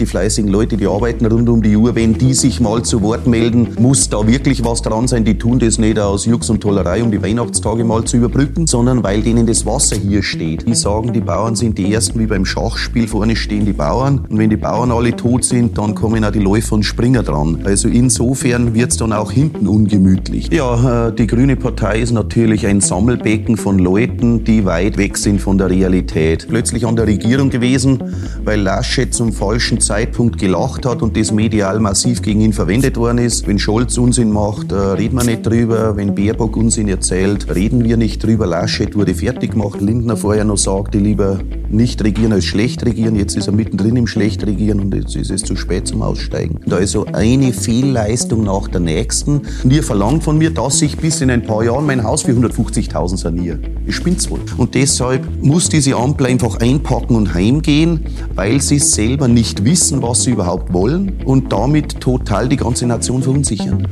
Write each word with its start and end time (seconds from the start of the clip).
Die 0.00 0.06
fleißigen 0.06 0.48
Leute, 0.48 0.76
die 0.76 0.86
arbeiten 0.86 1.26
rund 1.26 1.48
um 1.48 1.60
die 1.60 1.76
Uhr, 1.76 1.96
wenn 1.96 2.14
die 2.14 2.32
sich 2.32 2.60
mal 2.60 2.84
zu 2.84 3.02
Wort 3.02 3.26
melden, 3.26 3.70
muss 3.80 4.08
da 4.08 4.24
wirklich 4.28 4.64
was 4.64 4.80
dran 4.80 5.08
sein. 5.08 5.24
Die 5.24 5.36
tun 5.36 5.58
das 5.58 5.76
nicht 5.78 5.98
aus 5.98 6.24
Jux 6.24 6.48
und 6.50 6.60
Tollerei, 6.60 7.02
um 7.02 7.10
die 7.10 7.20
Weihnachtstage 7.20 7.82
mal 7.82 8.04
zu 8.04 8.18
überbrücken, 8.18 8.68
sondern 8.68 9.02
weil 9.02 9.22
denen 9.22 9.44
das 9.48 9.66
Wasser 9.66 9.96
hier 9.96 10.22
steht. 10.22 10.68
Die 10.68 10.76
sagen, 10.76 11.12
die 11.12 11.20
Bauern 11.20 11.56
sind 11.56 11.78
die 11.78 11.92
Ersten, 11.92 12.20
wie 12.20 12.26
beim 12.26 12.44
Schachspiel. 12.44 13.08
Vorne 13.08 13.34
stehen 13.34 13.66
die 13.66 13.72
Bauern. 13.72 14.24
Und 14.28 14.38
wenn 14.38 14.50
die 14.50 14.56
Bauern 14.56 14.92
alle 14.92 15.16
tot 15.16 15.42
sind, 15.42 15.76
dann 15.76 15.96
kommen 15.96 16.24
auch 16.24 16.30
die 16.30 16.38
Läufer 16.38 16.76
und 16.76 16.84
Springer 16.84 17.24
dran. 17.24 17.62
Also 17.64 17.88
insofern 17.88 18.74
wird 18.74 18.92
es 18.92 18.98
dann 18.98 19.12
auch 19.12 19.32
hinten 19.32 19.66
ungemütlich. 19.66 20.48
Ja, 20.52 21.08
äh, 21.08 21.12
die 21.12 21.26
Grüne 21.26 21.56
Partei 21.56 21.98
ist 22.02 22.12
natürlich 22.12 22.68
ein 22.68 22.80
Sammelbecken 22.80 23.56
von 23.56 23.80
Leuten, 23.80 24.44
die 24.44 24.64
weit 24.64 24.96
weg 24.96 25.16
sind 25.16 25.40
von 25.40 25.58
der 25.58 25.70
Realität. 25.70 26.46
Plötzlich 26.48 26.86
an 26.86 26.94
der 26.94 27.08
Regierung 27.08 27.50
gewesen, 27.50 28.00
weil 28.44 28.60
Laschet 28.60 29.12
zum 29.12 29.32
falschen 29.32 29.80
Zeitpunkt 29.88 30.36
gelacht 30.36 30.84
hat 30.84 31.00
und 31.00 31.16
das 31.16 31.32
medial 31.32 31.80
massiv 31.80 32.20
gegen 32.20 32.42
ihn 32.42 32.52
verwendet 32.52 32.98
worden 32.98 33.16
ist. 33.16 33.46
Wenn 33.46 33.58
Scholz 33.58 33.96
Unsinn 33.96 34.30
macht, 34.30 34.70
äh, 34.70 34.74
reden 34.74 35.16
wir 35.16 35.24
nicht 35.24 35.46
drüber. 35.46 35.96
Wenn 35.96 36.14
Baerbock 36.14 36.58
Unsinn 36.58 36.88
erzählt, 36.88 37.54
reden 37.54 37.84
wir 37.84 37.96
nicht 37.96 38.22
drüber. 38.22 38.46
Laschet 38.46 38.94
wurde 38.94 39.14
fertig 39.14 39.52
gemacht. 39.52 39.80
Lindner 39.80 40.18
vorher 40.18 40.44
noch 40.44 40.58
sagte, 40.58 40.98
lieber 40.98 41.38
nicht 41.70 42.04
regieren 42.04 42.34
als 42.34 42.44
schlecht 42.44 42.84
regieren. 42.84 43.16
Jetzt 43.16 43.34
ist 43.38 43.46
er 43.46 43.54
mittendrin 43.54 43.96
im 43.96 44.06
schlecht 44.06 44.46
regieren 44.46 44.80
und 44.80 44.94
jetzt 44.94 45.16
ist 45.16 45.30
es 45.30 45.42
zu 45.42 45.56
spät 45.56 45.86
zum 45.88 46.02
Aussteigen. 46.02 46.60
Da 46.66 46.76
ist 46.76 46.94
eine 47.14 47.54
Fehlleistung 47.54 48.44
nach 48.44 48.68
der 48.68 48.80
nächsten. 48.80 49.40
Und 49.64 49.72
ihr 49.72 49.82
verlangt 49.82 50.22
von 50.22 50.36
mir, 50.36 50.50
dass 50.50 50.82
ich 50.82 50.98
bis 50.98 51.22
in 51.22 51.30
ein 51.30 51.44
paar 51.44 51.64
Jahren 51.64 51.86
mein 51.86 52.04
Haus 52.04 52.24
für 52.24 52.32
150.000 52.32 53.16
saniere. 53.16 53.58
Ich 53.86 53.96
spinnt's 53.96 54.28
wohl. 54.28 54.40
Und 54.58 54.74
deshalb 54.74 55.26
muss 55.40 55.70
diese 55.70 55.96
Ampel 55.96 56.26
einfach 56.26 56.60
einpacken 56.60 57.16
und 57.16 57.32
heimgehen, 57.32 58.00
weil 58.34 58.60
sie 58.60 58.76
es 58.76 58.92
selber 58.92 59.28
nicht 59.28 59.64
wissen 59.64 59.77
wissen, 59.78 60.02
was 60.02 60.24
sie 60.24 60.32
überhaupt 60.32 60.72
wollen 60.72 61.22
und 61.24 61.52
damit 61.52 62.00
total 62.00 62.48
die 62.48 62.56
ganze 62.56 62.84
Nation 62.84 63.22
verunsichern. 63.22 63.86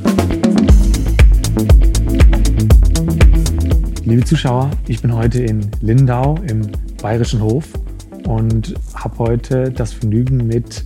Liebe 4.05 4.25
Zuschauer, 4.25 4.73
ich 4.89 5.01
bin 5.01 5.15
heute 5.15 5.45
in 5.45 5.71
Lindau 5.81 6.41
im 6.49 6.63
Bayerischen 7.01 7.41
Hof 7.41 7.67
und 8.27 8.75
habe 8.95 9.19
heute 9.19 9.71
das 9.71 9.93
Vergnügen, 9.93 10.49
mit 10.49 10.85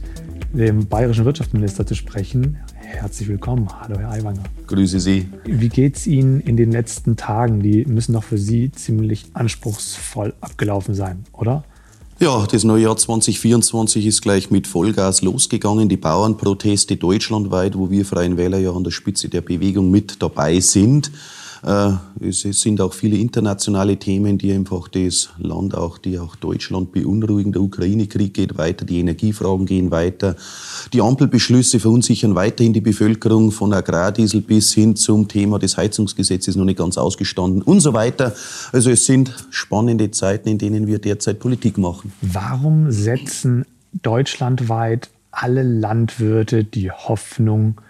dem 0.53 0.87
bayerischen 0.87 1.25
Wirtschaftsminister 1.25 1.87
zu 1.87 1.95
sprechen. 1.95 2.59
Herzlich 2.75 3.27
willkommen. 3.31 3.69
Hallo, 3.81 3.99
Herr 3.99 4.11
Aiwanger. 4.11 4.43
Grüße 4.67 5.01
Sie. 5.01 5.31
Wie 5.47 5.71
geht 5.71 5.97
es 5.97 6.07
Ihnen 6.07 6.41
in 6.41 6.59
den 6.59 6.73
letzten 6.73 7.17
Tagen? 7.17 7.63
Die 7.63 7.87
müssen 7.87 8.13
doch 8.13 8.25
für 8.25 8.37
Sie 8.37 8.71
ziemlich 8.71 9.31
anspruchsvoll 9.33 10.35
abgelaufen 10.43 10.95
sein, 10.95 11.25
oder? 11.33 11.65
Ja, 12.23 12.47
das 12.47 12.65
neue 12.65 12.83
Jahr 12.83 12.99
2024 12.99 14.05
ist 14.05 14.21
gleich 14.21 14.51
mit 14.51 14.67
Vollgas 14.67 15.23
losgegangen. 15.23 15.89
Die 15.89 15.97
Bauernproteste 15.97 16.97
deutschlandweit, 16.97 17.79
wo 17.79 17.89
wir 17.89 18.05
Freien 18.05 18.37
Wähler 18.37 18.59
ja 18.59 18.73
an 18.73 18.85
der 18.85 18.91
Spitze 18.91 19.31
der 19.31 19.41
Bewegung 19.41 19.91
mit 19.91 20.21
dabei 20.21 20.61
sind. 20.61 21.11
Äh, 21.63 21.93
es 22.21 22.41
sind 22.41 22.81
auch 22.81 22.93
viele 22.93 23.17
internationale 23.17 23.97
Themen, 23.97 24.39
die 24.39 24.53
einfach 24.53 24.89
das 24.89 25.31
Land, 25.39 25.75
auch 25.75 25.99
die 25.99 26.19
auch 26.19 26.37
Deutschland 26.37 26.93
beunruhigen. 26.93 27.53
Der 27.53 27.63
Ukraine-Krieg 27.63 28.35
geht 28.35 28.59
weiter, 28.59 28.85
die 28.85 29.01
Energiefragen 29.01 29.67
gehen 29.67 29.91
weiter. 29.91 30.37
Die 30.93 31.01
Ampelbeschlüsse 31.01 31.81
verunsichern 31.81 32.35
weiterhin 32.35 32.73
die 32.73 32.81
Bevölkerung 32.81 33.51
von 33.51 33.73
Agrardiesel 33.73 34.41
bis 34.41 34.73
hin 34.73 34.97
zum 34.97 35.29
Thema 35.29 35.59
des 35.59 35.77
Heizungsgesetzes 35.77 36.57
noch 36.57 36.65
nicht 36.65 36.79
ganz 36.79 36.99
ausgestanden 36.99 37.63
und 37.63 37.81
so 37.81 37.93
weiter. 37.93 38.35
Also 38.73 38.91
es 38.91 39.05
sind 39.05 39.33
spannende 39.51 40.11
Zeiten, 40.11 40.49
in 40.49 40.59
denen 40.59 40.87
wir 40.87 40.99
derzeit 40.99 41.39
Politik 41.39 41.79
machen. 41.79 42.13
Warum 42.23 42.91
setzen 42.91 43.67
deutschlandweit 44.03 45.11
alle 45.31 45.63
Landwirte 45.63 46.65
die 46.65 46.91
Hoffnung 46.91 47.81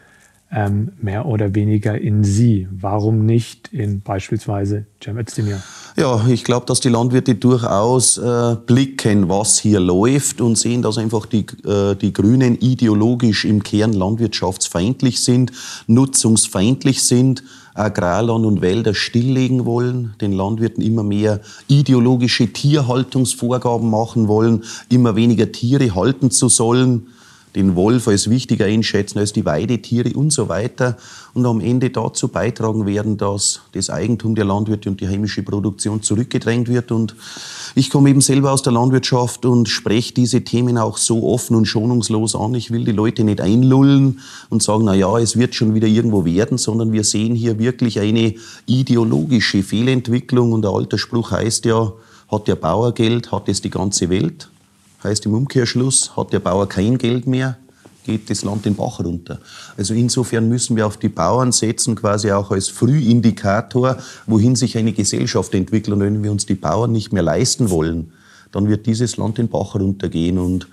ähm, 0.52 0.92
mehr 1.00 1.26
oder 1.26 1.54
weniger 1.54 1.98
in 2.00 2.24
sie. 2.24 2.66
Warum 2.72 3.24
nicht 3.24 3.68
in 3.72 4.00
beispielsweise 4.00 4.86
Cem 5.02 5.18
Özdemir? 5.18 5.62
Ja, 5.96 6.26
ich 6.28 6.42
glaube, 6.42 6.66
dass 6.66 6.80
die 6.80 6.88
Landwirte 6.88 7.36
durchaus 7.36 8.18
äh, 8.18 8.56
blicken, 8.66 9.28
was 9.28 9.58
hier 9.58 9.78
läuft 9.78 10.40
und 10.40 10.58
sehen, 10.58 10.82
dass 10.82 10.98
einfach 10.98 11.26
die, 11.26 11.46
äh, 11.64 11.94
die 11.94 12.12
Grünen 12.12 12.56
ideologisch 12.60 13.44
im 13.44 13.62
Kern 13.62 13.92
landwirtschaftsfeindlich 13.92 15.22
sind, 15.22 15.52
nutzungsfeindlich 15.86 17.02
sind, 17.04 17.44
Agrarland 17.74 18.44
und 18.44 18.60
Wälder 18.60 18.94
stilllegen 18.94 19.64
wollen, 19.64 20.14
den 20.20 20.32
Landwirten 20.32 20.82
immer 20.82 21.04
mehr 21.04 21.40
ideologische 21.68 22.52
Tierhaltungsvorgaben 22.52 23.88
machen 23.88 24.26
wollen, 24.26 24.64
immer 24.88 25.14
weniger 25.14 25.52
Tiere 25.52 25.94
halten 25.94 26.32
zu 26.32 26.48
sollen 26.48 27.06
den 27.54 27.74
Wolf 27.74 28.06
als 28.08 28.30
wichtiger 28.30 28.66
einschätzen 28.66 29.18
als 29.18 29.32
die 29.32 29.44
Weidetiere 29.44 30.12
und 30.16 30.32
so 30.32 30.48
weiter 30.48 30.96
und 31.34 31.46
am 31.46 31.60
Ende 31.60 31.90
dazu 31.90 32.28
beitragen 32.28 32.86
werden, 32.86 33.16
dass 33.16 33.60
das 33.72 33.90
Eigentum 33.90 34.34
der 34.34 34.44
Landwirte 34.44 34.88
und 34.88 35.00
die 35.00 35.08
heimische 35.08 35.42
Produktion 35.42 36.02
zurückgedrängt 36.02 36.68
wird. 36.68 36.92
Und 36.92 37.14
ich 37.74 37.90
komme 37.90 38.10
eben 38.10 38.20
selber 38.20 38.52
aus 38.52 38.62
der 38.62 38.72
Landwirtschaft 38.72 39.44
und 39.44 39.68
spreche 39.68 40.14
diese 40.14 40.42
Themen 40.42 40.78
auch 40.78 40.96
so 40.96 41.24
offen 41.28 41.56
und 41.56 41.66
schonungslos 41.66 42.34
an. 42.34 42.54
Ich 42.54 42.70
will 42.70 42.84
die 42.84 42.92
Leute 42.92 43.24
nicht 43.24 43.40
einlullen 43.40 44.20
und 44.48 44.62
sagen, 44.62 44.84
na 44.84 44.94
ja, 44.94 45.18
es 45.18 45.36
wird 45.36 45.54
schon 45.54 45.74
wieder 45.74 45.88
irgendwo 45.88 46.24
werden, 46.24 46.58
sondern 46.58 46.92
wir 46.92 47.04
sehen 47.04 47.34
hier 47.34 47.58
wirklich 47.58 48.00
eine 48.00 48.34
ideologische 48.66 49.62
Fehlentwicklung 49.62 50.52
und 50.52 50.62
der 50.62 50.72
alte 50.72 50.98
Spruch 50.98 51.30
heißt 51.30 51.64
ja, 51.64 51.92
hat 52.30 52.48
der 52.48 52.56
Bauer 52.56 52.92
Geld, 52.92 53.32
hat 53.32 53.48
es 53.48 53.60
die 53.60 53.70
ganze 53.70 54.08
Welt. 54.08 54.49
Heißt 55.02 55.24
im 55.26 55.34
Umkehrschluss, 55.34 56.16
hat 56.16 56.32
der 56.32 56.40
Bauer 56.40 56.68
kein 56.68 56.98
Geld 56.98 57.26
mehr, 57.26 57.56
geht 58.04 58.28
das 58.28 58.44
Land 58.44 58.66
den 58.66 58.74
Bach 58.74 59.00
runter. 59.00 59.40
Also 59.76 59.94
insofern 59.94 60.48
müssen 60.48 60.76
wir 60.76 60.86
auf 60.86 60.98
die 60.98 61.08
Bauern 61.08 61.52
setzen, 61.52 61.94
quasi 61.94 62.30
auch 62.32 62.50
als 62.50 62.68
Frühindikator, 62.68 63.96
wohin 64.26 64.56
sich 64.56 64.76
eine 64.76 64.92
Gesellschaft 64.92 65.54
entwickelt. 65.54 65.94
Und 65.94 66.00
wenn 66.00 66.22
wir 66.22 66.30
uns 66.30 66.46
die 66.46 66.54
Bauern 66.54 66.92
nicht 66.92 67.12
mehr 67.12 67.22
leisten 67.22 67.70
wollen, 67.70 68.12
dann 68.52 68.68
wird 68.68 68.86
dieses 68.86 69.16
Land 69.16 69.38
den 69.38 69.48
Bach 69.48 69.74
runtergehen. 69.74 70.38
Und 70.38 70.68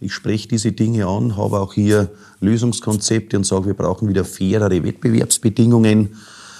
ich 0.00 0.12
spreche 0.12 0.48
diese 0.48 0.72
Dinge 0.72 1.06
an, 1.06 1.36
habe 1.36 1.60
auch 1.60 1.74
hier 1.74 2.10
Lösungskonzepte 2.40 3.36
und 3.36 3.44
sage, 3.44 3.66
wir 3.66 3.74
brauchen 3.74 4.08
wieder 4.08 4.24
fairere 4.24 4.84
Wettbewerbsbedingungen. 4.84 6.16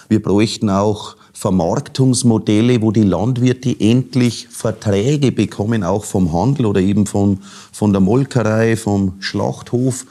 Wir 0.08 0.22
bräuchten 0.22 0.70
auch 0.70 1.16
Vermarktungsmodelle, 1.32 2.82
wo 2.82 2.92
die 2.92 3.02
Landwirte 3.02 3.74
endlich 3.78 4.48
Verträge 4.50 5.32
bekommen, 5.32 5.82
auch 5.82 6.04
vom 6.04 6.32
Handel 6.32 6.66
oder 6.66 6.80
eben 6.80 7.06
von, 7.06 7.38
von 7.72 7.92
der 7.92 8.00
Molkerei, 8.00 8.76
vom 8.76 9.14
Schlachthof, 9.20 10.06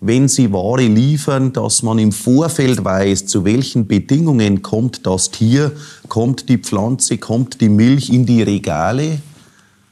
wenn 0.00 0.28
sie 0.28 0.52
Ware 0.52 0.86
liefern, 0.86 1.52
dass 1.52 1.82
man 1.82 1.98
im 1.98 2.12
Vorfeld 2.12 2.84
weiß, 2.84 3.26
zu 3.26 3.44
welchen 3.44 3.86
Bedingungen 3.86 4.62
kommt 4.62 5.06
das 5.06 5.30
Tier, 5.30 5.72
kommt 6.08 6.48
die 6.48 6.58
Pflanze, 6.58 7.18
kommt 7.18 7.60
die 7.60 7.70
Milch 7.70 8.10
in 8.10 8.26
die 8.26 8.42
Regale 8.42 9.20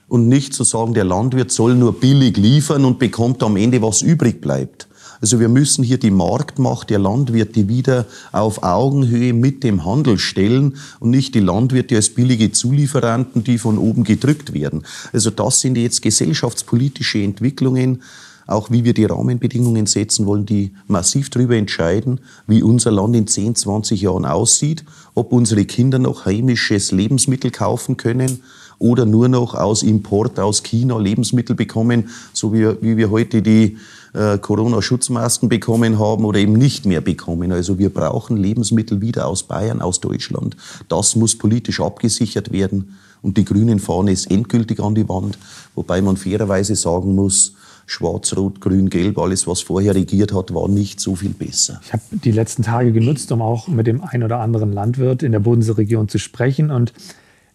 und 0.08 0.28
nicht 0.28 0.52
zu 0.52 0.62
sagen, 0.64 0.94
der 0.94 1.04
Landwirt 1.04 1.50
soll 1.50 1.74
nur 1.74 1.98
billig 1.98 2.36
liefern 2.36 2.84
und 2.84 2.98
bekommt 2.98 3.42
am 3.42 3.56
Ende, 3.56 3.80
was 3.80 4.02
übrig 4.02 4.40
bleibt. 4.40 4.86
Also 5.20 5.40
wir 5.40 5.48
müssen 5.48 5.84
hier 5.84 5.98
die 5.98 6.10
Marktmacht 6.10 6.90
der 6.90 6.98
Landwirte 6.98 7.68
wieder 7.68 8.06
auf 8.32 8.62
Augenhöhe 8.62 9.32
mit 9.32 9.64
dem 9.64 9.84
Handel 9.84 10.18
stellen 10.18 10.76
und 11.00 11.10
nicht 11.10 11.34
die 11.34 11.40
Landwirte 11.40 11.96
als 11.96 12.10
billige 12.10 12.52
Zulieferanten, 12.52 13.44
die 13.44 13.58
von 13.58 13.78
oben 13.78 14.04
gedrückt 14.04 14.52
werden. 14.52 14.84
Also 15.12 15.30
das 15.30 15.60
sind 15.60 15.76
jetzt 15.76 16.02
gesellschaftspolitische 16.02 17.22
Entwicklungen, 17.22 18.02
auch 18.46 18.70
wie 18.70 18.84
wir 18.84 18.94
die 18.94 19.06
Rahmenbedingungen 19.06 19.86
setzen 19.86 20.26
wollen, 20.26 20.46
die 20.46 20.72
massiv 20.86 21.30
darüber 21.30 21.56
entscheiden, 21.56 22.20
wie 22.46 22.62
unser 22.62 22.90
Land 22.90 23.16
in 23.16 23.26
10, 23.26 23.54
20 23.56 24.02
Jahren 24.02 24.26
aussieht, 24.26 24.84
ob 25.14 25.32
unsere 25.32 25.64
Kinder 25.64 25.98
noch 25.98 26.26
heimisches 26.26 26.92
Lebensmittel 26.92 27.50
kaufen 27.50 27.96
können 27.96 28.42
oder 28.78 29.06
nur 29.06 29.28
noch 29.28 29.54
aus 29.54 29.82
Import 29.82 30.38
aus 30.38 30.62
China 30.62 30.98
Lebensmittel 30.98 31.56
bekommen, 31.56 32.10
so 32.32 32.52
wie, 32.52 32.66
wie 32.82 32.96
wir 32.96 33.10
heute 33.10 33.40
die 33.40 33.78
äh, 34.14 34.38
Corona-Schutzmasken 34.38 35.48
bekommen 35.48 35.98
haben 35.98 36.24
oder 36.24 36.38
eben 36.38 36.52
nicht 36.52 36.86
mehr 36.86 37.00
bekommen. 37.00 37.52
Also 37.52 37.78
wir 37.78 37.92
brauchen 37.92 38.36
Lebensmittel 38.36 39.00
wieder 39.00 39.26
aus 39.26 39.42
Bayern, 39.42 39.82
aus 39.82 40.00
Deutschland. 40.00 40.56
Das 40.88 41.16
muss 41.16 41.36
politisch 41.36 41.80
abgesichert 41.80 42.52
werden. 42.52 42.96
Und 43.22 43.36
die 43.38 43.44
Grünen 43.44 43.80
fahren 43.80 44.08
es 44.08 44.26
endgültig 44.26 44.80
an 44.80 44.94
die 44.94 45.08
Wand, 45.08 45.38
wobei 45.74 46.00
man 46.02 46.16
fairerweise 46.16 46.76
sagen 46.76 47.14
muss, 47.14 47.54
Schwarz, 47.86 48.36
Rot, 48.36 48.60
Grün, 48.60 48.88
Gelb, 48.88 49.18
alles, 49.18 49.46
was 49.46 49.60
vorher 49.60 49.94
regiert 49.94 50.32
hat, 50.32 50.54
war 50.54 50.68
nicht 50.68 51.00
so 51.00 51.16
viel 51.16 51.30
besser. 51.30 51.80
Ich 51.84 51.92
habe 51.92 52.02
die 52.12 52.30
letzten 52.30 52.62
Tage 52.62 52.92
genutzt, 52.92 53.30
um 53.32 53.42
auch 53.42 53.68
mit 53.68 53.86
dem 53.86 54.02
ein 54.02 54.22
oder 54.22 54.40
anderen 54.40 54.72
Landwirt 54.72 55.22
in 55.22 55.32
der 55.32 55.40
Bodenseeregion 55.40 56.08
zu 56.08 56.18
sprechen. 56.18 56.70
Und 56.70 56.92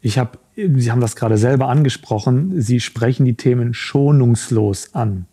ich 0.02 0.18
habe, 0.18 0.38
Sie 0.56 0.92
haben 0.92 1.02
das 1.02 1.16
gerade 1.16 1.38
selber 1.38 1.70
angesprochen, 1.70 2.62
Sie 2.62 2.80
sprechen 2.80 3.26
die 3.26 3.36
Themen 3.36 3.74
schonungslos 3.74 4.94
an 4.94 5.26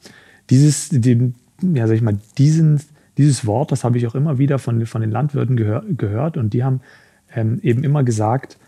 dieses, 0.51 0.89
die, 0.91 1.33
ja, 1.63 1.87
sag 1.87 1.95
ich 1.95 2.03
mal, 2.03 2.19
diesen, 2.39 2.81
dieses 3.19 3.47
Wort, 3.47 3.73
das 3.73 3.85
habe 3.85 3.99
ich 3.99 4.07
auch 4.07 4.15
immer 4.15 4.39
wieder 4.39 4.59
von, 4.59 4.85
von 4.87 5.01
den 5.01 5.11
Landwirten 5.11 5.57
gehör, 5.57 5.85
gehört 5.89 6.37
und 6.37 6.53
die 6.53 6.65
haben 6.65 6.81
ähm, 7.35 7.61
eben 7.63 7.83
immer 7.83 8.05
gesagt, 8.05 8.59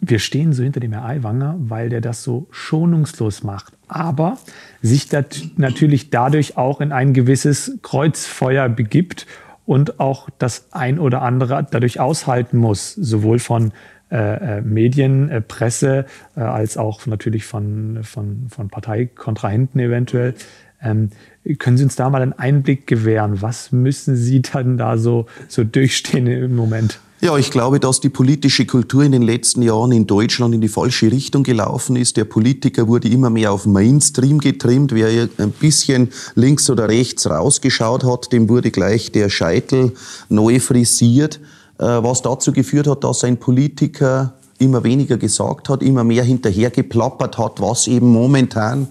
wir 0.00 0.18
stehen 0.18 0.52
so 0.52 0.62
hinter 0.62 0.80
dem 0.80 0.92
Herr 0.92 1.04
Aiwanger, 1.04 1.56
weil 1.58 1.88
der 1.88 2.00
das 2.00 2.22
so 2.22 2.46
schonungslos 2.50 3.42
macht, 3.42 3.72
aber 3.88 4.38
sich 4.82 5.08
natürlich 5.56 6.10
dadurch 6.10 6.56
auch 6.56 6.80
in 6.80 6.92
ein 6.92 7.14
gewisses 7.14 7.78
Kreuzfeuer 7.82 8.68
begibt 8.68 9.26
und 9.64 9.98
auch 9.98 10.28
das 10.38 10.68
ein 10.72 10.98
oder 10.98 11.22
andere 11.22 11.66
dadurch 11.70 11.98
aushalten 11.98 12.58
muss, 12.58 12.94
sowohl 12.94 13.38
von 13.38 13.72
äh, 14.10 14.58
äh 14.58 14.60
Medien, 14.60 15.28
äh, 15.28 15.40
Presse, 15.40 16.06
äh, 16.36 16.40
als 16.40 16.76
auch 16.76 17.06
natürlich 17.06 17.44
von, 17.44 18.00
von, 18.04 18.48
von 18.48 18.68
Parteikontrahenten 18.68 19.80
eventuell. 19.80 20.34
Ähm, 20.82 21.10
können 21.58 21.76
Sie 21.76 21.84
uns 21.84 21.96
da 21.96 22.10
mal 22.10 22.22
einen 22.22 22.32
Einblick 22.32 22.86
gewähren? 22.86 23.42
Was 23.42 23.72
müssen 23.72 24.16
Sie 24.16 24.42
dann 24.42 24.76
da 24.78 24.98
so, 24.98 25.26
so 25.48 25.64
durchstehen 25.64 26.26
im 26.26 26.56
Moment? 26.56 27.00
Ja, 27.22 27.38
ich 27.38 27.50
glaube, 27.50 27.80
dass 27.80 28.00
die 28.00 28.10
politische 28.10 28.66
Kultur 28.66 29.02
in 29.02 29.12
den 29.12 29.22
letzten 29.22 29.62
Jahren 29.62 29.90
in 29.90 30.06
Deutschland 30.06 30.54
in 30.54 30.60
die 30.60 30.68
falsche 30.68 31.10
Richtung 31.10 31.44
gelaufen 31.44 31.96
ist. 31.96 32.18
Der 32.18 32.26
Politiker 32.26 32.88
wurde 32.88 33.08
immer 33.08 33.30
mehr 33.30 33.52
auf 33.52 33.64
Mainstream 33.64 34.38
getrimmt. 34.38 34.92
Wer 34.92 35.28
ein 35.38 35.50
bisschen 35.52 36.10
links 36.34 36.68
oder 36.68 36.88
rechts 36.88 37.28
rausgeschaut 37.28 38.04
hat, 38.04 38.32
dem 38.32 38.50
wurde 38.50 38.70
gleich 38.70 39.12
der 39.12 39.30
Scheitel 39.30 39.92
neu 40.28 40.60
frisiert, 40.60 41.40
äh, 41.78 41.84
was 41.84 42.20
dazu 42.20 42.52
geführt 42.52 42.86
hat, 42.86 43.02
dass 43.02 43.24
ein 43.24 43.38
Politiker 43.38 44.34
immer 44.58 44.84
weniger 44.84 45.16
gesagt 45.16 45.70
hat, 45.70 45.82
immer 45.82 46.04
mehr 46.04 46.22
hinterhergeplappert 46.22 47.38
hat, 47.38 47.62
was 47.62 47.86
eben 47.86 48.08
momentan 48.08 48.88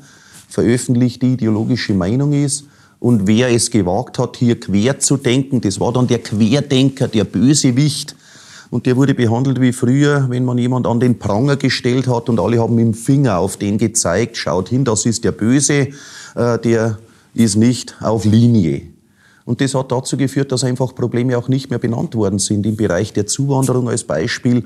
veröffentlichte 0.55 1.25
ideologische 1.25 1.93
Meinung 1.93 2.31
ist. 2.31 2.63
Und 2.99 3.27
wer 3.27 3.49
es 3.49 3.69
gewagt 3.69 4.17
hat, 4.17 4.37
hier 4.37 4.57
quer 4.57 4.99
zu 4.99 5.17
denken, 5.17 5.59
das 5.59 5.79
war 5.81 5.91
dann 5.91 6.07
der 6.07 6.19
Querdenker, 6.19 7.09
der 7.09 7.25
Bösewicht. 7.25 8.15
Und 8.69 8.85
der 8.85 8.95
wurde 8.95 9.13
behandelt 9.13 9.59
wie 9.59 9.73
früher, 9.73 10.27
wenn 10.29 10.45
man 10.45 10.57
jemand 10.57 10.87
an 10.87 10.99
den 10.99 11.19
Pranger 11.19 11.57
gestellt 11.57 12.07
hat 12.07 12.29
und 12.29 12.39
alle 12.39 12.59
haben 12.59 12.75
mit 12.75 12.85
dem 12.85 12.93
Finger 12.93 13.37
auf 13.37 13.57
den 13.57 13.77
gezeigt, 13.77 14.37
schaut 14.37 14.69
hin, 14.69 14.85
das 14.85 15.05
ist 15.05 15.23
der 15.23 15.33
Böse, 15.33 15.89
äh, 16.35 16.59
der 16.59 16.97
ist 17.33 17.57
nicht 17.57 17.95
auf 17.99 18.23
Linie. 18.23 18.81
Und 19.43 19.61
das 19.61 19.75
hat 19.75 19.91
dazu 19.91 20.17
geführt, 20.17 20.51
dass 20.51 20.63
einfach 20.63 20.95
Probleme 20.95 21.37
auch 21.37 21.49
nicht 21.49 21.69
mehr 21.69 21.79
benannt 21.79 22.15
worden 22.15 22.39
sind. 22.39 22.65
Im 22.65 22.77
Bereich 22.77 23.13
der 23.13 23.27
Zuwanderung 23.27 23.89
als 23.89 24.05
Beispiel 24.05 24.63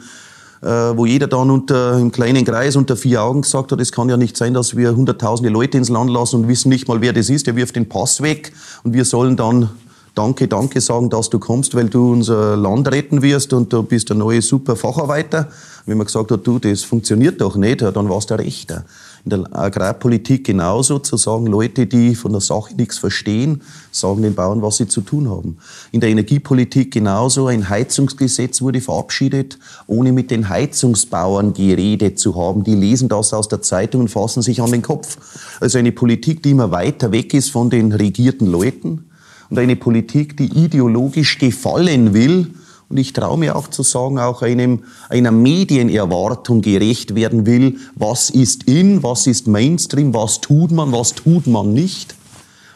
wo 0.62 1.06
jeder 1.06 1.28
dann 1.28 1.50
unter, 1.50 1.98
im 1.98 2.12
kleinen 2.12 2.44
Kreis 2.44 2.76
unter 2.76 2.98
vier 2.98 3.24
Augen 3.24 3.44
gesagt 3.44 3.72
hat, 3.72 3.80
es 3.80 3.92
kann 3.92 4.10
ja 4.10 4.18
nicht 4.18 4.36
sein, 4.36 4.54
dass 4.54 4.76
wir 4.76 4.96
hunderttausende 4.96 5.52
Leute 5.52 5.78
ins 5.78 5.90
Land 5.90 6.10
lassen 6.10 6.38
und 6.38 6.48
wissen 6.48 6.70
nicht 6.70 6.88
mal, 6.88 7.00
wer 7.02 7.14
das 7.14 7.30
ist. 7.30 7.48
Der 7.48 7.56
wirft 7.56 7.76
den 7.76 7.88
Pass 7.88 8.22
weg 8.22 8.52
und 8.84 8.94
wir 8.94 9.06
sollen 9.06 9.38
dann 9.38 9.70
Danke, 10.16 10.50
danke 10.50 10.82
sagen, 10.82 11.10
dass 11.10 11.30
du 11.30 11.40
kommst, 11.40 11.76
weil 11.76 11.88
du 11.88 12.12
unser 12.12 12.58
Land 12.58 12.92
retten 12.92 13.22
wirst 13.22 13.54
und 13.54 13.72
du 13.72 13.84
bist 13.84 14.10
der 14.10 14.18
neue 14.18 14.42
super 14.42 14.76
Facharbeiter. 14.76 15.48
Wenn 15.86 15.98
man 15.98 16.08
gesagt 16.08 16.32
hat, 16.32 16.46
du, 16.46 16.60
das 16.60 16.84
funktioniert 16.84 17.40
doch 17.40 17.56
nicht, 17.56 17.82
dann 17.82 18.10
warst 18.10 18.30
du 18.30 18.36
der 18.36 18.46
Rechter 18.46 18.84
in 19.26 19.30
der 19.30 19.44
Agrarpolitik 19.52 20.46
genauso, 20.46 21.00
zu 21.00 21.18
sagen, 21.18 21.46
Leute, 21.48 21.88
die 21.88 22.16
von 22.16 22.32
der 22.32 22.42
Sache 22.42 22.76
nichts 22.76 22.98
verstehen, 22.98 23.62
sagen 23.92 24.22
den 24.22 24.36
Bauern, 24.36 24.62
was 24.62 24.78
sie 24.78 24.88
zu 24.88 25.02
tun 25.02 25.30
haben. 25.30 25.58
In 25.92 26.00
der 26.00 26.10
Energiepolitik 26.10 26.92
genauso, 26.92 27.48
ein 27.48 27.70
Heizungsgesetz 27.70 28.62
wurde 28.62 28.82
verabschiedet, 28.82 29.60
ohne 29.88 30.12
mit 30.12 30.32
den 30.32 30.50
Heizungsbauern 30.50 31.54
geredet 31.54 32.20
zu 32.20 32.36
haben. 32.36 32.64
Die 32.64 32.76
lesen 32.76 33.10
das 33.10 33.34
aus 33.34 33.48
der 33.48 33.62
Zeitung 33.62 34.02
und 34.02 34.08
fassen 34.08 34.42
sich 34.42 34.62
an 34.62 34.72
den 34.72 34.82
Kopf. 34.82 35.18
Also 35.60 35.78
eine 35.78 35.92
Politik, 35.92 36.44
die 36.44 36.52
immer 36.52 36.72
weiter 36.72 37.12
weg 37.12 37.34
ist 37.34 37.52
von 37.52 37.70
den 37.70 37.92
regierten 37.92 38.48
Leuten 38.48 39.06
und 39.50 39.58
eine 39.58 39.76
Politik, 39.76 40.38
die 40.38 40.46
ideologisch 40.46 41.38
gefallen 41.40 42.14
will, 42.14 42.54
und 42.90 42.98
ich 42.98 43.14
traue 43.14 43.38
mir 43.38 43.56
auch 43.56 43.68
zu 43.68 43.84
sagen, 43.84 44.18
auch 44.18 44.42
einem, 44.42 44.84
einer 45.10 45.32
Medienerwartung 45.32 46.62
gerecht 46.62 47.14
werden 47.14 47.46
will, 47.46 47.78
was 47.96 48.32
ist 48.32 48.64
in, 48.64 49.04
was 49.04 49.28
ist 49.28 49.48
Mainstream, 49.48 50.14
was 50.14 50.42
tut 50.42 50.72
man, 50.72 50.92
was 50.92 51.14
tut 51.14 51.46
man 51.46 51.74
nicht. 51.74 52.16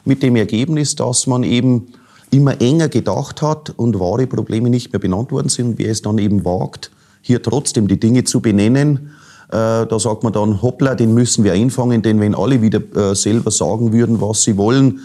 Mit 0.06 0.22
dem 0.22 0.36
Ergebnis, 0.36 0.96
dass 0.96 1.26
man 1.26 1.44
eben 1.44 1.88
immer 2.30 2.62
enger 2.62 2.90
gedacht 2.90 3.42
hat 3.42 3.72
und 3.76 4.00
wahre 4.00 4.28
Probleme 4.28 4.70
nicht 4.70 4.92
mehr 4.92 5.00
benannt 5.00 5.32
worden 5.32 5.50
sind. 5.50 5.80
Wer 5.80 5.92
es 5.92 6.04
dann 6.04 6.20
eben 6.20 6.46
wagt, 6.46 6.92
hier 7.22 7.42
trotzdem 7.42 7.88
die 7.88 8.00
Dinge 8.00 8.24
zu 8.24 8.40
benennen, 8.40 9.12
äh, 9.50 9.86
da 9.88 10.00
sagt 10.00 10.24
man 10.24 10.34
dann, 10.34 10.62
hoppla, 10.62 10.94
den 10.94 11.14
müssen 11.14 11.44
wir 11.44 11.54
einfangen, 11.54 12.02
denn 12.02 12.20
wenn 12.20 12.36
alle 12.36 12.62
wieder 12.62 12.82
äh, 12.96 13.16
selber 13.16 13.50
sagen 13.50 13.94
würden, 13.94 14.22
was 14.22 14.44
sie 14.44 14.58
wollen, 14.58 15.02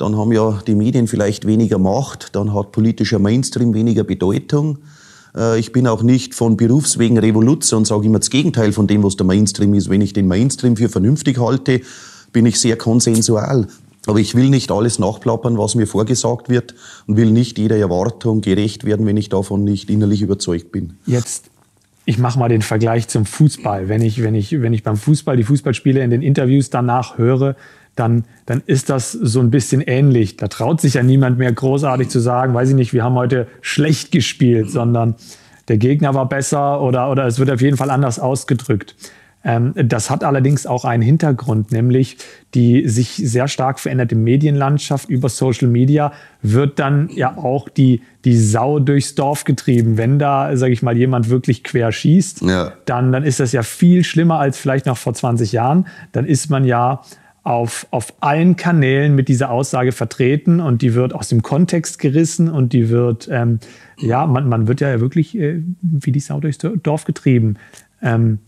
dann 0.00 0.16
haben 0.16 0.32
ja 0.32 0.62
die 0.66 0.74
Medien 0.74 1.06
vielleicht 1.06 1.46
weniger 1.46 1.78
Macht, 1.78 2.34
dann 2.34 2.54
hat 2.54 2.72
politischer 2.72 3.18
Mainstream 3.18 3.74
weniger 3.74 4.02
Bedeutung. 4.02 4.78
Äh, 5.36 5.58
ich 5.60 5.72
bin 5.72 5.86
auch 5.86 6.02
nicht 6.02 6.34
von 6.34 6.56
Berufswegen 6.56 7.18
Revolution 7.18 7.78
und 7.80 7.84
sage 7.84 8.06
immer 8.06 8.18
das 8.18 8.30
Gegenteil 8.30 8.72
von 8.72 8.86
dem, 8.86 9.02
was 9.02 9.16
der 9.16 9.26
Mainstream 9.26 9.74
ist. 9.74 9.90
Wenn 9.90 10.00
ich 10.00 10.14
den 10.14 10.26
Mainstream 10.26 10.76
für 10.76 10.88
vernünftig 10.88 11.38
halte, 11.38 11.82
bin 12.32 12.46
ich 12.46 12.58
sehr 12.58 12.76
konsensual. 12.76 13.66
Aber 14.06 14.18
ich 14.18 14.34
will 14.34 14.48
nicht 14.48 14.72
alles 14.72 14.98
nachplappern, 14.98 15.58
was 15.58 15.74
mir 15.74 15.86
vorgesagt 15.86 16.48
wird 16.48 16.74
und 17.06 17.18
will 17.18 17.30
nicht 17.30 17.58
jeder 17.58 17.76
Erwartung 17.76 18.40
gerecht 18.40 18.84
werden, 18.84 19.04
wenn 19.04 19.18
ich 19.18 19.28
davon 19.28 19.64
nicht 19.64 19.90
innerlich 19.90 20.22
überzeugt 20.22 20.72
bin. 20.72 20.94
Jetzt 21.04 21.50
ich 22.06 22.18
mache 22.18 22.38
mal 22.38 22.48
den 22.48 22.62
Vergleich 22.62 23.06
zum 23.06 23.24
Fußball. 23.24 23.88
Wenn 23.88 24.02
ich, 24.02 24.22
wenn, 24.22 24.34
ich, 24.34 24.50
wenn 24.60 24.72
ich 24.72 24.82
beim 24.82 24.96
Fußball 24.96 25.36
die 25.36 25.44
Fußballspiele 25.44 26.02
in 26.02 26.10
den 26.10 26.22
Interviews 26.22 26.70
danach 26.70 27.18
höre, 27.18 27.54
dann, 28.00 28.24
dann 28.46 28.62
ist 28.66 28.90
das 28.90 29.12
so 29.12 29.40
ein 29.40 29.50
bisschen 29.50 29.82
ähnlich. 29.82 30.36
Da 30.36 30.48
traut 30.48 30.80
sich 30.80 30.94
ja 30.94 31.02
niemand 31.02 31.38
mehr 31.38 31.52
großartig 31.52 32.08
zu 32.08 32.18
sagen, 32.18 32.54
weiß 32.54 32.70
ich 32.70 32.74
nicht, 32.74 32.92
wir 32.92 33.04
haben 33.04 33.14
heute 33.14 33.46
schlecht 33.60 34.10
gespielt, 34.10 34.70
sondern 34.70 35.14
der 35.68 35.76
Gegner 35.76 36.14
war 36.14 36.28
besser 36.28 36.80
oder, 36.80 37.10
oder 37.10 37.26
es 37.26 37.38
wird 37.38 37.50
auf 37.50 37.60
jeden 37.60 37.76
Fall 37.76 37.90
anders 37.90 38.18
ausgedrückt. 38.18 38.96
Ähm, 39.42 39.72
das 39.74 40.10
hat 40.10 40.22
allerdings 40.22 40.66
auch 40.66 40.84
einen 40.84 41.02
Hintergrund, 41.02 41.72
nämlich 41.72 42.18
die 42.54 42.88
sich 42.88 43.12
sehr 43.16 43.48
stark 43.48 43.80
veränderte 43.80 44.14
Medienlandschaft 44.14 45.08
über 45.08 45.28
Social 45.28 45.68
Media 45.68 46.12
wird 46.42 46.78
dann 46.78 47.08
ja 47.14 47.36
auch 47.38 47.68
die, 47.68 48.02
die 48.24 48.36
Sau 48.36 48.80
durchs 48.80 49.14
Dorf 49.14 49.44
getrieben. 49.44 49.96
Wenn 49.96 50.18
da, 50.18 50.56
sage 50.56 50.72
ich 50.72 50.82
mal, 50.82 50.96
jemand 50.96 51.30
wirklich 51.30 51.64
quer 51.64 51.90
schießt, 51.90 52.42
ja. 52.42 52.72
dann, 52.84 53.12
dann 53.12 53.22
ist 53.22 53.40
das 53.40 53.52
ja 53.52 53.62
viel 53.62 54.04
schlimmer 54.04 54.38
als 54.38 54.58
vielleicht 54.58 54.86
noch 54.86 54.98
vor 54.98 55.14
20 55.14 55.52
Jahren. 55.52 55.86
Dann 56.12 56.26
ist 56.26 56.50
man 56.50 56.64
ja 56.64 57.02
auf, 57.42 57.86
auf 57.90 58.12
allen 58.20 58.56
Kanälen 58.56 59.14
mit 59.14 59.28
dieser 59.28 59.50
Aussage 59.50 59.92
vertreten 59.92 60.60
und 60.60 60.82
die 60.82 60.94
wird 60.94 61.14
aus 61.14 61.28
dem 61.28 61.42
Kontext 61.42 61.98
gerissen 61.98 62.50
und 62.50 62.72
die 62.72 62.90
wird, 62.90 63.28
ähm, 63.30 63.60
ja, 63.98 64.26
man, 64.26 64.48
man 64.48 64.68
wird 64.68 64.80
ja 64.80 65.00
wirklich 65.00 65.36
äh, 65.36 65.62
wie 65.80 66.12
die 66.12 66.20
Sau 66.20 66.40
durchs 66.40 66.58
Dorf 66.58 67.04
getrieben. 67.04 67.56
Ähm, 68.02 68.40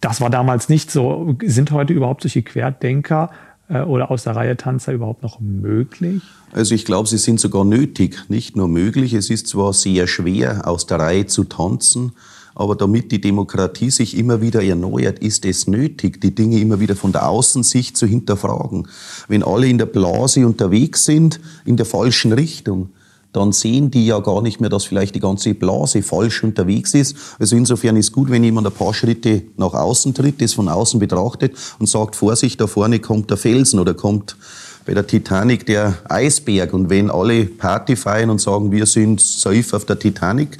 das 0.00 0.20
war 0.20 0.30
damals 0.30 0.68
nicht 0.68 0.90
so. 0.90 1.36
Sind 1.44 1.72
heute 1.72 1.92
überhaupt 1.92 2.22
solche 2.22 2.42
Querdenker 2.42 3.30
äh, 3.68 3.80
oder 3.80 4.10
aus 4.10 4.24
der 4.24 4.36
Reihe 4.36 4.56
Tanzer 4.56 4.92
überhaupt 4.92 5.22
noch 5.22 5.40
möglich? 5.40 6.22
Also 6.52 6.74
ich 6.74 6.84
glaube, 6.84 7.08
sie 7.08 7.18
sind 7.18 7.40
sogar 7.40 7.64
nötig, 7.64 8.28
nicht 8.28 8.56
nur 8.56 8.68
möglich. 8.68 9.14
Es 9.14 9.30
ist 9.30 9.48
zwar 9.48 9.72
sehr 9.72 10.06
schwer, 10.06 10.66
aus 10.66 10.86
der 10.86 11.00
Reihe 11.00 11.26
zu 11.26 11.44
tanzen, 11.44 12.12
aber 12.58 12.74
damit 12.74 13.12
die 13.12 13.20
Demokratie 13.20 13.90
sich 13.90 14.16
immer 14.16 14.42
wieder 14.42 14.62
erneuert, 14.62 15.20
ist 15.20 15.44
es 15.46 15.68
nötig, 15.68 16.20
die 16.20 16.34
Dinge 16.34 16.58
immer 16.58 16.80
wieder 16.80 16.96
von 16.96 17.12
der 17.12 17.28
Außensicht 17.28 17.96
zu 17.96 18.06
hinterfragen. 18.06 18.88
Wenn 19.28 19.44
alle 19.44 19.68
in 19.68 19.78
der 19.78 19.86
Blase 19.86 20.44
unterwegs 20.44 21.04
sind, 21.04 21.40
in 21.64 21.76
der 21.76 21.86
falschen 21.86 22.32
Richtung, 22.32 22.90
dann 23.32 23.52
sehen 23.52 23.90
die 23.90 24.06
ja 24.06 24.18
gar 24.18 24.42
nicht 24.42 24.60
mehr, 24.60 24.70
dass 24.70 24.84
vielleicht 24.84 25.14
die 25.14 25.20
ganze 25.20 25.54
Blase 25.54 26.02
falsch 26.02 26.42
unterwegs 26.42 26.94
ist. 26.94 27.14
Also 27.38 27.54
insofern 27.54 27.96
ist 27.96 28.10
gut, 28.10 28.30
wenn 28.30 28.42
jemand 28.42 28.66
ein 28.66 28.72
paar 28.72 28.92
Schritte 28.92 29.42
nach 29.56 29.74
außen 29.74 30.12
tritt, 30.14 30.40
das 30.40 30.54
von 30.54 30.68
außen 30.68 30.98
betrachtet 30.98 31.54
und 31.78 31.88
sagt, 31.88 32.16
Vorsicht, 32.16 32.60
da 32.60 32.66
vorne 32.66 32.98
kommt 32.98 33.30
der 33.30 33.36
Felsen 33.36 33.78
oder 33.78 33.94
kommt 33.94 34.36
bei 34.84 34.94
der 34.94 35.06
Titanic 35.06 35.66
der 35.66 35.98
Eisberg. 36.08 36.72
Und 36.72 36.90
wenn 36.90 37.10
alle 37.10 37.44
Party 37.44 37.94
feiern 37.94 38.30
und 38.30 38.40
sagen, 38.40 38.72
wir 38.72 38.86
sind 38.86 39.20
safe 39.20 39.76
auf 39.76 39.84
der 39.84 39.98
Titanic, 39.98 40.58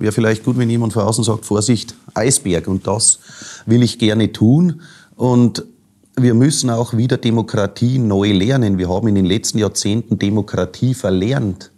wäre 0.00 0.12
vielleicht 0.12 0.44
gut, 0.44 0.58
wenn 0.58 0.70
jemand 0.70 0.92
von 0.92 1.02
außen 1.02 1.24
sagt, 1.24 1.44
Vorsicht, 1.44 1.94
Eisberg. 2.14 2.66
Und 2.66 2.86
das 2.86 3.18
will 3.66 3.82
ich 3.82 3.98
gerne 3.98 4.32
tun. 4.32 4.80
Und 5.16 5.64
wir 6.16 6.34
müssen 6.34 6.70
auch 6.70 6.96
wieder 6.96 7.16
Demokratie 7.16 7.98
neu 7.98 8.32
lernen. 8.32 8.78
Wir 8.78 8.88
haben 8.88 9.08
in 9.08 9.14
den 9.14 9.26
letzten 9.26 9.58
Jahrzehnten 9.58 10.18
Demokratie 10.18 10.94
verlernt. 10.94 11.70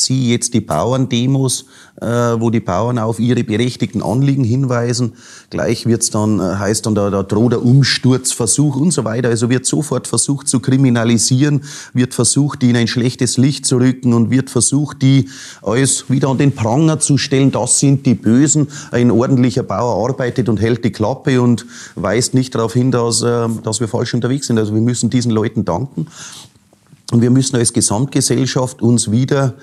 Sieh 0.00 0.30
jetzt 0.30 0.54
die 0.54 0.62
Bauerndemos, 0.62 1.66
äh, 2.00 2.06
wo 2.06 2.48
die 2.48 2.60
Bauern 2.60 2.98
auf 2.98 3.20
ihre 3.20 3.44
berechtigten 3.44 4.02
Anliegen 4.02 4.44
hinweisen. 4.44 5.12
Gleich 5.50 5.84
wird's 5.84 6.08
dann, 6.08 6.40
äh, 6.40 6.56
heißt 6.56 6.86
dann, 6.86 6.94
da, 6.94 7.10
da 7.10 7.22
droht 7.22 7.52
der 7.52 7.62
Umsturzversuch 7.62 8.76
und 8.76 8.92
so 8.92 9.04
weiter. 9.04 9.28
Also 9.28 9.50
wird 9.50 9.66
sofort 9.66 10.06
versucht 10.06 10.48
zu 10.48 10.60
kriminalisieren, 10.60 11.64
wird 11.92 12.14
versucht, 12.14 12.62
die 12.62 12.70
in 12.70 12.76
ein 12.76 12.86
schlechtes 12.86 13.36
Licht 13.36 13.66
zu 13.66 13.76
rücken 13.76 14.14
und 14.14 14.30
wird 14.30 14.48
versucht, 14.48 15.02
die 15.02 15.28
alles 15.60 16.08
wieder 16.08 16.28
an 16.28 16.38
den 16.38 16.52
Pranger 16.52 16.98
zu 16.98 17.18
stellen. 17.18 17.52
Das 17.52 17.78
sind 17.78 18.06
die 18.06 18.14
Bösen. 18.14 18.68
Ein 18.92 19.10
ordentlicher 19.10 19.64
Bauer 19.64 20.08
arbeitet 20.08 20.48
und 20.48 20.62
hält 20.62 20.82
die 20.82 20.92
Klappe 20.92 21.42
und 21.42 21.66
weist 21.94 22.32
nicht 22.32 22.54
darauf 22.54 22.72
hin, 22.72 22.90
dass, 22.90 23.20
äh, 23.20 23.48
dass 23.62 23.80
wir 23.80 23.88
falsch 23.88 24.14
unterwegs 24.14 24.46
sind. 24.46 24.58
Also 24.58 24.72
wir 24.74 24.80
müssen 24.80 25.10
diesen 25.10 25.30
Leuten 25.30 25.66
danken. 25.66 26.06
Und 27.12 27.22
wir 27.22 27.30
müssen 27.30 27.56
als 27.56 27.72
Gesamtgesellschaft 27.72 28.82
uns 28.82 29.10
wieder 29.10 29.54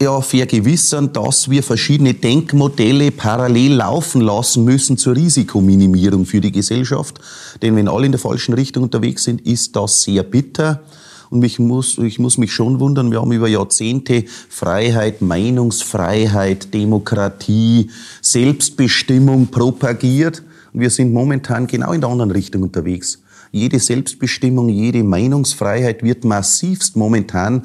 ja, 0.00 0.20
vergewissern, 0.20 1.12
dass 1.12 1.48
wir 1.48 1.62
verschiedene 1.62 2.12
Denkmodelle 2.12 3.10
parallel 3.10 3.74
laufen 3.74 4.20
lassen 4.20 4.64
müssen 4.64 4.98
zur 4.98 5.16
Risikominimierung 5.16 6.26
für 6.26 6.40
die 6.40 6.52
Gesellschaft. 6.52 7.18
Denn 7.62 7.76
wenn 7.76 7.88
alle 7.88 8.06
in 8.06 8.12
der 8.12 8.20
falschen 8.20 8.54
Richtung 8.54 8.84
unterwegs 8.84 9.24
sind, 9.24 9.40
ist 9.46 9.74
das 9.74 10.02
sehr 10.02 10.22
bitter. 10.22 10.82
Und 11.30 11.42
ich 11.44 11.58
muss, 11.58 11.98
ich 11.98 12.18
muss 12.18 12.38
mich 12.38 12.52
schon 12.52 12.78
wundern, 12.78 13.10
wir 13.10 13.20
haben 13.20 13.32
über 13.32 13.48
Jahrzehnte 13.48 14.24
Freiheit, 14.48 15.22
Meinungsfreiheit, 15.22 16.72
Demokratie, 16.72 17.90
Selbstbestimmung 18.20 19.48
propagiert. 19.48 20.42
Und 20.72 20.80
wir 20.80 20.90
sind 20.90 21.12
momentan 21.12 21.66
genau 21.66 21.92
in 21.92 22.02
der 22.02 22.10
anderen 22.10 22.30
Richtung 22.30 22.62
unterwegs. 22.62 23.22
Jede 23.50 23.80
Selbstbestimmung, 23.80 24.68
jede 24.68 25.02
Meinungsfreiheit 25.02 26.02
wird 26.02 26.24
massivst 26.24 26.96
momentan 26.96 27.62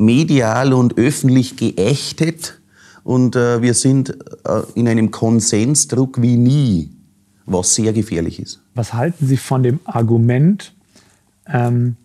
medial 0.00 0.72
und 0.72 0.96
öffentlich 0.96 1.56
geächtet 1.56 2.60
und 3.04 3.36
äh, 3.36 3.62
wir 3.62 3.74
sind 3.74 4.10
äh, 4.44 4.62
in 4.74 4.88
einem 4.88 5.10
Konsensdruck 5.10 6.20
wie 6.22 6.36
nie, 6.36 6.90
was 7.46 7.74
sehr 7.74 7.92
gefährlich 7.92 8.40
ist. 8.40 8.62
Was 8.74 8.94
halten 8.94 9.26
Sie 9.26 9.36
von 9.36 9.62
dem 9.62 9.80
Argument, 9.84 10.72
ähm, 11.46 11.96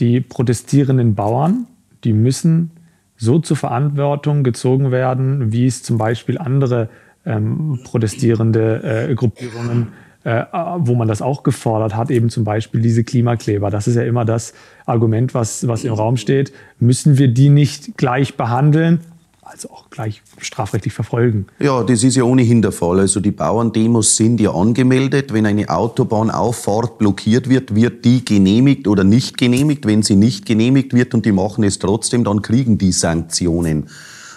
die 0.00 0.20
protestierenden 0.20 1.14
Bauern, 1.14 1.66
die 2.04 2.12
müssen 2.12 2.70
so 3.16 3.38
zur 3.38 3.56
Verantwortung 3.56 4.42
gezogen 4.42 4.90
werden, 4.90 5.52
wie 5.52 5.66
es 5.66 5.82
zum 5.82 5.96
Beispiel 5.96 6.38
andere 6.38 6.88
ähm, 7.24 7.80
protestierende 7.84 9.08
äh, 9.08 9.14
Gruppierungen 9.14 9.88
äh, 10.24 10.44
wo 10.78 10.94
man 10.94 11.08
das 11.08 11.22
auch 11.22 11.42
gefordert 11.42 11.96
hat, 11.96 12.10
eben 12.10 12.30
zum 12.30 12.44
Beispiel 12.44 12.80
diese 12.80 13.04
Klimakleber. 13.04 13.70
Das 13.70 13.88
ist 13.88 13.96
ja 13.96 14.02
immer 14.02 14.24
das 14.24 14.54
Argument, 14.86 15.34
was, 15.34 15.66
was 15.66 15.84
im 15.84 15.92
Raum 15.92 16.16
steht. 16.16 16.52
Müssen 16.78 17.18
wir 17.18 17.28
die 17.28 17.48
nicht 17.48 17.96
gleich 17.96 18.36
behandeln? 18.36 19.00
Also 19.42 19.70
auch 19.70 19.90
gleich 19.90 20.22
strafrechtlich 20.38 20.94
verfolgen. 20.94 21.46
Ja, 21.58 21.82
das 21.82 22.04
ist 22.04 22.16
ja 22.16 22.22
ohnehin 22.22 22.62
der 22.62 22.72
Fall. 22.72 23.00
Also 23.00 23.20
die 23.20 23.32
Bauerndemos 23.32 24.16
sind 24.16 24.40
ja 24.40 24.54
angemeldet. 24.54 25.32
Wenn 25.32 25.44
eine 25.44 25.68
Autobahnauffahrt 25.68 26.98
blockiert 26.98 27.48
wird, 27.48 27.74
wird 27.74 28.04
die 28.04 28.24
genehmigt 28.24 28.86
oder 28.86 29.04
nicht 29.04 29.36
genehmigt. 29.36 29.84
Wenn 29.84 30.02
sie 30.02 30.14
nicht 30.14 30.46
genehmigt 30.46 30.94
wird 30.94 31.12
und 31.12 31.26
die 31.26 31.32
machen 31.32 31.64
es 31.64 31.80
trotzdem, 31.80 32.24
dann 32.24 32.40
kriegen 32.40 32.78
die 32.78 32.92
Sanktionen 32.92 33.88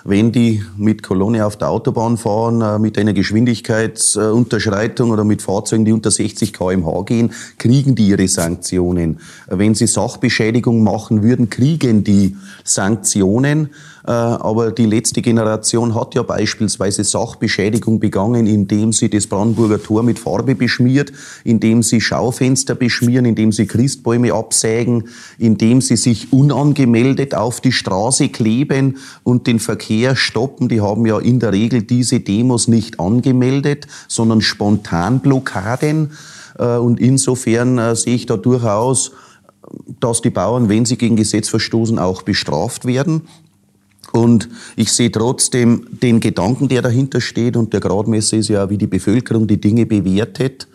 wenn 0.06 0.32
die 0.32 0.64
mit 0.78 1.04
Kolonne 1.04 1.46
auf 1.46 1.58
der 1.58 1.70
Autobahn 1.70 2.18
fahren, 2.18 2.62
äh, 2.62 2.80
mit 2.80 2.98
einer 2.98 3.14
Geschwindigkeitsunterschreitung 3.14 5.10
oder 5.10 5.24
mit 5.24 5.42
Fahrzeugen, 5.42 5.84
die 5.84 5.92
unter 5.92 6.12
60 6.12 6.54
kmh 6.54 7.02
gehen, 7.06 7.34
kriegen 7.58 7.96
die 7.96 8.10
ihre 8.10 8.28
Sanktionen. 8.28 9.20
Wenn 9.48 9.74
sie 9.74 9.88
Sachbeschädigung 9.88 10.84
machen 10.84 11.24
würden, 11.24 11.50
kriegen 11.50 12.04
die 12.04 12.38
Sanktionen. 12.64 13.72
Äh, 14.08 14.12
aber 14.12 14.72
die 14.72 14.86
letzte 14.86 15.22
Generation 15.22 15.96
hat 15.96 16.14
ja 16.14 16.22
beispielsweise 16.22 17.04
Sachbeschädigung 17.04 18.00
begangen, 18.00 18.46
indem 18.46 18.94
sie 18.94 19.10
das 19.10 19.26
Brandenburger 19.26 19.82
Tor 19.82 20.04
mit 20.04 20.20
Farbe 20.20 20.54
beschmiert, 20.54 21.12
indem 21.44 21.82
sie 21.82 22.02
Schaufenster 22.02 22.76
beschmieren, 22.76 23.26
indem 23.26 23.52
sie 23.52 23.66
Christbäume 23.66 24.34
absägen, 24.34 25.08
indem 25.40 25.82
sie 25.82 25.96
sich 25.96 26.32
unangemeldet 26.32 27.34
auf 27.34 27.62
die 27.62 27.72
Straße 27.72 28.30
kleben 28.30 28.98
und 29.24 29.48
den 29.48 29.60
Verkehr 29.60 30.16
stoppen. 30.16 30.70
Die 30.70 30.82
haben 30.82 31.08
ja 31.08 31.18
in 31.18 31.40
der 31.40 31.52
Regel 31.52 31.82
diese 31.82 32.20
Demos 32.20 32.68
nicht 32.68 33.00
angemeldet, 33.00 33.88
sondern 34.08 34.42
Spontanblockaden. 34.42 36.12
Äh, 36.60 36.78
und 36.78 37.00
insofern 37.00 37.80
äh, 37.80 37.96
sehe 37.96 38.14
ich 38.14 38.28
da 38.28 38.38
durchaus, 38.38 39.14
dass 40.00 40.22
die 40.22 40.30
Bauern, 40.30 40.70
wenn 40.70 40.86
sie 40.86 40.96
gegen 40.96 41.16
Gesetz 41.16 41.50
verstoßen, 41.50 41.98
auch 41.98 42.22
bestraft 42.22 42.86
werden. 42.86 43.24
Und 44.16 44.48
ich 44.78 44.94
sehe 44.94 45.12
trotzdem 45.12 45.88
den 46.02 46.22
Gedanken, 46.22 46.70
der 46.70 46.82
dahinter 46.82 47.20
steht. 47.20 47.58
Und 47.58 47.74
der 47.74 47.82
Gradmesser 47.82 48.38
ist 48.38 48.48
ja, 48.48 48.70
wie 48.70 48.78
die 48.78 48.88
Bevölkerung 48.88 49.46
die 49.46 49.60
Dinge 49.60 49.86
bewertet, 49.86 50.70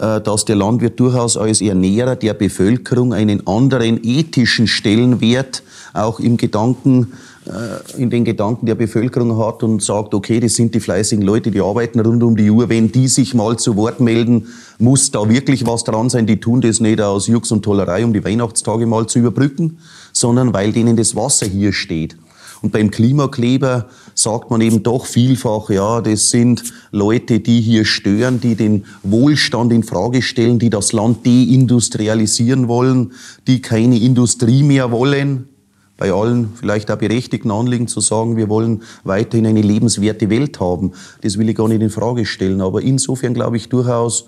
äh, 0.00 0.20
dass 0.20 0.44
der 0.44 0.56
Landwirt 0.56 0.98
durchaus 0.98 1.36
als 1.36 1.60
Ernährer 1.60 2.16
der 2.16 2.34
Bevölkerung 2.34 3.14
einen 3.14 3.46
anderen 3.46 4.00
ethischen 4.02 4.66
Stellenwert 4.66 5.62
auch 5.92 6.18
im 6.18 6.36
Gedanken 6.36 7.12
äh, 7.46 8.00
in 8.02 8.10
den 8.10 8.24
Gedanken 8.24 8.66
der 8.66 8.74
Bevölkerung 8.74 9.38
hat 9.38 9.62
und 9.62 9.80
sagt, 9.82 10.12
okay, 10.12 10.40
das 10.40 10.54
sind 10.54 10.74
die 10.74 10.80
fleißigen 10.80 11.24
Leute, 11.24 11.52
die 11.52 11.60
arbeiten 11.60 12.00
rund 12.00 12.24
um 12.24 12.36
die 12.36 12.50
Uhr. 12.50 12.68
Wenn 12.68 12.90
die 12.90 13.06
sich 13.06 13.34
mal 13.34 13.56
zu 13.56 13.76
Wort 13.76 14.00
melden, 14.00 14.48
muss 14.78 15.12
da 15.12 15.28
wirklich 15.28 15.64
was 15.64 15.84
dran 15.84 16.10
sein. 16.10 16.26
Die 16.26 16.40
tun 16.40 16.60
das 16.60 16.80
nicht 16.80 17.00
aus 17.00 17.28
Jux 17.28 17.52
und 17.52 17.62
Tollerei, 17.62 18.04
um 18.04 18.12
die 18.12 18.24
Weihnachtstage 18.24 18.86
mal 18.86 19.06
zu 19.06 19.20
überbrücken, 19.20 19.78
sondern 20.12 20.52
weil 20.52 20.72
denen 20.72 20.96
das 20.96 21.14
Wasser 21.14 21.46
hier 21.46 21.72
steht. 21.72 22.16
Und 22.62 22.72
beim 22.72 22.90
Klimakleber 22.90 23.86
sagt 24.14 24.50
man 24.50 24.60
eben 24.60 24.82
doch 24.82 25.06
vielfach, 25.06 25.70
ja, 25.70 26.00
das 26.00 26.30
sind 26.30 26.62
Leute, 26.90 27.40
die 27.40 27.60
hier 27.60 27.84
stören, 27.84 28.40
die 28.40 28.54
den 28.54 28.84
Wohlstand 29.02 29.72
in 29.72 29.82
Frage 29.82 30.20
stellen, 30.20 30.58
die 30.58 30.68
das 30.68 30.92
Land 30.92 31.26
deindustrialisieren 31.26 32.68
wollen, 32.68 33.12
die 33.46 33.62
keine 33.62 33.98
Industrie 33.98 34.62
mehr 34.62 34.90
wollen. 34.90 35.48
Bei 35.96 36.12
allen 36.12 36.52
vielleicht 36.54 36.90
auch 36.90 36.96
berechtigten 36.96 37.50
Anliegen 37.50 37.86
zu 37.86 38.00
sagen, 38.00 38.36
wir 38.36 38.48
wollen 38.48 38.82
weiterhin 39.04 39.46
eine 39.46 39.60
lebenswerte 39.60 40.30
Welt 40.30 40.58
haben. 40.58 40.92
Das 41.22 41.38
will 41.38 41.48
ich 41.48 41.56
gar 41.56 41.68
nicht 41.68 41.82
in 41.82 41.90
Frage 41.90 42.24
stellen. 42.24 42.60
Aber 42.62 42.80
insofern 42.80 43.34
glaube 43.34 43.58
ich 43.58 43.68
durchaus, 43.68 44.26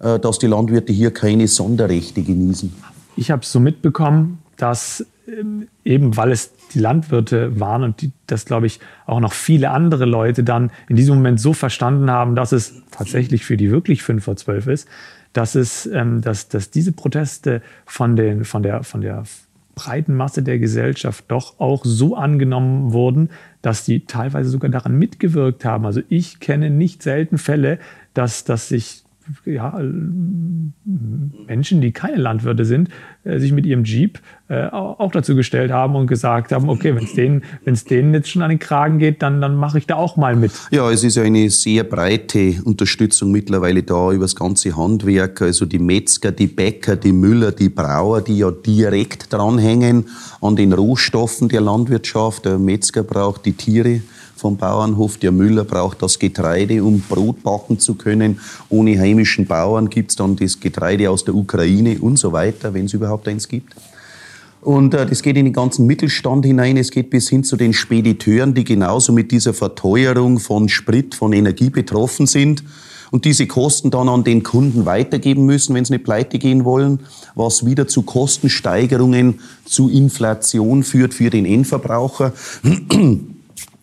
äh, 0.00 0.18
dass 0.18 0.38
die 0.38 0.46
Landwirte 0.46 0.92
hier 0.92 1.10
keine 1.10 1.46
Sonderrechte 1.46 2.22
genießen. 2.22 2.72
Ich 3.16 3.30
habe 3.30 3.42
es 3.42 3.52
so 3.52 3.60
mitbekommen, 3.60 4.38
dass 4.56 5.04
eben 5.84 6.16
weil 6.16 6.32
es 6.32 6.52
die 6.74 6.78
Landwirte 6.78 7.58
waren 7.58 7.82
und 7.82 8.02
die, 8.02 8.12
das, 8.26 8.44
glaube 8.44 8.66
ich, 8.66 8.80
auch 9.06 9.20
noch 9.20 9.32
viele 9.32 9.70
andere 9.70 10.04
Leute 10.04 10.44
dann 10.44 10.70
in 10.88 10.96
diesem 10.96 11.16
Moment 11.16 11.40
so 11.40 11.52
verstanden 11.52 12.10
haben, 12.10 12.34
dass 12.34 12.52
es 12.52 12.82
tatsächlich 12.90 13.44
für 13.44 13.56
die 13.56 13.70
wirklich 13.70 14.02
5 14.02 14.22
vor 14.24 14.36
12 14.36 14.66
ist, 14.68 14.88
dass, 15.32 15.54
es, 15.54 15.86
ähm, 15.86 16.20
dass, 16.20 16.48
dass 16.48 16.70
diese 16.70 16.92
Proteste 16.92 17.62
von, 17.86 18.16
den, 18.16 18.44
von, 18.44 18.62
der, 18.62 18.82
von 18.82 19.00
der 19.00 19.24
breiten 19.74 20.14
Masse 20.14 20.42
der 20.42 20.58
Gesellschaft 20.58 21.24
doch 21.28 21.58
auch 21.58 21.84
so 21.84 22.16
angenommen 22.16 22.92
wurden, 22.92 23.30
dass 23.62 23.84
die 23.84 24.04
teilweise 24.04 24.50
sogar 24.50 24.70
daran 24.70 24.98
mitgewirkt 24.98 25.64
haben. 25.64 25.86
Also 25.86 26.02
ich 26.08 26.40
kenne 26.40 26.70
nicht 26.70 27.02
selten 27.02 27.38
Fälle, 27.38 27.78
dass, 28.14 28.44
dass 28.44 28.68
sich 28.68 29.04
ja, 29.44 29.80
Menschen, 31.46 31.80
die 31.80 31.92
keine 31.92 32.16
Landwirte 32.16 32.64
sind, 32.64 32.88
äh, 33.24 33.38
sich 33.38 33.52
mit 33.52 33.66
ihrem 33.66 33.84
Jeep 33.84 34.18
äh, 34.48 34.66
auch 34.66 35.12
dazu 35.12 35.36
gestellt 35.36 35.70
haben 35.70 35.94
und 35.94 36.06
gesagt 36.06 36.52
haben, 36.52 36.68
okay, 36.68 36.94
wenn 36.94 37.04
es 37.04 37.14
denen, 37.14 37.42
denen 37.88 38.14
jetzt 38.14 38.30
schon 38.30 38.42
an 38.42 38.50
den 38.50 38.58
Kragen 38.58 38.98
geht, 38.98 39.22
dann, 39.22 39.40
dann 39.40 39.54
mache 39.54 39.78
ich 39.78 39.86
da 39.86 39.96
auch 39.96 40.16
mal 40.16 40.36
mit. 40.36 40.52
Ja, 40.70 40.90
es 40.90 41.04
ist 41.04 41.16
ja 41.16 41.22
eine 41.22 41.50
sehr 41.50 41.84
breite 41.84 42.56
Unterstützung 42.64 43.30
mittlerweile 43.30 43.82
da 43.82 44.12
über 44.12 44.24
das 44.24 44.34
ganze 44.34 44.76
Handwerk, 44.76 45.42
also 45.42 45.66
die 45.66 45.78
Metzger, 45.78 46.32
die 46.32 46.46
Bäcker, 46.46 46.96
die 46.96 47.12
Müller, 47.12 47.52
die 47.52 47.68
Brauer, 47.68 48.22
die 48.22 48.38
ja 48.38 48.50
direkt 48.50 49.32
dranhängen 49.32 50.06
an 50.40 50.56
den 50.56 50.72
Rohstoffen 50.72 51.48
der 51.48 51.60
Landwirtschaft. 51.60 52.44
Der 52.44 52.58
Metzger 52.58 53.02
braucht 53.02 53.44
die 53.46 53.52
Tiere 53.52 54.00
vom 54.40 54.56
Bauernhof. 54.56 55.18
Der 55.18 55.32
Müller 55.32 55.64
braucht 55.64 56.02
das 56.02 56.18
Getreide, 56.18 56.82
um 56.82 57.00
Brot 57.00 57.42
backen 57.42 57.78
zu 57.78 57.94
können. 57.94 58.40
Ohne 58.68 58.98
heimischen 58.98 59.46
Bauern 59.46 59.90
gibt 59.90 60.10
es 60.10 60.16
dann 60.16 60.36
das 60.36 60.58
Getreide 60.58 61.10
aus 61.10 61.24
der 61.24 61.34
Ukraine 61.34 61.98
und 62.00 62.18
so 62.18 62.32
weiter, 62.32 62.74
wenn 62.74 62.86
es 62.86 62.94
überhaupt 62.94 63.28
eins 63.28 63.46
gibt. 63.46 63.74
Und 64.62 64.94
äh, 64.94 65.06
das 65.06 65.22
geht 65.22 65.36
in 65.36 65.44
den 65.44 65.54
ganzen 65.54 65.86
Mittelstand 65.86 66.44
hinein. 66.44 66.76
Es 66.76 66.90
geht 66.90 67.10
bis 67.10 67.28
hin 67.28 67.44
zu 67.44 67.56
den 67.56 67.72
Spediteuren, 67.72 68.54
die 68.54 68.64
genauso 68.64 69.12
mit 69.12 69.30
dieser 69.30 69.54
Verteuerung 69.54 70.38
von 70.38 70.68
Sprit, 70.68 71.14
von 71.14 71.32
Energie 71.32 71.70
betroffen 71.70 72.26
sind 72.26 72.62
und 73.10 73.24
diese 73.24 73.46
Kosten 73.46 73.90
dann 73.90 74.08
an 74.08 74.24
den 74.24 74.42
Kunden 74.42 74.86
weitergeben 74.86 75.44
müssen, 75.46 75.74
wenn 75.74 75.84
sie 75.84 75.94
nicht 75.94 76.04
pleite 76.04 76.38
gehen 76.38 76.64
wollen, 76.64 77.00
was 77.34 77.66
wieder 77.66 77.88
zu 77.88 78.02
Kostensteigerungen, 78.02 79.40
zu 79.64 79.88
Inflation 79.88 80.84
führt 80.84 81.14
für 81.14 81.30
den 81.30 81.46
Endverbraucher. 81.46 82.32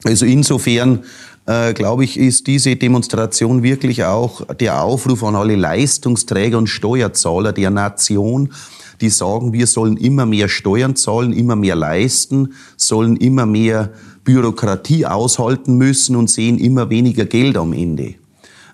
Also 0.04 0.25
insofern 0.25 1.04
äh, 1.48 1.74
glaube 1.74 2.04
ich, 2.04 2.18
ist 2.18 2.48
diese 2.48 2.75
Demonstration 2.75 3.63
wirklich 3.63 4.04
auch 4.04 4.46
der 4.56 4.84
Aufruf 4.84 5.24
an 5.24 5.36
alle 5.36 5.56
Leistungsträger 5.56 6.58
und 6.58 6.68
Steuerzahler 6.68 7.54
der 7.54 7.70
Nation, 7.70 8.54
die 9.01 9.10
sagen, 9.10 9.54
wir 9.54 9.68
sollen 9.68 9.98
immer 9.98 10.25
mehr 10.25 10.50
Steuern 10.50 10.96
zahlen, 10.96 11.32
immer 11.32 11.56
mehr 11.56 11.75
leisten, 11.75 12.54
sollen 12.75 13.16
immer 13.16 13.46
mehr 13.46 13.92
Bürokratie 14.24 15.06
aushalten 15.06 15.77
müssen 15.77 16.16
und 16.16 16.30
sehen 16.30 16.58
immer 16.58 16.89
weniger 16.89 17.25
Geld 17.25 17.58
am 17.58 17.74
Ende. 17.74 18.16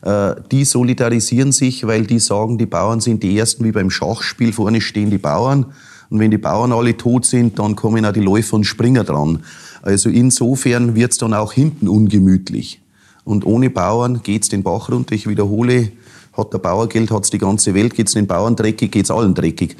Äh, 0.01 0.35
die 0.51 0.65
solidarisieren 0.65 1.51
sich, 1.51 1.85
weil 1.85 2.05
die 2.05 2.19
sagen, 2.19 2.57
die 2.57 2.65
Bauern 2.65 3.01
sind 3.01 3.21
die 3.21 3.37
Ersten, 3.37 3.63
wie 3.63 3.71
beim 3.71 3.89
Schachspiel, 3.89 4.51
vorne 4.51 4.81
stehen 4.81 5.11
die 5.11 5.17
Bauern. 5.17 5.67
Und 6.09 6.19
wenn 6.19 6.31
die 6.31 6.37
Bauern 6.37 6.71
alle 6.71 6.95
tot 6.97 7.25
sind, 7.25 7.57
dann 7.59 7.75
kommen 7.75 8.05
auch 8.05 8.13
die 8.13 8.19
Läufer 8.19 8.55
und 8.55 8.65
Springer 8.65 9.03
dran. 9.03 9.43
Also 9.83 10.09
insofern 10.09 10.95
wird 10.95 11.11
es 11.11 11.17
dann 11.17 11.33
auch 11.33 11.51
hinten 11.51 11.89
ungemütlich. 11.89 12.81
Und 13.25 13.45
ohne 13.45 13.69
Bauern 13.69 14.23
geht 14.23 14.43
es 14.43 14.49
den 14.49 14.63
Bach 14.63 14.89
runter. 14.89 15.13
Ich 15.13 15.27
wiederhole, 15.27 15.91
hat 16.35 16.53
der 16.53 16.57
Bauer 16.57 16.87
Geld, 16.87 17.11
hat 17.11 17.25
es 17.25 17.29
die 17.29 17.37
ganze 17.37 17.73
Welt, 17.73 17.93
geht 17.93 18.07
es 18.07 18.13
den 18.13 18.25
Bauern 18.25 18.55
dreckig, 18.55 18.91
geht 18.91 19.05
es 19.05 19.11
allen 19.11 19.35
dreckig. 19.35 19.75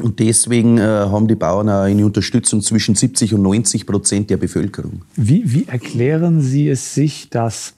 Und 0.00 0.18
deswegen 0.18 0.78
äh, 0.78 0.82
haben 0.82 1.28
die 1.28 1.36
Bauern 1.36 1.68
auch 1.68 1.82
eine 1.82 2.04
Unterstützung 2.04 2.62
zwischen 2.62 2.96
70 2.96 3.34
und 3.34 3.42
90 3.42 3.86
Prozent 3.86 4.30
der 4.30 4.38
Bevölkerung. 4.38 5.02
Wie, 5.14 5.52
wie 5.52 5.68
erklären 5.68 6.40
Sie 6.40 6.68
es 6.68 6.94
sich, 6.94 7.30
dass, 7.30 7.74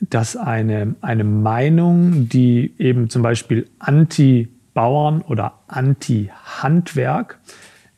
dass 0.00 0.36
eine, 0.36 0.94
eine 1.00 1.24
Meinung, 1.24 2.28
die 2.28 2.74
eben 2.78 3.10
zum 3.10 3.22
Beispiel 3.22 3.66
anti-Bauern 3.80 5.22
oder 5.22 5.54
anti-Handwerk 5.66 7.40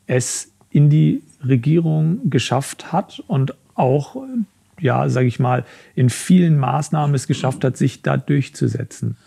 es 0.07 0.49
in 0.71 0.89
die 0.89 1.21
Regierung 1.47 2.29
geschafft 2.29 2.91
hat 2.91 3.23
und 3.27 3.55
auch, 3.75 4.15
ja, 4.79 5.09
sage 5.09 5.27
ich 5.27 5.39
mal, 5.39 5.65
in 5.95 6.09
vielen 6.09 6.57
Maßnahmen 6.57 7.15
es 7.15 7.27
geschafft 7.27 7.63
hat, 7.63 7.77
sich 7.77 8.01
da 8.01 8.17
durchzusetzen? 8.17 9.17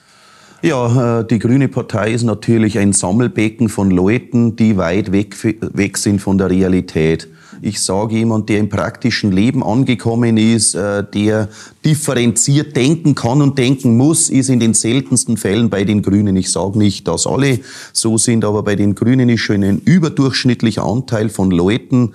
Ja, 0.63 1.21
äh, 1.21 1.27
die 1.27 1.39
Grüne 1.39 1.69
Partei 1.69 2.13
ist 2.13 2.23
natürlich 2.23 2.79
ein 2.79 2.93
Sammelbecken 2.93 3.69
von 3.69 3.91
Leuten, 3.91 4.57
die 4.57 4.77
weit 4.77 5.13
weg, 5.13 5.37
weg 5.43 5.99
sind 5.99 6.21
von 6.21 6.39
der 6.39 6.51
Realität. 6.51 7.29
Ich 7.63 7.81
sage 7.81 8.17
jemand, 8.17 8.49
der 8.49 8.59
im 8.59 8.69
praktischen 8.69 9.33
Leben 9.33 9.63
angekommen 9.63 10.37
ist, 10.37 10.75
äh, 10.75 11.05
der 11.05 11.49
differenziert 11.85 12.77
denken 12.77 13.15
kann 13.15 13.43
und 13.43 13.59
denken 13.59 13.97
muss, 13.97 14.29
ist 14.29 14.49
in 14.49 14.61
den 14.61 14.75
seltensten 14.75 15.37
Fällen 15.37 15.71
bei 15.71 15.85
den 15.85 16.03
Grünen. 16.03 16.37
Ich 16.37 16.51
sage 16.51 16.79
nicht, 16.79 17.09
dass 17.09 17.27
alle 17.27 17.61
so 17.93 18.19
sind, 18.19 18.45
aber 18.45 18.63
bei 18.63 18.77
den 18.77 18.95
Grünen 18.95 19.29
ist 19.29 19.41
schon 19.41 19.63
ein 19.63 19.79
überdurchschnittlicher 19.79 20.85
Anteil 20.85 21.29
von 21.29 21.51
Leuten, 21.51 22.15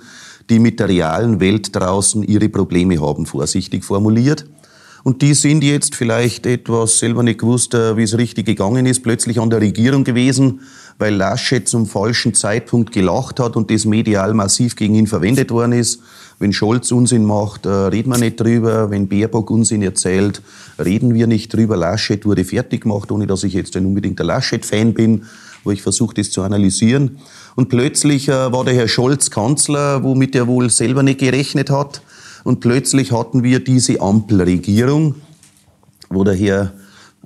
die 0.50 0.58
mit 0.58 0.80
der 0.80 0.88
realen 0.88 1.40
Welt 1.40 1.74
draußen 1.74 2.22
ihre 2.22 2.48
Probleme 2.48 3.00
haben, 3.00 3.26
vorsichtig 3.26 3.84
formuliert. 3.84 4.46
Und 5.04 5.20
die 5.22 5.34
sind 5.34 5.64
jetzt 5.64 5.96
vielleicht 5.96 6.46
etwas 6.46 6.98
selber 6.98 7.22
nicht 7.22 7.40
gewusst, 7.40 7.74
äh, 7.74 7.96
wie 7.96 8.04
es 8.04 8.16
richtig 8.16 8.46
gegangen 8.46 8.86
ist, 8.86 9.02
plötzlich 9.02 9.40
an 9.40 9.50
der 9.50 9.60
Regierung 9.60 10.04
gewesen, 10.04 10.60
weil 10.98 11.14
Laschet 11.14 11.68
zum 11.68 11.86
falschen 11.86 12.34
Zeitpunkt 12.34 12.92
gelacht 12.92 13.40
hat 13.40 13.56
und 13.56 13.70
das 13.70 13.84
medial 13.84 14.32
massiv 14.32 14.76
gegen 14.76 14.94
ihn 14.94 15.08
verwendet 15.08 15.50
worden 15.50 15.72
ist. 15.72 16.00
Wenn 16.38 16.52
Scholz 16.52 16.92
Unsinn 16.92 17.24
macht, 17.24 17.66
äh, 17.66 17.68
reden 17.68 18.10
wir 18.10 18.18
nicht 18.18 18.40
drüber. 18.40 18.90
Wenn 18.90 19.08
Baerbock 19.08 19.50
Unsinn 19.50 19.82
erzählt, 19.82 20.40
reden 20.78 21.14
wir 21.14 21.26
nicht 21.26 21.52
drüber. 21.52 21.76
Laschet 21.76 22.24
wurde 22.24 22.44
fertig 22.44 22.82
gemacht, 22.82 23.10
ohne 23.10 23.26
dass 23.26 23.42
ich 23.42 23.54
jetzt 23.54 23.76
ein 23.76 23.86
unbedingter 23.86 24.24
Laschet-Fan 24.24 24.94
bin, 24.94 25.24
wo 25.64 25.72
ich 25.72 25.82
versuche, 25.82 26.14
das 26.14 26.30
zu 26.30 26.42
analysieren. 26.42 27.18
Und 27.56 27.68
plötzlich 27.68 28.28
äh, 28.28 28.52
war 28.52 28.64
der 28.64 28.74
Herr 28.74 28.88
Scholz 28.88 29.30
Kanzler, 29.30 30.04
womit 30.04 30.36
er 30.36 30.46
wohl 30.46 30.70
selber 30.70 31.02
nicht 31.02 31.18
gerechnet 31.18 31.70
hat. 31.70 32.02
Und 32.44 32.60
plötzlich 32.60 33.12
hatten 33.12 33.42
wir 33.42 33.62
diese 33.62 34.00
Ampelregierung, 34.00 35.14
wo 36.08 36.24
der 36.24 36.34
Herr 36.34 36.72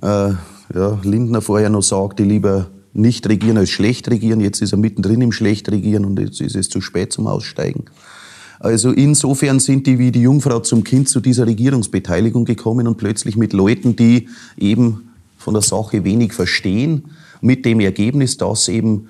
äh, 0.01 0.33
ja, 0.73 0.99
Lindner 1.03 1.41
vorher 1.41 1.69
noch 1.69 1.83
sagte, 1.83 2.23
lieber 2.23 2.67
nicht 2.93 3.27
regieren 3.27 3.57
als 3.57 3.69
schlecht 3.69 4.09
regieren. 4.09 4.41
Jetzt 4.41 4.61
ist 4.61 4.71
er 4.71 4.77
mittendrin 4.77 5.21
im 5.21 5.31
schlecht 5.31 5.69
regieren 5.71 6.05
und 6.05 6.19
jetzt 6.19 6.41
ist 6.41 6.55
es 6.55 6.69
zu 6.69 6.81
spät 6.81 7.13
zum 7.13 7.27
Aussteigen. 7.27 7.85
Also 8.59 8.91
insofern 8.91 9.59
sind 9.59 9.85
die 9.85 9.99
wie 9.99 10.11
die 10.11 10.21
Jungfrau 10.21 10.59
zum 10.61 10.83
Kind 10.83 11.07
zu 11.09 11.19
dieser 11.19 11.45
Regierungsbeteiligung 11.45 12.45
gekommen 12.45 12.87
und 12.87 12.97
plötzlich 12.97 13.37
mit 13.37 13.53
Leuten, 13.53 13.95
die 13.95 14.29
eben 14.57 15.11
von 15.37 15.53
der 15.53 15.61
Sache 15.61 16.03
wenig 16.03 16.33
verstehen, 16.33 17.03
mit 17.39 17.65
dem 17.65 17.79
Ergebnis, 17.79 18.37
dass 18.37 18.67
eben 18.67 19.09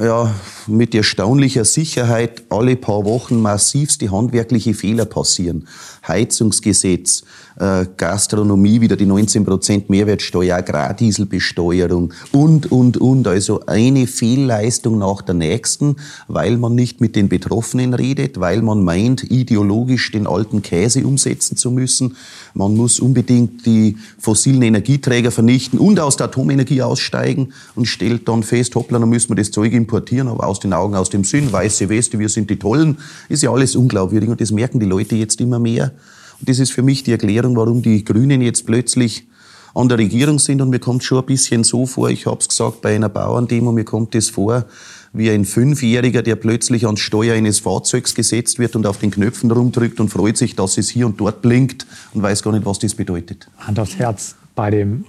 ja, 0.00 0.34
mit 0.66 0.94
erstaunlicher 0.94 1.64
Sicherheit 1.64 2.44
alle 2.48 2.76
paar 2.76 3.04
Wochen 3.04 3.40
massivste 3.40 4.10
handwerkliche 4.10 4.74
Fehler 4.74 5.04
passieren. 5.04 5.68
Heizungsgesetz, 6.06 7.22
äh, 7.58 7.86
Gastronomie 7.96 8.80
wieder 8.80 8.96
die 8.96 9.06
19% 9.06 9.84
Mehrwertsteuer, 9.88 10.56
Agrardieselbesteuerung 10.56 12.12
und, 12.32 12.70
und, 12.72 12.96
und. 12.96 13.28
Also 13.28 13.60
eine 13.66 14.06
Fehlleistung 14.06 14.98
nach 14.98 15.22
der 15.22 15.34
nächsten, 15.34 15.96
weil 16.28 16.56
man 16.56 16.74
nicht 16.74 17.00
mit 17.00 17.16
den 17.16 17.28
Betroffenen 17.28 17.94
redet, 17.94 18.40
weil 18.40 18.62
man 18.62 18.82
meint, 18.82 19.30
ideologisch 19.30 20.10
den 20.10 20.26
alten 20.26 20.62
Käse 20.62 21.06
umsetzen 21.06 21.56
zu 21.56 21.70
müssen. 21.70 22.16
Man 22.54 22.74
muss 22.76 23.00
unbedingt 23.00 23.64
die 23.66 23.96
fossilen 24.18 24.62
Energieträger 24.62 25.30
vernichten 25.30 25.78
und 25.78 26.00
aus 26.00 26.16
der 26.16 26.26
Atomenergie 26.26 26.82
aussteigen 26.82 27.52
und 27.74 27.86
stellt 27.86 28.28
dann 28.28 28.42
fest, 28.42 28.74
hoppla, 28.74 28.98
dann 28.98 29.08
müssen 29.08 29.30
wir 29.30 29.36
das 29.36 29.50
Zeug 29.50 29.72
importieren, 29.84 30.28
aber 30.28 30.46
aus 30.46 30.60
den 30.60 30.72
Augen, 30.72 30.94
aus 30.94 31.10
dem 31.10 31.24
Sinn, 31.24 31.52
weiße 31.52 31.88
Weste, 31.88 32.18
wir 32.18 32.28
sind 32.28 32.48
die 32.48 32.58
Tollen, 32.58 32.98
ist 33.28 33.42
ja 33.42 33.52
alles 33.52 33.76
unglaubwürdig 33.76 34.30
und 34.30 34.40
das 34.40 34.50
merken 34.50 34.80
die 34.80 34.86
Leute 34.86 35.14
jetzt 35.14 35.40
immer 35.40 35.58
mehr. 35.58 35.92
Und 36.40 36.48
das 36.48 36.58
ist 36.58 36.72
für 36.72 36.82
mich 36.82 37.02
die 37.02 37.12
Erklärung, 37.12 37.56
warum 37.56 37.82
die 37.82 38.04
Grünen 38.04 38.40
jetzt 38.40 38.66
plötzlich 38.66 39.26
an 39.74 39.88
der 39.88 39.98
Regierung 39.98 40.38
sind. 40.38 40.62
Und 40.62 40.70
mir 40.70 40.78
kommt 40.78 41.04
schon 41.04 41.18
ein 41.18 41.26
bisschen 41.26 41.64
so 41.64 41.86
vor, 41.86 42.08
ich 42.08 42.26
habe 42.26 42.38
es 42.40 42.48
gesagt, 42.48 42.80
bei 42.80 42.94
einer 42.94 43.08
Bauerndemo, 43.08 43.72
mir 43.72 43.84
kommt 43.84 44.14
das 44.14 44.30
vor, 44.30 44.64
wie 45.12 45.30
ein 45.30 45.44
Fünfjähriger, 45.44 46.22
der 46.22 46.36
plötzlich 46.36 46.86
ans 46.86 47.00
Steuer 47.00 47.34
eines 47.34 47.60
Fahrzeugs 47.60 48.14
gesetzt 48.14 48.58
wird 48.58 48.74
und 48.74 48.86
auf 48.86 48.98
den 48.98 49.10
Knöpfen 49.10 49.50
rumdrückt 49.50 50.00
und 50.00 50.08
freut 50.08 50.36
sich, 50.36 50.56
dass 50.56 50.76
es 50.76 50.88
hier 50.88 51.06
und 51.06 51.20
dort 51.20 51.40
blinkt 51.40 51.86
und 52.14 52.22
weiß 52.22 52.42
gar 52.42 52.52
nicht, 52.52 52.66
was 52.66 52.80
das 52.80 52.94
bedeutet. 52.94 53.46
Hand 53.58 53.78
aufs 53.78 53.96
Herz, 53.96 54.34
bei 54.56 54.70
dem 54.70 55.04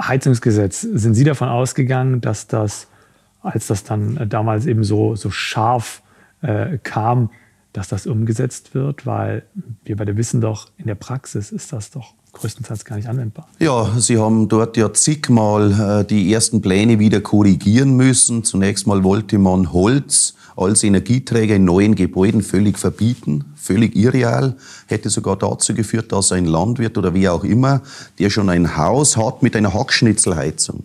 Heizungsgesetz 0.00 0.80
sind 0.80 1.14
Sie 1.14 1.24
davon 1.24 1.48
ausgegangen, 1.48 2.20
dass 2.20 2.46
das, 2.46 2.86
als 3.42 3.66
das 3.66 3.84
dann 3.84 4.28
damals 4.28 4.66
eben 4.66 4.84
so, 4.84 5.16
so 5.16 5.30
scharf 5.30 6.02
äh, 6.42 6.78
kam, 6.82 7.30
dass 7.72 7.88
das 7.88 8.06
umgesetzt 8.06 8.74
wird, 8.74 9.06
weil 9.06 9.44
wir 9.84 9.96
beide 9.96 10.16
wissen 10.16 10.40
doch, 10.40 10.68
in 10.76 10.86
der 10.86 10.94
Praxis 10.94 11.50
ist 11.50 11.72
das 11.72 11.90
doch 11.90 12.14
größtenteils 12.32 12.84
gar 12.84 12.96
nicht 12.96 13.08
anwendbar. 13.08 13.46
Ja, 13.58 13.90
Sie 13.98 14.18
haben 14.18 14.48
dort 14.48 14.76
ja 14.76 14.92
zigmal 14.92 16.00
äh, 16.00 16.04
die 16.04 16.32
ersten 16.32 16.62
Pläne 16.62 16.98
wieder 16.98 17.20
korrigieren 17.20 17.94
müssen. 17.96 18.42
Zunächst 18.44 18.86
mal 18.86 19.04
wollte 19.04 19.38
man 19.38 19.72
Holz 19.72 20.34
als 20.56 20.82
Energieträger 20.82 21.56
in 21.56 21.64
neuen 21.64 21.94
Gebäuden 21.94 22.42
völlig 22.42 22.78
verbieten, 22.78 23.44
völlig 23.54 23.96
irreal, 23.96 24.56
hätte 24.86 25.08
sogar 25.08 25.36
dazu 25.36 25.74
geführt, 25.74 26.12
dass 26.12 26.32
ein 26.32 26.44
Landwirt 26.44 26.98
oder 26.98 27.14
wie 27.14 27.28
auch 27.28 27.44
immer, 27.44 27.82
der 28.18 28.30
schon 28.30 28.50
ein 28.50 28.76
Haus 28.76 29.16
hat 29.16 29.42
mit 29.42 29.56
einer 29.56 29.72
Hackschnitzelheizung, 29.72 30.84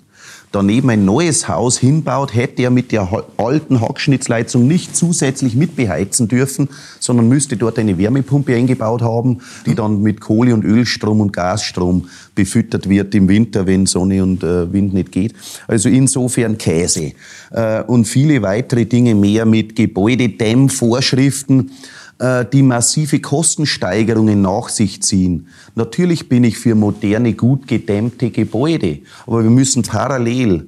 daneben 0.51 0.89
ein 0.89 1.05
neues 1.05 1.47
Haus 1.47 1.77
hinbaut, 1.77 2.33
hätte 2.33 2.63
er 2.63 2.69
mit 2.69 2.91
der 2.91 3.07
alten 3.37 3.81
Hackschnitzleizung 3.81 4.67
nicht 4.67 4.95
zusätzlich 4.95 5.55
mitbeheizen 5.55 6.27
dürfen, 6.27 6.69
sondern 6.99 7.29
müsste 7.29 7.57
dort 7.57 7.79
eine 7.79 7.97
Wärmepumpe 7.97 8.55
eingebaut 8.55 9.01
haben, 9.01 9.39
die 9.65 9.75
dann 9.75 10.01
mit 10.01 10.21
Kohle- 10.21 10.53
und 10.53 10.63
Ölstrom 10.63 11.21
und 11.21 11.33
Gasstrom 11.33 12.09
befüttert 12.35 12.87
wird 12.89 13.13
im 13.15 13.27
Winter, 13.27 13.65
wenn 13.67 13.85
Sonne 13.85 14.23
und 14.23 14.43
äh, 14.43 14.71
Wind 14.71 14.93
nicht 14.93 15.11
geht. 15.11 15.33
Also 15.67 15.89
insofern 15.89 16.57
Käse. 16.57 17.13
Äh, 17.51 17.83
und 17.83 18.05
viele 18.05 18.41
weitere 18.41 18.85
Dinge 18.85 19.15
mehr 19.15 19.45
mit 19.45 19.75
Gebäudedämmvorschriften. 19.75 21.71
Äh, 22.19 22.45
die 22.51 22.63
massive 22.63 23.19
Kostensteigerungen 23.19 24.41
nach 24.41 24.69
sich 24.69 25.03
ziehen. 25.03 25.47
Natürlich 25.75 26.29
bin 26.29 26.43
ich 26.43 26.57
für 26.57 26.73
moderne, 26.73 27.33
gut 27.33 27.67
gedämmte 27.67 28.31
Gebäude, 28.31 28.99
aber 29.27 29.43
wir 29.43 29.51
müssen 29.51 29.83
parallel 29.83 30.67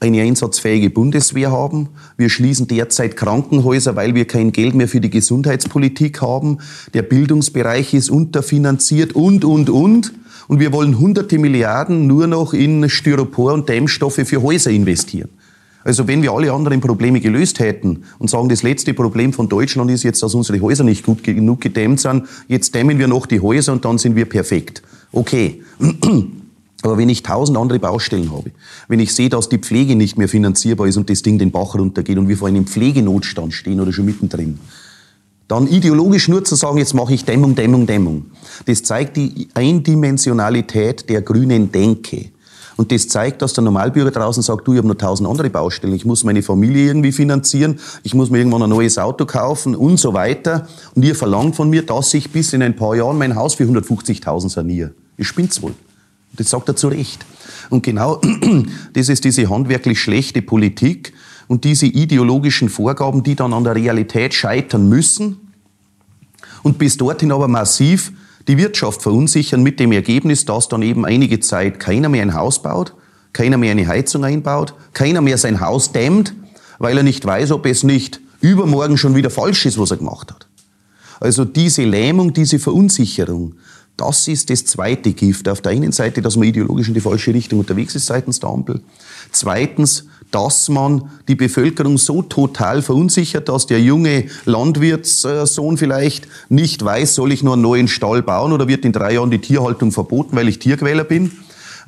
eine 0.00 0.22
einsatzfähige 0.22 0.90
Bundeswehr 0.90 1.52
haben. 1.52 1.88
Wir 2.16 2.28
schließen 2.28 2.66
derzeit 2.66 3.16
Krankenhäuser, 3.16 3.94
weil 3.94 4.14
wir 4.16 4.26
kein 4.26 4.50
Geld 4.50 4.74
mehr 4.74 4.88
für 4.88 5.00
die 5.00 5.10
Gesundheitspolitik 5.10 6.20
haben. 6.20 6.58
Der 6.94 7.02
Bildungsbereich 7.02 7.94
ist 7.94 8.10
unterfinanziert 8.10 9.14
und, 9.14 9.44
und, 9.44 9.70
und. 9.70 10.12
Und 10.48 10.60
wir 10.60 10.72
wollen 10.72 10.98
hunderte 10.98 11.38
Milliarden 11.38 12.06
nur 12.06 12.26
noch 12.26 12.54
in 12.54 12.88
Styropor 12.88 13.52
und 13.52 13.68
Dämmstoffe 13.68 14.22
für 14.24 14.42
Häuser 14.42 14.70
investieren. 14.70 15.28
Also 15.88 16.06
wenn 16.06 16.22
wir 16.22 16.32
alle 16.32 16.52
anderen 16.52 16.82
Probleme 16.82 17.18
gelöst 17.18 17.60
hätten 17.60 18.04
und 18.18 18.28
sagen, 18.28 18.50
das 18.50 18.62
letzte 18.62 18.92
Problem 18.92 19.32
von 19.32 19.48
Deutschland 19.48 19.90
ist 19.90 20.02
jetzt, 20.02 20.22
dass 20.22 20.34
unsere 20.34 20.60
Häuser 20.60 20.84
nicht 20.84 21.02
gut 21.02 21.24
genug 21.24 21.62
gedämmt 21.62 21.98
sind, 21.98 22.26
jetzt 22.46 22.74
dämmen 22.74 22.98
wir 22.98 23.08
noch 23.08 23.24
die 23.24 23.40
Häuser 23.40 23.72
und 23.72 23.86
dann 23.86 23.96
sind 23.96 24.14
wir 24.14 24.26
perfekt. 24.26 24.82
Okay. 25.12 25.62
Aber 26.82 26.98
wenn 26.98 27.08
ich 27.08 27.22
tausend 27.22 27.56
andere 27.56 27.78
Baustellen 27.78 28.30
habe, 28.30 28.50
wenn 28.88 29.00
ich 29.00 29.14
sehe, 29.14 29.30
dass 29.30 29.48
die 29.48 29.56
Pflege 29.56 29.96
nicht 29.96 30.18
mehr 30.18 30.28
finanzierbar 30.28 30.86
ist 30.86 30.98
und 30.98 31.08
das 31.08 31.22
Ding 31.22 31.38
den 31.38 31.52
Bach 31.52 31.74
runtergeht 31.74 32.18
und 32.18 32.28
wir 32.28 32.36
vor 32.36 32.48
einem 32.48 32.66
Pflegenotstand 32.66 33.54
stehen 33.54 33.80
oder 33.80 33.90
schon 33.90 34.04
mittendrin, 34.04 34.58
dann 35.48 35.66
ideologisch 35.66 36.28
nur 36.28 36.44
zu 36.44 36.54
sagen, 36.54 36.76
jetzt 36.76 36.92
mache 36.92 37.14
ich 37.14 37.24
Dämmung, 37.24 37.54
Dämmung, 37.54 37.86
Dämmung. 37.86 38.26
Das 38.66 38.82
zeigt 38.82 39.16
die 39.16 39.48
Eindimensionalität 39.54 41.08
der 41.08 41.22
grünen 41.22 41.72
Denke. 41.72 42.26
Und 42.78 42.92
das 42.92 43.08
zeigt, 43.08 43.42
dass 43.42 43.54
der 43.54 43.64
Normalbürger 43.64 44.12
draußen 44.12 44.40
sagt, 44.40 44.68
du, 44.68 44.72
ich 44.72 44.78
habe 44.78 44.86
noch 44.86 44.94
tausend 44.94 45.28
andere 45.28 45.50
Baustellen, 45.50 45.94
ich 45.94 46.04
muss 46.04 46.22
meine 46.22 46.44
Familie 46.44 46.86
irgendwie 46.86 47.10
finanzieren, 47.10 47.80
ich 48.04 48.14
muss 48.14 48.30
mir 48.30 48.38
irgendwann 48.38 48.62
ein 48.62 48.70
neues 48.70 48.98
Auto 48.98 49.26
kaufen 49.26 49.74
und 49.74 49.98
so 49.98 50.14
weiter. 50.14 50.68
Und 50.94 51.04
ihr 51.04 51.16
verlangt 51.16 51.56
von 51.56 51.68
mir, 51.68 51.84
dass 51.84 52.14
ich 52.14 52.30
bis 52.30 52.52
in 52.52 52.62
ein 52.62 52.76
paar 52.76 52.94
Jahren 52.94 53.18
mein 53.18 53.34
Haus 53.34 53.54
für 53.54 53.64
150.000 53.64 54.48
saniere. 54.48 54.92
Ich 55.16 55.26
spinnt's 55.26 55.60
wohl. 55.60 55.74
Das 56.34 56.50
sagt 56.50 56.68
er 56.68 56.76
zu 56.76 56.86
Recht. 56.86 57.26
Und 57.68 57.82
genau 57.82 58.20
das 58.92 59.08
ist 59.08 59.24
diese 59.24 59.50
handwerklich 59.50 60.00
schlechte 60.00 60.40
Politik 60.40 61.14
und 61.48 61.64
diese 61.64 61.86
ideologischen 61.86 62.68
Vorgaben, 62.68 63.24
die 63.24 63.34
dann 63.34 63.54
an 63.54 63.64
der 63.64 63.74
Realität 63.74 64.34
scheitern 64.34 64.88
müssen 64.88 65.52
und 66.62 66.78
bis 66.78 66.96
dorthin 66.96 67.32
aber 67.32 67.48
massiv 67.48 68.12
die 68.48 68.58
Wirtschaft 68.58 69.02
verunsichern 69.02 69.62
mit 69.62 69.78
dem 69.78 69.92
Ergebnis, 69.92 70.44
dass 70.44 70.68
dann 70.68 70.82
eben 70.82 71.04
einige 71.04 71.38
Zeit 71.40 71.78
keiner 71.78 72.08
mehr 72.08 72.22
ein 72.22 72.34
Haus 72.34 72.62
baut, 72.62 72.94
keiner 73.32 73.58
mehr 73.58 73.72
eine 73.72 73.86
Heizung 73.86 74.24
einbaut, 74.24 74.74
keiner 74.94 75.20
mehr 75.20 75.38
sein 75.38 75.60
Haus 75.60 75.92
dämmt, 75.92 76.34
weil 76.78 76.96
er 76.96 77.02
nicht 77.02 77.24
weiß, 77.24 77.52
ob 77.52 77.66
es 77.66 77.84
nicht 77.84 78.20
übermorgen 78.40 78.96
schon 78.96 79.14
wieder 79.14 79.30
falsch 79.30 79.66
ist, 79.66 79.78
was 79.78 79.90
er 79.90 79.98
gemacht 79.98 80.32
hat. 80.32 80.48
Also 81.20 81.44
diese 81.44 81.84
Lähmung, 81.84 82.32
diese 82.32 82.58
Verunsicherung, 82.58 83.54
das 83.96 84.28
ist 84.28 84.48
das 84.48 84.64
zweite 84.64 85.12
Gift. 85.12 85.48
Auf 85.48 85.60
der 85.60 85.72
einen 85.72 85.90
Seite, 85.90 86.22
dass 86.22 86.36
man 86.36 86.46
ideologisch 86.46 86.88
in 86.88 86.94
die 86.94 87.00
falsche 87.00 87.34
Richtung 87.34 87.58
unterwegs 87.58 87.96
ist 87.96 88.06
seitens 88.06 88.38
der 88.38 88.48
Ampel. 88.48 88.80
Zweitens, 89.32 90.06
dass 90.30 90.68
man 90.68 91.10
die 91.26 91.34
Bevölkerung 91.34 91.98
so 91.98 92.22
total 92.22 92.82
verunsichert, 92.82 93.48
dass 93.48 93.66
der 93.66 93.80
junge 93.80 94.24
Landwirtssohn 94.44 95.76
vielleicht 95.78 96.28
nicht 96.48 96.84
weiß, 96.84 97.14
soll 97.14 97.32
ich 97.32 97.42
nur 97.42 97.54
einen 97.54 97.62
neuen 97.62 97.88
Stall 97.88 98.22
bauen 98.22 98.52
oder 98.52 98.68
wird 98.68 98.84
in 98.84 98.92
drei 98.92 99.14
Jahren 99.14 99.30
die 99.30 99.40
Tierhaltung 99.40 99.92
verboten, 99.92 100.36
weil 100.36 100.48
ich 100.48 100.58
Tierquäler 100.58 101.04
bin. 101.04 101.32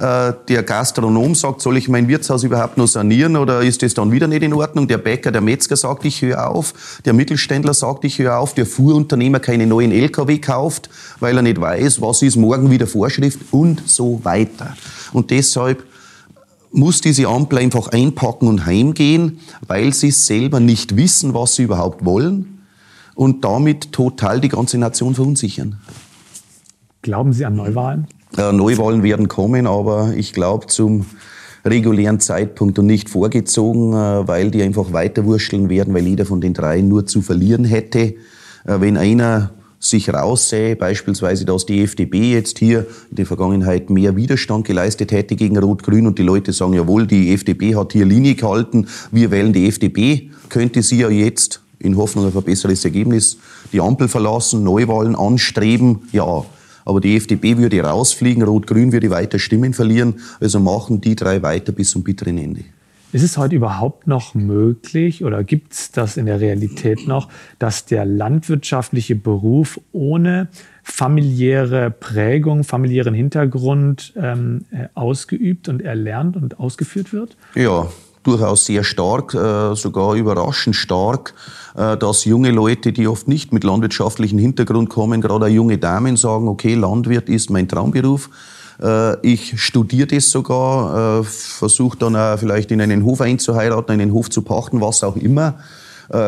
Äh, 0.00 0.32
der 0.48 0.62
Gastronom 0.62 1.34
sagt, 1.34 1.60
soll 1.60 1.76
ich 1.76 1.86
mein 1.90 2.08
Wirtshaus 2.08 2.42
überhaupt 2.42 2.78
noch 2.78 2.86
sanieren 2.86 3.36
oder 3.36 3.60
ist 3.60 3.82
das 3.82 3.92
dann 3.92 4.10
wieder 4.12 4.28
nicht 4.28 4.42
in 4.42 4.54
Ordnung? 4.54 4.88
Der 4.88 4.96
Bäcker, 4.96 5.30
der 5.30 5.42
Metzger 5.42 5.76
sagt, 5.76 6.06
ich 6.06 6.22
höre 6.22 6.48
auf. 6.48 7.00
Der 7.04 7.12
Mittelständler 7.12 7.74
sagt, 7.74 8.06
ich 8.06 8.18
höre 8.18 8.38
auf. 8.38 8.54
Der 8.54 8.64
Fuhrunternehmer 8.64 9.40
keine 9.40 9.66
neuen 9.66 9.92
LKW 9.92 10.38
kauft, 10.38 10.88
weil 11.20 11.36
er 11.36 11.42
nicht 11.42 11.60
weiß, 11.60 12.00
was 12.00 12.22
ist 12.22 12.36
morgen 12.36 12.70
wieder 12.70 12.86
Vorschrift 12.86 13.40
und 13.50 13.82
so 13.90 14.20
weiter. 14.24 14.74
Und 15.12 15.30
deshalb 15.30 15.84
muss 16.72 17.00
diese 17.00 17.28
Ampel 17.28 17.58
einfach 17.58 17.88
einpacken 17.88 18.48
und 18.48 18.66
heimgehen, 18.66 19.40
weil 19.66 19.92
sie 19.92 20.10
selber 20.10 20.60
nicht 20.60 20.96
wissen, 20.96 21.34
was 21.34 21.56
sie 21.56 21.64
überhaupt 21.64 22.04
wollen 22.04 22.60
und 23.14 23.44
damit 23.44 23.92
total 23.92 24.40
die 24.40 24.48
ganze 24.48 24.78
Nation 24.78 25.14
verunsichern. 25.14 25.80
Glauben 27.02 27.32
Sie 27.32 27.44
an 27.44 27.56
Neuwahlen? 27.56 28.06
Äh, 28.36 28.52
Neuwahlen 28.52 29.02
werden 29.02 29.28
kommen, 29.28 29.66
aber 29.66 30.14
ich 30.14 30.32
glaube 30.32 30.66
zum 30.66 31.06
regulären 31.64 32.20
Zeitpunkt 32.20 32.78
und 32.78 32.86
nicht 32.86 33.08
vorgezogen, 33.08 33.92
äh, 33.92 34.28
weil 34.28 34.50
die 34.50 34.62
einfach 34.62 34.92
weiterwurschteln 34.92 35.68
werden, 35.68 35.92
weil 35.94 36.06
jeder 36.06 36.26
von 36.26 36.40
den 36.40 36.54
dreien 36.54 36.88
nur 36.88 37.06
zu 37.06 37.22
verlieren 37.22 37.64
hätte. 37.64 37.98
Äh, 37.98 38.14
wenn 38.64 38.96
einer 38.96 39.50
sich 39.82 40.12
raussähe, 40.12 40.76
beispielsweise, 40.76 41.46
dass 41.46 41.64
die 41.64 41.80
FDP 41.82 42.34
jetzt 42.34 42.58
hier 42.58 42.86
in 43.10 43.16
der 43.16 43.26
Vergangenheit 43.26 43.88
mehr 43.88 44.14
Widerstand 44.14 44.66
geleistet 44.66 45.10
hätte 45.10 45.36
gegen 45.36 45.56
Rot-Grün 45.56 46.06
und 46.06 46.18
die 46.18 46.22
Leute 46.22 46.52
sagen, 46.52 46.74
jawohl, 46.74 47.06
die 47.06 47.32
FDP 47.32 47.74
hat 47.74 47.94
hier 47.94 48.04
Linie 48.04 48.34
gehalten, 48.34 48.86
wir 49.10 49.30
wählen 49.30 49.54
die 49.54 49.66
FDP, 49.66 50.30
könnte 50.50 50.82
sie 50.82 50.98
ja 50.98 51.08
jetzt 51.08 51.62
in 51.78 51.96
Hoffnung 51.96 52.26
auf 52.26 52.36
ein 52.36 52.42
besseres 52.42 52.84
Ergebnis 52.84 53.38
die 53.72 53.80
Ampel 53.80 54.08
verlassen, 54.08 54.62
Neuwahlen 54.62 55.16
anstreben, 55.16 56.00
ja. 56.12 56.44
Aber 56.84 57.00
die 57.00 57.16
FDP 57.16 57.56
würde 57.56 57.80
rausfliegen, 57.80 58.42
Rot-Grün 58.42 58.92
würde 58.92 59.10
weiter 59.10 59.38
Stimmen 59.38 59.72
verlieren. 59.72 60.20
Also 60.40 60.60
machen 60.60 61.00
die 61.00 61.14
drei 61.14 61.42
weiter 61.42 61.72
bis 61.72 61.90
zum 61.90 62.02
bitteren 62.02 62.36
Ende. 62.36 62.64
Ist 63.12 63.24
es 63.24 63.36
heute 63.36 63.56
überhaupt 63.56 64.06
noch 64.06 64.34
möglich 64.34 65.24
oder 65.24 65.42
gibt 65.42 65.72
es 65.72 65.90
das 65.90 66.16
in 66.16 66.26
der 66.26 66.38
Realität 66.38 67.08
noch, 67.08 67.28
dass 67.58 67.84
der 67.84 68.04
landwirtschaftliche 68.04 69.16
Beruf 69.16 69.80
ohne 69.90 70.48
familiäre 70.84 71.90
Prägung, 71.90 72.62
familiären 72.62 73.14
Hintergrund 73.14 74.12
ähm, 74.16 74.64
äh, 74.70 74.86
ausgeübt 74.94 75.68
und 75.68 75.82
erlernt 75.82 76.36
und 76.36 76.60
ausgeführt 76.60 77.12
wird? 77.12 77.36
Ja, 77.56 77.88
durchaus 78.22 78.66
sehr 78.66 78.84
stark, 78.84 79.34
äh, 79.34 79.74
sogar 79.74 80.14
überraschend 80.14 80.76
stark, 80.76 81.34
äh, 81.76 81.96
dass 81.96 82.24
junge 82.24 82.52
Leute, 82.52 82.92
die 82.92 83.08
oft 83.08 83.26
nicht 83.26 83.52
mit 83.52 83.64
landwirtschaftlichem 83.64 84.38
Hintergrund 84.38 84.88
kommen, 84.88 85.20
gerade 85.20 85.48
junge 85.48 85.78
Damen 85.78 86.16
sagen, 86.16 86.46
okay, 86.46 86.74
Landwirt 86.74 87.28
ist 87.28 87.50
mein 87.50 87.66
Traumberuf. 87.66 88.30
Äh, 88.80 89.26
ich 89.26 89.60
studiere 89.60 90.06
das 90.06 90.30
sogar, 90.30 91.24
versuche 91.24 91.98
dann 91.98 92.16
auch 92.16 92.38
vielleicht 92.38 92.70
in 92.70 92.80
einen 92.80 93.04
Hof 93.04 93.20
einzuheiraten, 93.20 93.92
einen 93.92 94.12
Hof 94.12 94.30
zu 94.30 94.42
pachten, 94.42 94.80
was 94.80 95.02
auch 95.02 95.16
immer, 95.16 95.58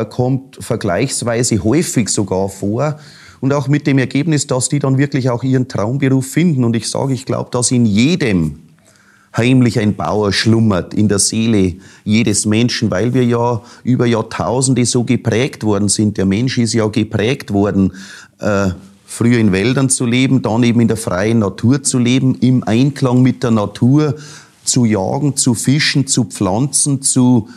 kommt 0.09 0.63
vergleichsweise 0.63 1.61
häufig 1.61 2.07
sogar 2.07 2.47
vor. 2.47 2.97
Und 3.41 3.51
auch 3.51 3.67
mit 3.67 3.85
dem 3.85 3.97
Ergebnis, 3.97 4.47
dass 4.47 4.69
die 4.69 4.79
dann 4.79 4.97
wirklich 4.97 5.29
auch 5.29 5.43
ihren 5.43 5.67
Traumberuf 5.67 6.25
finden. 6.25 6.63
Und 6.63 6.77
ich 6.77 6.89
sage, 6.89 7.13
ich 7.13 7.25
glaube, 7.25 7.49
dass 7.51 7.71
in 7.71 7.85
jedem 7.85 8.59
heimlich 9.35 9.79
ein 9.79 9.95
Bauer 9.95 10.31
schlummert 10.31 10.93
in 10.93 11.07
der 11.07 11.19
Seele 11.19 11.75
jedes 12.03 12.45
Menschen, 12.45 12.91
weil 12.91 13.13
wir 13.13 13.25
ja 13.25 13.61
über 13.83 14.05
Jahrtausende 14.05 14.85
so 14.85 15.03
geprägt 15.03 15.63
worden 15.63 15.89
sind. 15.89 16.17
Der 16.17 16.25
Mensch 16.25 16.57
ist 16.57 16.73
ja 16.73 16.87
geprägt 16.87 17.51
worden, 17.51 17.93
äh, 18.39 18.69
früher 19.13 19.37
in 19.37 19.51
Wäldern 19.51 19.89
zu 19.89 20.05
leben, 20.05 20.41
dann 20.41 20.63
eben 20.63 20.79
in 20.81 20.87
der 20.87 20.97
freien 20.97 21.39
Natur 21.39 21.83
zu 21.83 21.99
leben, 21.99 22.35
im 22.35 22.63
Einklang 22.63 23.21
mit 23.21 23.43
der 23.43 23.51
Natur 23.51 24.15
zu 24.63 24.85
jagen, 24.85 25.37
zu 25.37 25.53
fischen, 25.53 26.07
zu 26.07 26.25
pflanzen, 26.25 27.01
zu 27.01 27.47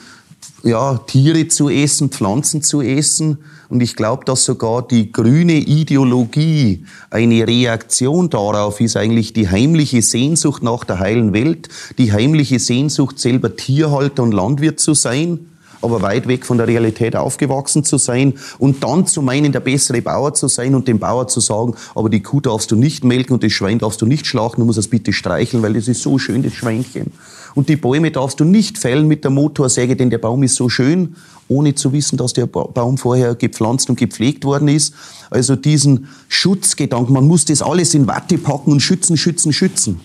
ja, 0.63 0.99
Tiere 0.99 1.49
zu 1.49 1.71
essen, 1.71 2.11
Pflanzen 2.11 2.63
zu 2.63 2.83
essen. 2.83 3.39
Und 3.69 3.83
ich 3.83 3.97
glaube, 3.97 4.25
dass 4.25 4.45
sogar 4.45 4.87
die 4.87 5.11
grüne 5.11 5.55
Ideologie 5.55 6.85
eine 7.11 7.47
Reaktion 7.47 8.29
darauf 8.29 8.81
ist, 8.81 8.97
eigentlich 8.97 9.33
die 9.33 9.49
heimliche 9.49 10.03
Sehnsucht 10.03 10.63
nach 10.63 10.85
der 10.85 10.99
heilen 10.99 11.33
Welt, 11.33 11.69
die 11.97 12.13
heimliche 12.13 12.59
Sehnsucht, 12.59 13.19
selber 13.19 13.57
Tierhalter 13.57 14.23
und 14.23 14.33
Landwirt 14.33 14.79
zu 14.79 14.95
sein 14.95 15.47
aber 15.87 16.03
weit 16.03 16.29
weg 16.29 16.45
von 16.45 16.59
der 16.59 16.69
Realität 16.69 17.17
aufgewachsen 17.17 17.85
zu 17.85 17.97
sein 17.97 18.35
und 18.59 18.85
dann 18.85 19.07
zu 19.07 19.23
meinen, 19.23 19.53
der 19.53 19.61
bessere 19.61 20.03
Bauer 20.03 20.35
zu 20.35 20.49
sein 20.49 20.75
und 20.75 20.87
dem 20.87 20.99
Bauer 20.99 21.29
zu 21.29 21.41
sagen, 21.41 21.75
aber 21.95 22.11
die 22.11 22.23
Kuh 22.23 22.41
darfst 22.41 22.71
du 22.71 22.77
nicht 22.77 23.05
melken 23.05 23.33
und 23.33 23.43
das 23.43 23.53
Schwein 23.53 23.79
darfst 23.79 24.03
du 24.03 24.07
nicht 24.07 24.27
schlachten, 24.27 24.61
du 24.61 24.67
musst 24.67 24.79
es 24.79 24.89
bitte 24.89 25.13
streicheln, 25.13 25.63
weil 25.63 25.73
das 25.73 25.89
ist 25.89 26.03
so 26.03 26.19
schön, 26.19 26.43
das 26.43 26.53
Schweinchen. 26.53 27.13
Und 27.55 27.71
die 27.71 27.77
Bäume 27.77 28.11
darfst 28.11 28.39
du 28.39 28.45
nicht 28.45 28.77
fällen 28.77 29.09
mit 29.09 29.25
der 29.25 29.31
Motorsäge, 29.31 29.97
denn 29.97 30.11
der 30.11 30.19
Baum 30.19 30.43
ist 30.43 30.57
so 30.57 30.69
schön, 30.69 31.17
ohne 31.49 31.75
zu 31.75 31.93
wissen, 31.93 32.19
dass 32.19 32.35
der 32.35 32.47
Baum 32.47 32.99
vorher 32.99 33.35
gepflanzt 33.35 33.89
und 33.89 33.99
gepflegt 33.99 34.45
worden 34.45 34.69
ist. 34.69 34.93
Also 35.31 35.57
diesen 35.57 36.09
Schutzgedanken, 36.29 37.15
man 37.15 37.27
muss 37.27 37.47
das 37.47 37.63
alles 37.63 37.95
in 37.95 38.07
Watte 38.07 38.37
packen 38.37 38.73
und 38.73 38.81
schützen, 38.81 39.17
schützen, 39.17 39.55
schützen. 39.55 40.01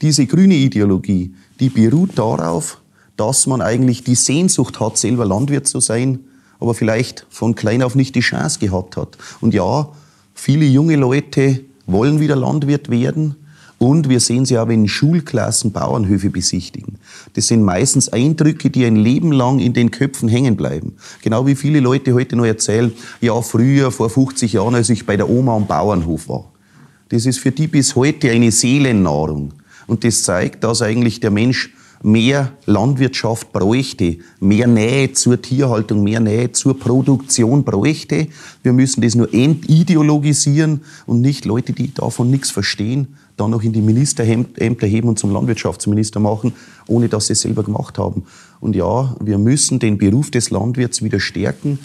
Diese 0.00 0.26
grüne 0.26 0.54
Ideologie, 0.54 1.34
die 1.58 1.70
beruht 1.70 2.10
darauf, 2.16 2.81
dass 3.16 3.46
man 3.46 3.60
eigentlich 3.60 4.04
die 4.04 4.14
Sehnsucht 4.14 4.80
hat, 4.80 4.98
selber 4.98 5.26
Landwirt 5.26 5.66
zu 5.66 5.80
sein, 5.80 6.20
aber 6.60 6.74
vielleicht 6.74 7.26
von 7.30 7.54
klein 7.54 7.82
auf 7.82 7.94
nicht 7.94 8.14
die 8.14 8.20
Chance 8.20 8.58
gehabt 8.58 8.96
hat. 8.96 9.18
Und 9.40 9.54
ja, 9.54 9.88
viele 10.34 10.64
junge 10.64 10.96
Leute 10.96 11.60
wollen 11.86 12.20
wieder 12.20 12.36
Landwirt 12.36 12.88
werden, 12.88 13.36
und 13.82 14.08
wir 14.08 14.20
sehen 14.20 14.44
sie 14.44 14.56
auch, 14.58 14.68
wenn 14.68 14.86
Schulklassen 14.86 15.72
Bauernhöfe 15.72 16.30
besichtigen. 16.30 16.98
Das 17.32 17.48
sind 17.48 17.64
meistens 17.64 18.08
Eindrücke, 18.08 18.70
die 18.70 18.84
ein 18.84 18.94
Leben 18.94 19.32
lang 19.32 19.58
in 19.58 19.72
den 19.72 19.90
Köpfen 19.90 20.28
hängen 20.28 20.54
bleiben. 20.54 20.92
Genau 21.20 21.48
wie 21.48 21.56
viele 21.56 21.80
Leute 21.80 22.14
heute 22.14 22.36
noch 22.36 22.44
erzählen, 22.44 22.92
ja, 23.20 23.42
früher, 23.42 23.90
vor 23.90 24.08
50 24.08 24.52
Jahren, 24.52 24.76
als 24.76 24.88
ich 24.88 25.04
bei 25.04 25.16
der 25.16 25.28
Oma 25.28 25.56
am 25.56 25.66
Bauernhof 25.66 26.28
war. 26.28 26.44
Das 27.08 27.26
ist 27.26 27.40
für 27.40 27.50
die 27.50 27.66
bis 27.66 27.96
heute 27.96 28.30
eine 28.30 28.52
Seelennahrung. 28.52 29.52
Und 29.88 30.04
das 30.04 30.22
zeigt, 30.22 30.62
dass 30.62 30.80
eigentlich 30.80 31.18
der 31.18 31.32
Mensch 31.32 31.74
mehr 32.02 32.52
Landwirtschaft 32.66 33.52
bräuchte, 33.52 34.18
mehr 34.40 34.66
Nähe 34.66 35.12
zur 35.12 35.40
Tierhaltung, 35.40 36.02
mehr 36.02 36.20
Nähe 36.20 36.52
zur 36.52 36.78
Produktion 36.78 37.64
bräuchte. 37.64 38.28
Wir 38.62 38.72
müssen 38.72 39.00
das 39.00 39.14
nur 39.14 39.32
entideologisieren 39.32 40.82
und 41.06 41.20
nicht 41.20 41.44
Leute, 41.44 41.72
die 41.72 41.92
davon 41.94 42.30
nichts 42.30 42.50
verstehen, 42.50 43.16
dann 43.36 43.50
noch 43.50 43.62
in 43.62 43.72
die 43.72 43.80
Ministerämter 43.80 44.86
heben 44.86 45.08
und 45.08 45.18
zum 45.18 45.32
Landwirtschaftsminister 45.32 46.20
machen, 46.20 46.52
ohne 46.86 47.08
dass 47.08 47.28
sie 47.28 47.32
es 47.32 47.40
selber 47.40 47.62
gemacht 47.62 47.98
haben. 47.98 48.24
Und 48.60 48.76
ja, 48.76 49.16
wir 49.20 49.38
müssen 49.38 49.78
den 49.78 49.98
Beruf 49.98 50.30
des 50.30 50.50
Landwirts 50.50 51.02
wieder 51.02 51.20
stärken, 51.20 51.78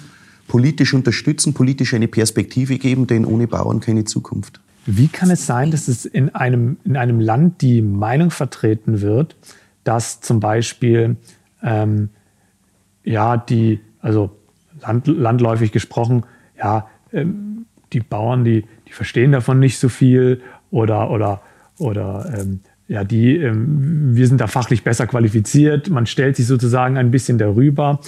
politisch 0.47 0.93
unterstützen, 0.93 1.53
politisch 1.53 1.93
eine 1.93 2.07
Perspektive 2.07 2.77
geben, 2.77 3.07
denn 3.07 3.25
ohne 3.25 3.47
Bauern 3.47 3.79
keine 3.79 4.05
Zukunft. 4.05 4.59
Wie 4.85 5.09
kann 5.09 5.29
es 5.29 5.45
sein, 5.45 5.71
dass 5.71 5.89
es 5.89 6.05
in 6.05 6.33
einem, 6.33 6.77
in 6.85 6.95
einem 6.95 7.19
Land 7.19 7.61
die 7.61 7.81
Meinung 7.81 8.31
vertreten 8.31 9.01
wird, 9.01 9.35
dass 9.87 10.21
zum 10.21 10.39
Beispiel 10.39 11.15
ähm, 11.63 12.09
ja 13.03 13.37
die, 13.37 13.79
also 13.99 14.31
land, 14.81 15.07
landläufig 15.07 15.71
gesprochen, 15.71 16.25
ja, 16.57 16.87
ähm, 17.13 17.65
die 17.93 18.01
Bauern, 18.01 18.43
die, 18.43 18.65
die 18.87 18.91
verstehen 18.91 19.31
davon 19.31 19.59
nicht 19.59 19.79
so 19.79 19.89
viel 19.89 20.41
oder, 20.71 21.09
oder, 21.09 21.41
oder 21.79 22.33
ähm, 22.37 22.59
ja, 22.87 23.03
die, 23.03 23.37
ähm, 23.37 24.15
wir 24.15 24.27
sind 24.27 24.41
da 24.41 24.47
fachlich 24.47 24.83
besser 24.83 25.07
qualifiziert, 25.07 25.89
man 25.89 26.05
stellt 26.05 26.35
sich 26.35 26.47
sozusagen 26.47 26.97
ein 26.97 27.11
bisschen 27.11 27.37
darüber. 27.37 27.99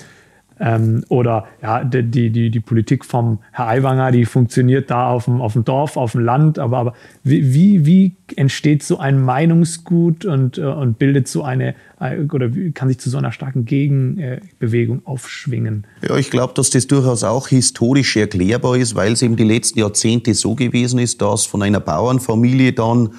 Ähm, 0.59 1.03
oder 1.09 1.47
ja, 1.61 1.83
die, 1.83 2.29
die, 2.29 2.49
die 2.49 2.59
Politik 2.59 3.05
vom 3.05 3.39
Herr 3.51 3.67
Aiwanger, 3.67 4.11
die 4.11 4.25
funktioniert 4.25 4.91
da 4.91 5.09
auf 5.09 5.25
dem, 5.25 5.41
auf 5.41 5.53
dem 5.53 5.63
Dorf, 5.63 5.95
auf 5.95 6.11
dem 6.11 6.21
Land. 6.21 6.59
Aber, 6.59 6.77
aber 6.77 6.93
wie, 7.23 7.85
wie 7.85 8.15
entsteht 8.35 8.83
so 8.83 8.97
ein 8.97 9.21
Meinungsgut 9.21 10.25
und, 10.25 10.57
äh, 10.57 10.61
und 10.63 10.99
bildet 10.99 11.27
so 11.27 11.43
eine, 11.43 11.75
äh, 11.99 12.19
oder 12.31 12.49
kann 12.73 12.89
sich 12.89 12.99
zu 12.99 13.09
so 13.09 13.17
einer 13.17 13.31
starken 13.31 13.65
Gegenbewegung 13.65 15.05
aufschwingen? 15.05 15.87
Ja, 16.07 16.17
ich 16.17 16.29
glaube, 16.29 16.53
dass 16.55 16.69
das 16.69 16.87
durchaus 16.87 17.23
auch 17.23 17.47
historisch 17.47 18.17
erklärbar 18.17 18.77
ist, 18.77 18.95
weil 18.95 19.13
es 19.13 19.21
eben 19.21 19.35
die 19.35 19.45
letzten 19.45 19.79
Jahrzehnte 19.79 20.33
so 20.33 20.55
gewesen 20.55 20.99
ist, 20.99 21.21
dass 21.21 21.45
von 21.45 21.63
einer 21.63 21.79
Bauernfamilie 21.79 22.73
dann 22.73 23.11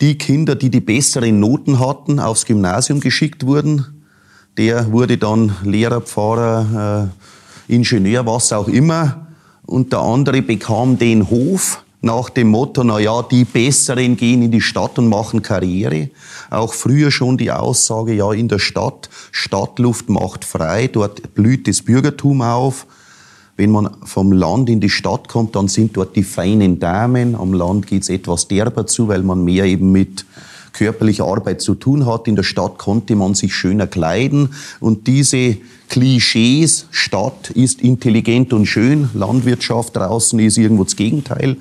Die 0.00 0.16
Kinder, 0.16 0.54
die 0.54 0.70
die 0.70 0.80
besseren 0.80 1.40
Noten 1.40 1.80
hatten, 1.80 2.20
aufs 2.20 2.46
Gymnasium 2.46 3.00
geschickt 3.00 3.44
wurden. 3.44 3.97
Der 4.58 4.90
wurde 4.90 5.16
dann 5.16 5.54
Lehrer, 5.62 6.00
Pfarrer, 6.00 7.08
äh, 7.68 7.72
Ingenieur, 7.72 8.26
was 8.26 8.52
auch 8.52 8.66
immer. 8.66 9.28
Und 9.64 9.92
der 9.92 10.00
andere 10.00 10.42
bekam 10.42 10.98
den 10.98 11.30
Hof 11.30 11.84
nach 12.00 12.28
dem 12.30 12.48
Motto, 12.48 12.82
na 12.82 12.98
ja, 12.98 13.22
die 13.22 13.44
Besseren 13.44 14.16
gehen 14.16 14.42
in 14.42 14.50
die 14.50 14.60
Stadt 14.60 14.98
und 14.98 15.08
machen 15.08 15.42
Karriere. 15.42 16.10
Auch 16.50 16.72
früher 16.72 17.12
schon 17.12 17.38
die 17.38 17.52
Aussage, 17.52 18.14
ja, 18.14 18.32
in 18.32 18.48
der 18.48 18.58
Stadt, 18.58 19.08
Stadtluft 19.30 20.08
macht 20.08 20.44
frei, 20.44 20.88
dort 20.88 21.34
blüht 21.34 21.68
das 21.68 21.82
Bürgertum 21.82 22.42
auf. 22.42 22.86
Wenn 23.56 23.70
man 23.70 23.90
vom 24.04 24.32
Land 24.32 24.70
in 24.70 24.80
die 24.80 24.90
Stadt 24.90 25.28
kommt, 25.28 25.54
dann 25.54 25.68
sind 25.68 25.96
dort 25.96 26.16
die 26.16 26.22
feinen 26.22 26.80
Damen. 26.80 27.34
Am 27.34 27.52
Land 27.52 27.86
geht's 27.86 28.08
etwas 28.08 28.48
derber 28.48 28.86
zu, 28.86 29.08
weil 29.08 29.22
man 29.22 29.44
mehr 29.44 29.64
eben 29.64 29.92
mit 29.92 30.24
körperlicher 30.72 31.24
Arbeit 31.24 31.60
zu 31.60 31.74
tun 31.74 32.06
hat. 32.06 32.28
In 32.28 32.36
der 32.36 32.42
Stadt 32.42 32.78
konnte 32.78 33.16
man 33.16 33.34
sich 33.34 33.54
schöner 33.54 33.86
kleiden. 33.86 34.50
Und 34.80 35.06
diese 35.06 35.56
Klischees, 35.88 36.86
Stadt 36.90 37.50
ist 37.50 37.80
intelligent 37.80 38.52
und 38.52 38.66
schön, 38.66 39.08
Landwirtschaft 39.14 39.96
draußen 39.96 40.38
ist 40.38 40.58
irgendwo 40.58 40.84
das 40.84 40.96
Gegenteil 40.96 41.56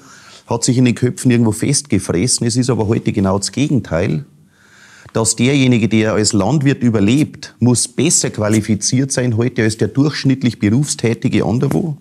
hat 0.47 0.63
sich 0.63 0.77
in 0.77 0.85
den 0.85 0.95
Köpfen 0.95 1.29
irgendwo 1.29 1.51
festgefressen. 1.51 2.47
Es 2.47 2.55
ist 2.55 2.69
aber 2.69 2.87
heute 2.87 3.11
genau 3.11 3.37
das 3.37 3.51
Gegenteil. 3.51 4.25
Dass 5.13 5.35
derjenige, 5.35 5.87
der 5.87 6.13
als 6.13 6.33
Landwirt 6.33 6.83
überlebt, 6.83 7.55
muss 7.59 7.87
besser 7.87 8.29
qualifiziert 8.29 9.11
sein 9.11 9.37
heute 9.37 9.63
als 9.63 9.77
der 9.77 9.87
durchschnittlich 9.87 10.59
Berufstätige 10.59 11.45
anderwo. 11.45 11.97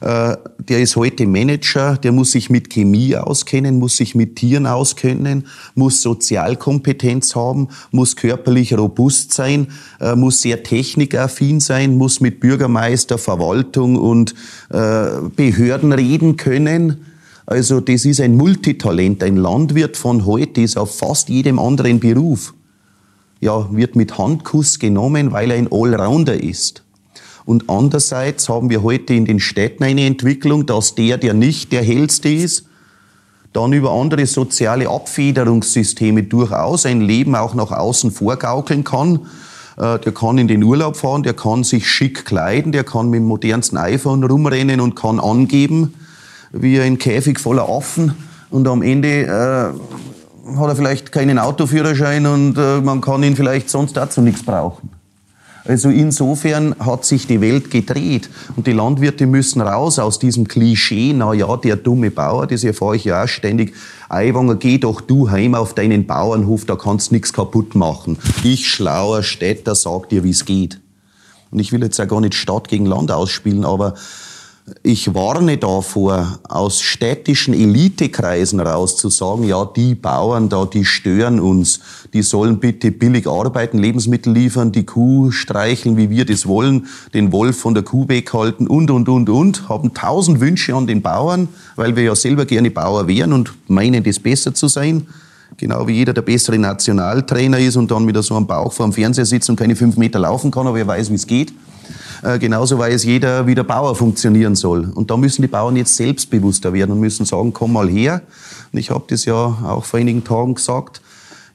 Äh, 0.00 0.36
der 0.58 0.80
ist 0.80 0.96
heute 0.96 1.26
Manager, 1.26 1.96
der 1.96 2.12
muss 2.12 2.32
sich 2.32 2.50
mit 2.50 2.70
Chemie 2.70 3.16
auskennen, 3.16 3.78
muss 3.78 3.96
sich 3.96 4.14
mit 4.14 4.36
Tieren 4.36 4.66
auskennen, 4.66 5.46
muss 5.74 6.02
Sozialkompetenz 6.02 7.34
haben, 7.34 7.68
muss 7.90 8.16
körperlich 8.16 8.76
robust 8.76 9.32
sein, 9.32 9.68
äh, 10.00 10.14
muss 10.14 10.42
sehr 10.42 10.62
technikaffin 10.62 11.60
sein, 11.60 11.96
muss 11.96 12.20
mit 12.20 12.40
Bürgermeister, 12.40 13.18
Verwaltung 13.18 13.96
und 13.96 14.34
äh, 14.70 15.06
Behörden 15.36 15.92
reden 15.92 16.36
können 16.36 17.06
also 17.50 17.80
das 17.80 18.04
ist 18.04 18.20
ein 18.20 18.36
Multitalent. 18.36 19.24
Ein 19.24 19.36
Landwirt 19.36 19.96
von 19.96 20.24
heute 20.24 20.60
ist 20.60 20.78
auf 20.78 20.96
fast 20.96 21.28
jedem 21.28 21.58
anderen 21.58 21.98
Beruf. 21.98 22.54
Ja, 23.40 23.68
wird 23.74 23.96
mit 23.96 24.16
Handkuss 24.18 24.78
genommen, 24.78 25.32
weil 25.32 25.50
er 25.50 25.56
ein 25.56 25.66
Allrounder 25.72 26.40
ist. 26.40 26.84
Und 27.44 27.68
andererseits 27.68 28.48
haben 28.48 28.70
wir 28.70 28.82
heute 28.82 29.14
in 29.14 29.24
den 29.24 29.40
Städten 29.40 29.84
eine 29.84 30.04
Entwicklung, 30.04 30.66
dass 30.66 30.94
der, 30.94 31.18
der 31.18 31.34
nicht 31.34 31.72
der 31.72 31.82
hellste 31.82 32.28
ist, 32.28 32.66
dann 33.52 33.72
über 33.72 33.92
andere 33.92 34.26
soziale 34.26 34.88
Abfederungssysteme 34.88 36.22
durchaus 36.22 36.86
ein 36.86 37.00
Leben 37.00 37.34
auch 37.34 37.54
nach 37.54 37.72
außen 37.72 38.12
vorgaukeln 38.12 38.84
kann. 38.84 39.26
Äh, 39.76 39.98
der 39.98 40.12
kann 40.12 40.38
in 40.38 40.46
den 40.48 40.62
Urlaub 40.62 40.96
fahren, 40.96 41.22
der 41.22 41.34
kann 41.34 41.64
sich 41.64 41.90
schick 41.90 42.24
kleiden, 42.24 42.72
der 42.72 42.84
kann 42.84 43.10
mit 43.10 43.18
dem 43.18 43.26
modernsten 43.26 43.78
iPhone 43.78 44.22
rumrennen 44.22 44.80
und 44.80 44.94
kann 44.94 45.18
angeben, 45.18 45.94
wie 46.52 46.80
ein 46.80 46.98
Käfig 46.98 47.40
voller 47.40 47.68
Affen 47.68 48.14
und 48.50 48.66
am 48.66 48.82
Ende 48.82 49.22
äh, 49.22 50.56
hat 50.56 50.68
er 50.68 50.76
vielleicht 50.76 51.12
keinen 51.12 51.38
Autoführerschein 51.38 52.26
und 52.26 52.58
äh, 52.58 52.80
man 52.80 53.00
kann 53.00 53.22
ihn 53.22 53.36
vielleicht 53.36 53.70
sonst 53.70 53.96
dazu 53.96 54.20
nichts 54.20 54.42
brauchen. 54.42 54.99
Also 55.64 55.90
insofern 55.90 56.74
hat 56.78 57.04
sich 57.04 57.26
die 57.26 57.40
Welt 57.40 57.70
gedreht 57.70 58.30
und 58.56 58.66
die 58.66 58.72
Landwirte 58.72 59.26
müssen 59.26 59.60
raus 59.60 59.98
aus 59.98 60.18
diesem 60.18 60.48
Klischee, 60.48 61.12
na 61.12 61.34
ja, 61.34 61.56
der 61.56 61.76
dumme 61.76 62.10
Bauer, 62.10 62.46
das 62.46 62.64
erfahre 62.64 62.96
ich 62.96 63.04
ja 63.04 63.24
auch 63.24 63.28
ständig. 63.28 63.74
Eiwanger, 64.08 64.56
geh 64.56 64.78
doch 64.78 65.00
du 65.00 65.30
heim 65.30 65.54
auf 65.54 65.74
deinen 65.74 66.06
Bauernhof, 66.06 66.64
da 66.64 66.76
kannst 66.76 67.12
nichts 67.12 67.32
kaputt 67.32 67.74
machen. 67.74 68.18
Ich, 68.42 68.68
schlauer 68.68 69.22
Städter, 69.22 69.74
sag 69.74 70.08
dir, 70.08 70.24
wie 70.24 70.30
es 70.30 70.44
geht. 70.44 70.80
Und 71.50 71.58
ich 71.58 71.72
will 71.72 71.82
jetzt 71.82 71.98
ja 71.98 72.04
gar 72.04 72.20
nicht 72.20 72.34
Stadt 72.34 72.68
gegen 72.68 72.86
Land 72.86 73.10
ausspielen, 73.10 73.64
aber 73.64 73.94
ich 74.82 75.14
warne 75.14 75.58
davor, 75.58 76.38
aus 76.48 76.80
städtischen 76.80 77.54
Elitekreisen 77.54 78.60
raus 78.60 78.96
zu 78.96 79.08
sagen, 79.08 79.44
ja, 79.44 79.64
die 79.64 79.94
Bauern 79.94 80.48
da, 80.48 80.64
die 80.64 80.84
stören 80.84 81.40
uns, 81.40 81.80
die 82.12 82.22
sollen 82.22 82.60
bitte 82.60 82.90
billig 82.90 83.26
arbeiten, 83.26 83.78
Lebensmittel 83.78 84.32
liefern, 84.32 84.72
die 84.72 84.84
Kuh 84.84 85.30
streicheln, 85.30 85.96
wie 85.96 86.10
wir 86.10 86.24
das 86.24 86.46
wollen, 86.46 86.86
den 87.14 87.32
Wolf 87.32 87.58
von 87.58 87.74
der 87.74 87.82
Kuh 87.82 88.08
weghalten 88.08 88.66
und, 88.66 88.90
und, 88.90 89.08
und, 89.08 89.28
und, 89.28 89.68
haben 89.68 89.92
tausend 89.94 90.40
Wünsche 90.40 90.74
an 90.74 90.86
den 90.86 91.02
Bauern, 91.02 91.48
weil 91.76 91.96
wir 91.96 92.04
ja 92.04 92.14
selber 92.14 92.44
gerne 92.44 92.70
Bauer 92.70 93.08
wären 93.08 93.32
und 93.32 93.52
meinen, 93.68 94.02
das 94.02 94.18
besser 94.18 94.54
zu 94.54 94.68
sein. 94.68 95.06
Genau 95.56 95.86
wie 95.88 95.94
jeder 95.94 96.12
der 96.12 96.22
bessere 96.22 96.58
Nationaltrainer 96.58 97.58
ist 97.58 97.76
und 97.76 97.90
dann 97.90 98.06
wieder 98.06 98.22
so 98.22 98.36
am 98.36 98.46
Bauch 98.46 98.72
vor 98.72 98.86
dem 98.86 98.92
Fernseher 98.92 99.26
sitzt 99.26 99.50
und 99.50 99.56
keine 99.56 99.74
fünf 99.74 99.96
Meter 99.96 100.18
laufen 100.18 100.50
kann, 100.50 100.66
aber 100.66 100.78
er 100.78 100.86
weiß, 100.86 101.10
wie 101.10 101.16
es 101.16 101.26
geht. 101.26 101.52
Äh, 102.22 102.38
genauso 102.38 102.78
weiß 102.78 103.04
jeder, 103.04 103.46
wie 103.46 103.54
der 103.54 103.64
Bauer 103.64 103.94
funktionieren 103.94 104.54
soll. 104.54 104.90
Und 104.94 105.10
da 105.10 105.16
müssen 105.16 105.42
die 105.42 105.48
Bauern 105.48 105.76
jetzt 105.76 105.96
selbstbewusster 105.96 106.72
werden 106.72 106.92
und 106.92 107.00
müssen 107.00 107.26
sagen, 107.26 107.52
komm 107.52 107.72
mal 107.72 107.88
her. 107.88 108.22
Und 108.72 108.78
ich 108.78 108.90
habe 108.90 109.04
das 109.08 109.24
ja 109.24 109.34
auch 109.34 109.84
vor 109.84 110.00
einigen 110.00 110.24
Tagen 110.24 110.54
gesagt. 110.54 111.00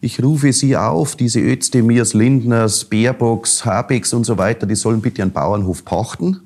Ich 0.02 0.22
rufe 0.22 0.54
Sie 0.54 0.78
auf, 0.78 1.16
diese 1.16 1.40
Özdemirs, 1.40 2.14
Lindners, 2.14 2.86
Baerbocks, 2.86 3.66
Habecks 3.66 4.14
und 4.14 4.26
so 4.26 4.38
weiter, 4.38 4.68
die 4.68 4.76
sollen 4.76 5.02
bitte 5.02 5.22
einen 5.22 5.32
Bauernhof 5.32 5.84
pachten 5.84 6.42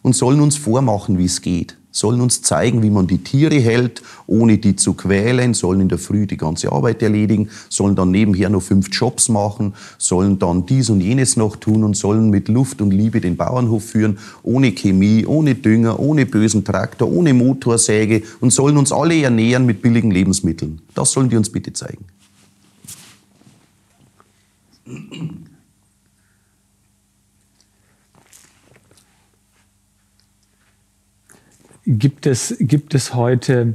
und 0.00 0.16
sollen 0.16 0.40
uns 0.40 0.56
vormachen, 0.56 1.18
wie 1.18 1.26
es 1.26 1.42
geht 1.42 1.76
sollen 1.92 2.20
uns 2.20 2.42
zeigen, 2.42 2.82
wie 2.82 2.90
man 2.90 3.06
die 3.06 3.18
Tiere 3.18 3.60
hält, 3.60 4.02
ohne 4.26 4.58
die 4.58 4.74
zu 4.74 4.94
quälen, 4.94 5.54
sollen 5.54 5.82
in 5.82 5.88
der 5.88 5.98
Früh 5.98 6.26
die 6.26 6.36
ganze 6.36 6.72
Arbeit 6.72 7.02
erledigen, 7.02 7.50
sollen 7.68 7.94
dann 7.94 8.10
nebenher 8.10 8.48
noch 8.48 8.62
fünf 8.62 8.88
Jobs 8.90 9.28
machen, 9.28 9.74
sollen 9.98 10.38
dann 10.38 10.66
dies 10.66 10.90
und 10.90 11.00
jenes 11.00 11.36
noch 11.36 11.56
tun 11.56 11.84
und 11.84 11.96
sollen 11.96 12.30
mit 12.30 12.48
Luft 12.48 12.80
und 12.80 12.90
Liebe 12.90 13.20
den 13.20 13.36
Bauernhof 13.36 13.84
führen, 13.84 14.18
ohne 14.42 14.72
Chemie, 14.72 15.26
ohne 15.26 15.54
Dünger, 15.54 16.00
ohne 16.00 16.26
bösen 16.26 16.64
Traktor, 16.64 17.12
ohne 17.12 17.34
Motorsäge 17.34 18.22
und 18.40 18.52
sollen 18.52 18.76
uns 18.76 18.90
alle 18.90 19.20
ernähren 19.22 19.66
mit 19.66 19.82
billigen 19.82 20.10
Lebensmitteln. 20.10 20.80
Das 20.94 21.12
sollen 21.12 21.28
die 21.28 21.36
uns 21.36 21.50
bitte 21.50 21.72
zeigen. 21.72 22.04
Gibt 31.84 32.26
es, 32.26 32.56
gibt 32.60 32.94
es 32.94 33.14
heute, 33.14 33.74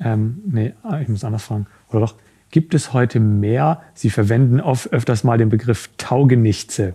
ähm, 0.00 0.42
nee, 0.46 0.72
ah, 0.82 1.00
ich 1.00 1.08
muss 1.08 1.24
anders 1.24 1.44
fragen, 1.44 1.66
oder 1.88 2.00
doch, 2.00 2.14
gibt 2.50 2.74
es 2.74 2.92
heute 2.92 3.20
mehr, 3.20 3.82
Sie 3.94 4.10
verwenden 4.10 4.60
oft, 4.60 4.92
öfters 4.92 5.24
mal 5.24 5.38
den 5.38 5.48
Begriff 5.48 5.90
Taugenichtse. 5.96 6.94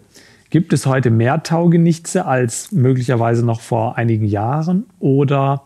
Gibt 0.50 0.74
es 0.74 0.86
heute 0.86 1.12
mehr 1.12 1.44
Taugenichtse 1.44 2.26
als 2.26 2.72
möglicherweise 2.72 3.46
noch 3.46 3.62
vor 3.62 3.98
einigen 3.98 4.26
Jahren 4.26 4.86
oder 5.00 5.64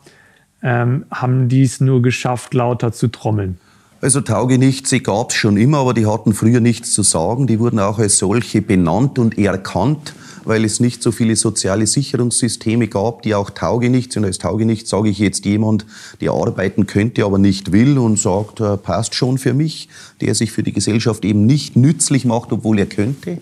ähm, 0.62 1.06
haben 1.10 1.48
die 1.48 1.64
es 1.64 1.80
nur 1.80 2.02
geschafft, 2.02 2.54
lauter 2.54 2.92
zu 2.92 3.08
trommeln? 3.08 3.58
Also 4.02 4.20
Taugenichtse 4.20 5.00
gab 5.00 5.30
es 5.30 5.38
schon 5.38 5.56
immer, 5.56 5.78
aber 5.78 5.94
die 5.94 6.06
hatten 6.06 6.34
früher 6.34 6.60
nichts 6.60 6.92
zu 6.92 7.04
sagen. 7.04 7.48
Die 7.48 7.60
wurden 7.60 7.80
auch 7.80 8.00
als 8.00 8.18
solche 8.18 8.62
benannt 8.62 9.18
und 9.18 9.38
erkannt 9.38 10.14
weil 10.46 10.66
es 10.66 10.80
nicht 10.80 11.02
so 11.02 11.12
viele 11.12 11.36
soziale 11.36 11.88
Sicherungssysteme 11.88 12.88
gab, 12.88 13.22
die 13.22 13.36
auch 13.36 13.50
taugenichts 13.50 14.14
sind. 14.14 14.26
Als 14.26 14.38
taugenichts 14.38 14.90
sage 14.90 15.10
ich 15.10 15.20
jetzt 15.20 15.46
jemand, 15.46 15.86
der 16.22 16.32
arbeiten 16.32 16.88
könnte, 16.88 17.26
aber 17.26 17.38
nicht 17.38 17.72
will 17.72 17.98
und 17.98 18.20
sagt, 18.20 18.60
äh, 18.60 18.78
passt 18.78 19.16
schon 19.16 19.38
für 19.38 19.54
mich, 19.54 19.90
der 20.22 20.36
sich 20.36 20.52
für 20.52 20.64
die 20.64 20.74
Gesellschaft 20.74 21.26
eben 21.26 21.46
nicht 21.46 21.76
nützlich 21.76 22.26
macht, 22.26 22.52
obwohl 22.52 22.80
er 22.80 22.86
könnte. 22.86 23.40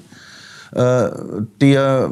Äh, 0.74 1.10
der 1.60 2.12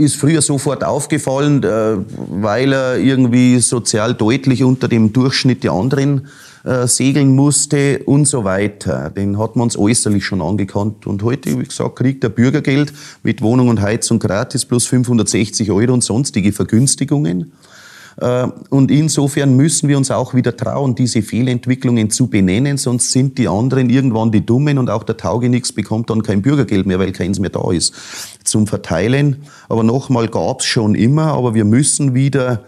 ist 0.00 0.16
früher 0.16 0.42
sofort 0.42 0.82
aufgefallen, 0.82 1.62
äh, 1.62 1.96
weil 2.06 2.72
er 2.72 2.98
irgendwie 2.98 3.60
sozial 3.60 4.14
deutlich 4.14 4.64
unter 4.64 4.88
dem 4.88 5.12
Durchschnitt 5.12 5.62
der 5.62 5.72
anderen 5.72 6.28
äh, 6.64 6.86
segeln 6.86 7.34
musste 7.34 8.02
und 8.04 8.26
so 8.26 8.44
weiter. 8.44 9.10
Den 9.10 9.38
hat 9.38 9.56
man 9.56 9.64
uns 9.64 9.78
äußerlich 9.78 10.24
schon 10.24 10.42
angekannt. 10.42 11.06
Und 11.06 11.22
heute, 11.22 11.58
wie 11.58 11.64
gesagt, 11.64 11.96
kriegt 11.96 12.24
er 12.24 12.30
Bürgergeld 12.30 12.92
mit 13.22 13.42
Wohnung 13.42 13.68
und 13.68 13.80
Heizung 13.80 14.18
gratis 14.18 14.64
plus 14.64 14.86
560 14.86 15.70
Euro 15.70 15.92
und 15.92 16.02
sonstige 16.02 16.52
Vergünstigungen. 16.52 17.52
Äh, 18.20 18.48
und 18.68 18.90
insofern 18.90 19.56
müssen 19.56 19.88
wir 19.88 19.96
uns 19.96 20.10
auch 20.10 20.34
wieder 20.34 20.56
trauen, 20.56 20.94
diese 20.94 21.22
Fehlentwicklungen 21.22 22.10
zu 22.10 22.28
benennen, 22.28 22.76
sonst 22.76 23.12
sind 23.12 23.38
die 23.38 23.48
anderen 23.48 23.90
irgendwann 23.90 24.30
die 24.30 24.44
Dummen 24.44 24.78
und 24.78 24.90
auch 24.90 25.02
der 25.02 25.16
Taugenix 25.16 25.72
bekommt 25.72 26.10
dann 26.10 26.22
kein 26.22 26.42
Bürgergeld 26.42 26.86
mehr, 26.86 26.98
weil 26.98 27.12
keins 27.12 27.38
mehr 27.38 27.50
da 27.50 27.70
ist 27.72 27.94
zum 28.44 28.66
Verteilen. 28.66 29.36
Aber 29.68 29.82
nochmal 29.82 30.28
gab's 30.28 30.66
schon 30.66 30.94
immer, 30.94 31.34
aber 31.34 31.54
wir 31.54 31.64
müssen 31.64 32.14
wieder 32.14 32.62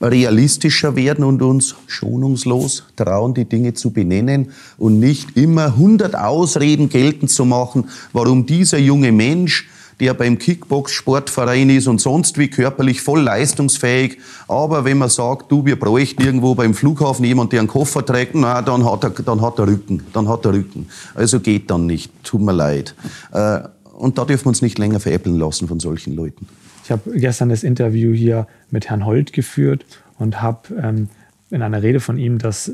realistischer 0.00 0.96
werden 0.96 1.24
und 1.24 1.40
uns 1.42 1.76
schonungslos 1.86 2.84
trauen, 2.96 3.34
die 3.34 3.44
Dinge 3.44 3.74
zu 3.74 3.90
benennen 3.90 4.50
und 4.76 5.00
nicht 5.00 5.36
immer 5.36 5.76
hundert 5.76 6.16
Ausreden 6.16 6.88
geltend 6.88 7.30
zu 7.30 7.44
machen, 7.44 7.88
warum 8.12 8.46
dieser 8.46 8.78
junge 8.78 9.12
Mensch, 9.12 9.68
der 10.00 10.14
beim 10.14 10.38
Kickbox-Sportverein 10.38 11.70
ist 11.70 11.86
und 11.86 12.00
sonst 12.00 12.38
wie 12.38 12.48
körperlich 12.48 13.00
voll 13.00 13.20
leistungsfähig. 13.20 14.18
Aber 14.48 14.84
wenn 14.84 14.98
man 14.98 15.08
sagt, 15.08 15.50
du, 15.50 15.64
wir 15.64 15.78
bräuchten 15.78 16.22
irgendwo 16.22 16.54
beim 16.54 16.74
Flughafen 16.74 17.24
jemand, 17.24 17.52
der 17.52 17.60
einen 17.60 17.68
Koffer 17.68 18.04
trägt, 18.04 18.34
na, 18.34 18.62
dann 18.62 18.84
hat 18.84 19.04
er, 19.04 19.10
dann 19.10 19.40
hat 19.40 19.58
er 19.58 19.68
Rücken, 19.68 20.02
dann 20.12 20.28
hat 20.28 20.44
er 20.44 20.52
Rücken. 20.52 20.88
Also 21.14 21.40
geht 21.40 21.70
dann 21.70 21.86
nicht, 21.86 22.12
tut 22.24 22.40
mir 22.40 22.52
leid. 22.52 22.94
Äh, 23.32 23.60
und 23.92 24.18
da 24.18 24.24
dürfen 24.24 24.46
wir 24.46 24.48
uns 24.48 24.62
nicht 24.62 24.78
länger 24.78 25.00
veräppeln 25.00 25.38
lassen 25.38 25.68
von 25.68 25.80
solchen 25.80 26.14
Leuten. 26.14 26.48
Ich 26.84 26.90
habe 26.90 27.18
gestern 27.18 27.48
das 27.48 27.62
Interview 27.62 28.12
hier 28.12 28.46
mit 28.70 28.90
Herrn 28.90 29.06
Holt 29.06 29.32
geführt 29.32 29.86
und 30.18 30.42
habe 30.42 30.74
ähm, 30.82 31.08
in 31.50 31.62
einer 31.62 31.82
Rede 31.82 32.00
von 32.00 32.18
ihm 32.18 32.38
das 32.38 32.72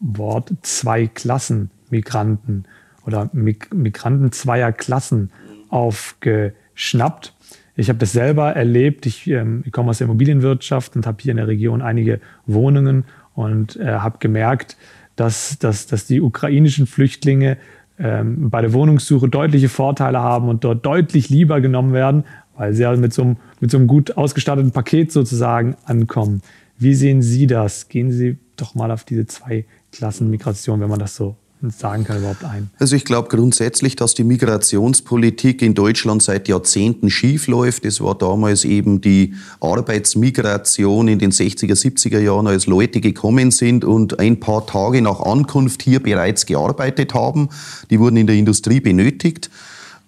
Wort 0.00 0.52
Zwei-Klassen-Migranten 0.62 2.64
oder 3.06 3.30
Migranten 3.32 4.32
zweier 4.32 4.72
Klassen 4.72 5.30
aufgeschnappt. 5.70 7.34
Ich 7.76 7.88
habe 7.88 7.98
das 7.98 8.12
selber 8.12 8.52
erlebt. 8.52 9.06
Ich, 9.06 9.26
ähm, 9.26 9.62
ich, 9.64 9.72
komme 9.72 9.90
aus 9.90 9.98
der 9.98 10.06
Immobilienwirtschaft 10.06 10.96
und 10.96 11.06
habe 11.06 11.18
hier 11.22 11.30
in 11.30 11.38
der 11.38 11.48
Region 11.48 11.82
einige 11.82 12.20
Wohnungen 12.46 13.04
und 13.34 13.76
äh, 13.76 13.86
habe 13.86 14.18
gemerkt, 14.18 14.76
dass, 15.16 15.58
dass, 15.58 15.86
dass 15.86 16.06
die 16.06 16.20
ukrainischen 16.20 16.86
Flüchtlinge 16.86 17.56
ähm, 17.98 18.50
bei 18.50 18.60
der 18.60 18.72
Wohnungssuche 18.72 19.28
deutliche 19.28 19.68
Vorteile 19.68 20.20
haben 20.20 20.48
und 20.48 20.64
dort 20.64 20.84
deutlich 20.84 21.28
lieber 21.28 21.60
genommen 21.60 21.92
werden, 21.92 22.24
weil 22.56 22.74
sie 22.74 22.82
ja 22.82 22.94
mit 22.96 23.12
so 23.12 23.22
einem, 23.22 23.36
mit 23.60 23.70
so 23.70 23.78
einem 23.78 23.86
gut 23.86 24.16
ausgestatteten 24.16 24.72
Paket 24.72 25.12
sozusagen 25.12 25.76
ankommen. 25.84 26.42
Wie 26.78 26.94
sehen 26.94 27.20
Sie 27.20 27.46
das? 27.46 27.88
Gehen 27.88 28.10
Sie 28.10 28.38
doch 28.56 28.74
mal 28.74 28.90
auf 28.90 29.04
diese 29.04 29.26
zwei 29.26 29.66
Klassen 29.92 30.30
Migration, 30.30 30.80
wenn 30.80 30.88
man 30.88 30.98
das 30.98 31.14
so 31.14 31.36
sagen 31.68 32.04
kann, 32.04 32.18
überhaupt 32.18 32.44
ein? 32.44 32.70
Also 32.78 32.96
ich 32.96 33.04
glaube 33.04 33.28
grundsätzlich, 33.28 33.96
dass 33.96 34.14
die 34.14 34.24
Migrationspolitik 34.24 35.60
in 35.60 35.74
Deutschland 35.74 36.22
seit 36.22 36.48
Jahrzehnten 36.48 37.10
schief 37.10 37.46
läuft. 37.46 37.84
Es 37.84 38.00
war 38.00 38.16
damals 38.16 38.64
eben 38.64 39.00
die 39.00 39.34
Arbeitsmigration 39.60 41.08
in 41.08 41.18
den 41.18 41.32
60er, 41.32 41.74
70er 41.74 42.18
Jahren, 42.18 42.46
als 42.46 42.66
Leute 42.66 43.00
gekommen 43.00 43.50
sind 43.50 43.84
und 43.84 44.18
ein 44.18 44.40
paar 44.40 44.66
Tage 44.66 45.02
nach 45.02 45.20
Ankunft 45.20 45.82
hier 45.82 46.00
bereits 46.00 46.46
gearbeitet 46.46 47.12
haben. 47.12 47.50
Die 47.90 48.00
wurden 48.00 48.16
in 48.16 48.26
der 48.26 48.36
Industrie 48.36 48.80
benötigt. 48.80 49.50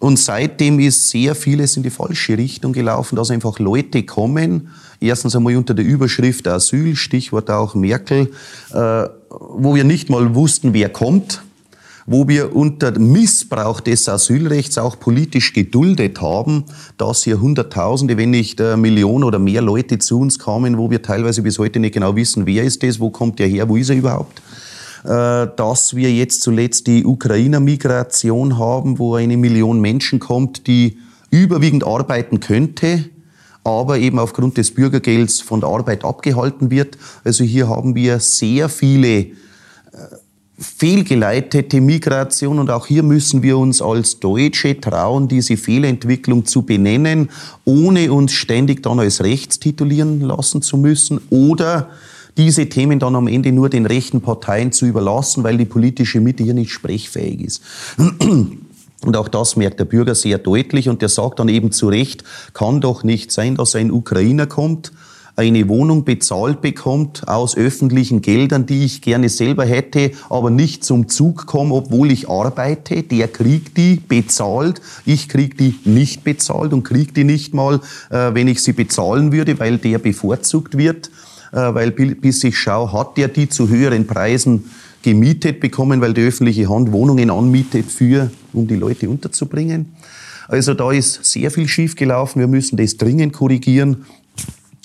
Und 0.02 0.18
seitdem 0.18 0.80
ist 0.80 1.10
sehr 1.10 1.36
vieles 1.36 1.76
in 1.76 1.84
die 1.84 1.90
falsche 1.90 2.36
Richtung 2.36 2.72
gelaufen, 2.72 3.14
dass 3.14 3.30
einfach 3.30 3.60
Leute 3.60 4.02
kommen, 4.02 4.70
erstens 4.98 5.36
einmal 5.36 5.54
unter 5.54 5.74
der 5.74 5.84
Überschrift 5.84 6.48
Asyl, 6.48 6.96
Stichwort 6.96 7.48
auch 7.50 7.76
Merkel, 7.76 8.32
äh, 8.72 9.04
wo 9.38 9.74
wir 9.74 9.84
nicht 9.84 10.10
mal 10.10 10.34
wussten, 10.34 10.74
wer 10.74 10.88
kommt, 10.88 11.42
wo 12.06 12.26
wir 12.28 12.54
unter 12.54 12.98
Missbrauch 12.98 13.80
des 13.80 14.08
Asylrechts 14.08 14.78
auch 14.78 14.98
politisch 14.98 15.52
geduldet 15.52 16.20
haben, 16.20 16.64
dass 16.98 17.24
hier 17.24 17.40
Hunderttausende, 17.40 18.16
wenn 18.16 18.30
nicht 18.30 18.60
äh, 18.60 18.76
Millionen 18.76 19.24
oder 19.24 19.38
mehr 19.38 19.62
Leute 19.62 19.98
zu 19.98 20.18
uns 20.18 20.38
kamen, 20.38 20.78
wo 20.78 20.90
wir 20.90 21.02
teilweise 21.02 21.42
bis 21.42 21.58
heute 21.58 21.78
nicht 21.78 21.94
genau 21.94 22.16
wissen, 22.16 22.46
wer 22.46 22.64
ist 22.64 22.82
das, 22.82 22.98
wo 22.98 23.10
kommt 23.10 23.38
der 23.38 23.46
her, 23.46 23.68
wo 23.68 23.76
ist 23.76 23.90
er 23.90 23.96
überhaupt. 23.96 24.42
Äh, 25.04 25.48
dass 25.56 25.94
wir 25.94 26.12
jetzt 26.12 26.42
zuletzt 26.42 26.86
die 26.86 27.04
Ukrainer-Migration 27.04 28.58
haben, 28.58 28.98
wo 28.98 29.14
eine 29.14 29.36
Million 29.36 29.80
Menschen 29.80 30.18
kommt, 30.18 30.66
die 30.66 30.98
überwiegend 31.30 31.84
arbeiten 31.84 32.40
könnte, 32.40 33.04
aber 33.64 33.98
eben 33.98 34.18
aufgrund 34.18 34.58
des 34.58 34.72
Bürgergelds 34.72 35.40
von 35.40 35.60
der 35.60 35.68
Arbeit 35.68 36.04
abgehalten 36.04 36.70
wird. 36.70 36.98
Also 37.24 37.44
hier 37.44 37.68
haben 37.68 37.94
wir 37.94 38.18
sehr 38.18 38.68
viele 38.68 39.18
äh, 39.18 39.26
fehlgeleitete 40.58 41.80
Migration 41.80 42.58
und 42.58 42.70
auch 42.70 42.86
hier 42.86 43.02
müssen 43.02 43.42
wir 43.42 43.58
uns 43.58 43.82
als 43.82 44.20
Deutsche 44.20 44.80
trauen, 44.80 45.28
diese 45.28 45.56
Fehlentwicklung 45.56 46.44
zu 46.44 46.62
benennen, 46.62 47.30
ohne 47.64 48.12
uns 48.12 48.32
ständig 48.32 48.82
dann 48.82 49.00
als 49.00 49.22
rechts 49.22 49.58
titulieren 49.58 50.20
lassen 50.20 50.62
zu 50.62 50.76
müssen 50.76 51.20
oder 51.30 51.90
diese 52.36 52.68
Themen 52.68 52.98
dann 52.98 53.14
am 53.14 53.26
Ende 53.26 53.52
nur 53.52 53.68
den 53.68 53.86
rechten 53.86 54.22
Parteien 54.22 54.72
zu 54.72 54.86
überlassen, 54.86 55.44
weil 55.44 55.58
die 55.58 55.66
politische 55.66 56.20
Mitte 56.20 56.42
hier 56.42 56.54
nicht 56.54 56.72
sprechfähig 56.72 57.40
ist. 57.42 57.62
Und 59.04 59.16
auch 59.16 59.28
das 59.28 59.56
merkt 59.56 59.80
der 59.80 59.84
Bürger 59.84 60.14
sehr 60.14 60.38
deutlich 60.38 60.88
und 60.88 61.02
der 61.02 61.08
sagt 61.08 61.40
dann 61.40 61.48
eben 61.48 61.72
zu 61.72 61.88
Recht, 61.88 62.22
kann 62.54 62.80
doch 62.80 63.02
nicht 63.02 63.32
sein, 63.32 63.56
dass 63.56 63.74
ein 63.74 63.90
Ukrainer 63.90 64.46
kommt, 64.46 64.92
eine 65.34 65.68
Wohnung 65.68 66.04
bezahlt 66.04 66.60
bekommt 66.60 67.26
aus 67.26 67.56
öffentlichen 67.56 68.20
Geldern, 68.20 68.66
die 68.66 68.84
ich 68.84 69.00
gerne 69.00 69.30
selber 69.30 69.64
hätte, 69.64 70.12
aber 70.28 70.50
nicht 70.50 70.84
zum 70.84 71.08
Zug 71.08 71.46
komme, 71.46 71.74
obwohl 71.74 72.10
ich 72.10 72.28
arbeite. 72.28 73.02
Der 73.02 73.28
kriegt 73.28 73.78
die 73.78 73.96
bezahlt, 73.96 74.82
ich 75.06 75.28
krieg 75.30 75.56
die 75.56 75.74
nicht 75.84 76.22
bezahlt 76.22 76.74
und 76.74 76.84
krieg 76.84 77.14
die 77.14 77.24
nicht 77.24 77.54
mal, 77.54 77.80
äh, 78.10 78.34
wenn 78.34 78.46
ich 78.46 78.62
sie 78.62 78.74
bezahlen 78.74 79.32
würde, 79.32 79.58
weil 79.58 79.78
der 79.78 79.98
bevorzugt 79.98 80.76
wird. 80.76 81.10
Äh, 81.52 81.74
weil 81.74 81.92
bis 81.92 82.44
ich 82.44 82.58
schaue, 82.58 82.92
hat 82.92 83.16
der 83.16 83.28
die 83.28 83.48
zu 83.48 83.68
höheren 83.68 84.06
Preisen 84.06 84.70
gemietet 85.02 85.60
bekommen, 85.60 86.00
weil 86.00 86.14
die 86.14 86.22
öffentliche 86.22 86.68
Hand 86.68 86.92
Wohnungen 86.92 87.30
anmietet 87.30 87.90
für, 87.90 88.30
um 88.52 88.66
die 88.66 88.76
Leute 88.76 89.08
unterzubringen. 89.08 89.86
Also 90.48 90.74
da 90.74 90.92
ist 90.92 91.24
sehr 91.24 91.50
viel 91.50 91.68
schiefgelaufen. 91.68 92.40
Wir 92.40 92.48
müssen 92.48 92.76
das 92.76 92.96
dringend 92.96 93.32
korrigieren. 93.32 94.04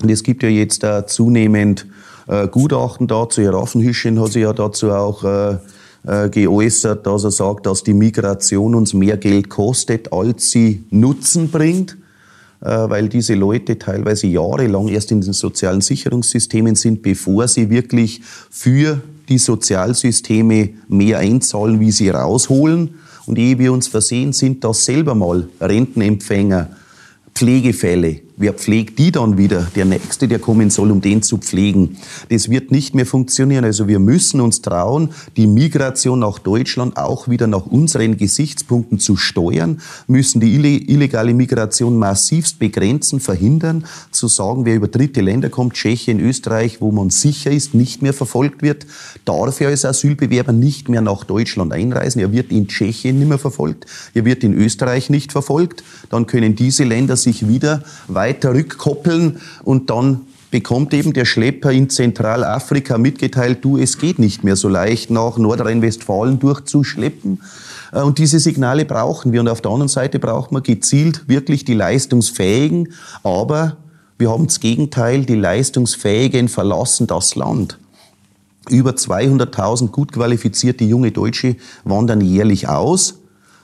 Und 0.01 0.09
es 0.09 0.23
gibt 0.23 0.43
ja 0.43 0.49
jetzt 0.49 0.83
äh, 0.83 1.05
zunehmend 1.05 1.87
äh, 2.27 2.47
Gutachten 2.47 3.07
dazu. 3.07 3.41
Herr 3.41 3.53
Raffenhüschen 3.53 4.19
hat 4.19 4.31
sich 4.31 4.43
ja 4.43 4.53
dazu 4.53 4.91
auch 4.91 5.23
äh, 5.23 5.57
äh, 6.05 6.29
geäußert, 6.29 7.05
dass 7.05 7.23
er 7.23 7.31
sagt, 7.31 7.65
dass 7.65 7.83
die 7.83 7.93
Migration 7.93 8.75
uns 8.75 8.93
mehr 8.93 9.17
Geld 9.17 9.49
kostet, 9.49 10.13
als 10.13 10.51
sie 10.51 10.83
Nutzen 10.89 11.49
bringt. 11.49 11.97
Äh, 12.61 12.89
weil 12.89 13.09
diese 13.09 13.35
Leute 13.35 13.77
teilweise 13.77 14.27
jahrelang 14.27 14.87
erst 14.87 15.11
in 15.11 15.21
den 15.21 15.33
sozialen 15.33 15.81
Sicherungssystemen 15.81 16.75
sind, 16.75 17.01
bevor 17.01 17.47
sie 17.47 17.69
wirklich 17.69 18.21
für 18.49 19.01
die 19.29 19.37
Sozialsysteme 19.37 20.69
mehr 20.87 21.19
einzahlen, 21.19 21.79
wie 21.79 21.91
sie 21.91 22.09
rausholen. 22.09 22.95
Und 23.25 23.37
ehe 23.37 23.59
wir 23.59 23.73
uns 23.73 23.87
versehen 23.87 24.31
sind, 24.33 24.63
dass 24.63 24.85
selber 24.85 25.13
mal 25.13 25.49
Rentenempfänger 25.59 26.69
Pflegefälle 27.33 28.21
Wer 28.39 28.53
pflegt 28.53 28.99
die 28.99 29.11
dann 29.11 29.39
wieder? 29.39 29.65
Der 29.75 29.85
Nächste, 29.85 30.27
der 30.27 30.37
kommen 30.37 30.69
soll, 30.69 30.91
um 30.91 31.01
den 31.01 31.23
zu 31.23 31.39
pflegen. 31.39 31.97
Das 32.29 32.51
wird 32.51 32.69
nicht 32.69 32.93
mehr 32.93 33.07
funktionieren. 33.07 33.65
Also 33.65 33.87
wir 33.87 33.97
müssen 33.97 34.41
uns 34.41 34.61
trauen, 34.61 35.09
die 35.37 35.47
Migration 35.47 36.19
nach 36.19 36.37
Deutschland 36.37 36.97
auch 36.97 37.27
wieder 37.27 37.47
nach 37.47 37.65
unseren 37.65 38.15
Gesichtspunkten 38.15 38.99
zu 38.99 39.15
steuern, 39.15 39.81
müssen 40.05 40.39
die 40.39 40.53
illegale 40.53 41.33
Migration 41.33 41.97
massivst 41.97 42.59
begrenzen, 42.59 43.19
verhindern, 43.19 43.85
zu 44.11 44.27
sagen, 44.27 44.65
wer 44.65 44.75
über 44.75 44.87
dritte 44.87 45.21
Länder 45.21 45.49
kommt, 45.49 45.73
Tschechien, 45.73 46.19
Österreich, 46.19 46.79
wo 46.79 46.91
man 46.91 47.09
sicher 47.09 47.49
ist, 47.49 47.73
nicht 47.73 48.03
mehr 48.03 48.13
verfolgt 48.13 48.61
wird, 48.61 48.85
darf 49.25 49.59
er 49.61 49.69
als 49.69 49.83
Asylbewerber 49.83 50.51
nicht 50.51 50.89
mehr 50.89 51.01
nach 51.01 51.23
Deutschland 51.23 51.73
einreisen. 51.73 52.21
Er 52.21 52.31
wird 52.31 52.51
in 52.51 52.67
Tschechien 52.67 53.17
nicht 53.17 53.29
mehr 53.29 53.39
verfolgt, 53.39 53.87
er 54.13 54.25
wird 54.25 54.43
in 54.43 54.53
Österreich 54.53 55.09
nicht 55.09 55.31
verfolgt. 55.31 55.83
Dann 56.11 56.27
können 56.27 56.55
diese 56.55 56.83
Länder 56.83 57.17
sich 57.17 57.47
wieder 57.47 57.81
weiter 58.07 58.26
weiter 58.27 58.53
rückkoppeln 58.53 59.39
und 59.63 59.89
dann 59.89 60.21
bekommt 60.51 60.93
eben 60.93 61.13
der 61.13 61.25
Schlepper 61.25 61.71
in 61.71 61.89
Zentralafrika 61.89 62.97
mitgeteilt, 62.97 63.59
du, 63.61 63.77
es 63.77 63.97
geht 63.97 64.19
nicht 64.19 64.43
mehr 64.43 64.55
so 64.55 64.69
leicht 64.69 65.09
nach 65.09 65.37
Nordrhein-Westfalen 65.37 66.39
durchzuschleppen. 66.39 67.41
Äh, 67.91 68.01
und 68.01 68.17
diese 68.17 68.39
Signale 68.39 68.85
brauchen 68.85 69.31
wir. 69.31 69.41
Und 69.41 69.49
auf 69.49 69.61
der 69.61 69.71
anderen 69.71 69.89
Seite 69.89 70.19
braucht 70.19 70.51
man 70.51 70.63
gezielt 70.63 71.27
wirklich 71.27 71.65
die 71.65 71.73
Leistungsfähigen. 71.73 72.93
Aber 73.23 73.77
wir 74.17 74.29
haben 74.29 74.47
das 74.47 74.59
Gegenteil, 74.59 75.25
die 75.25 75.35
Leistungsfähigen 75.35 76.47
verlassen 76.47 77.07
das 77.07 77.35
Land. 77.35 77.77
Über 78.69 78.91
200.000 78.91 79.89
gut 79.91 80.11
qualifizierte 80.11 80.83
junge 80.83 81.11
Deutsche 81.11 81.55
wandern 81.85 82.21
jährlich 82.21 82.67
aus. 82.67 83.19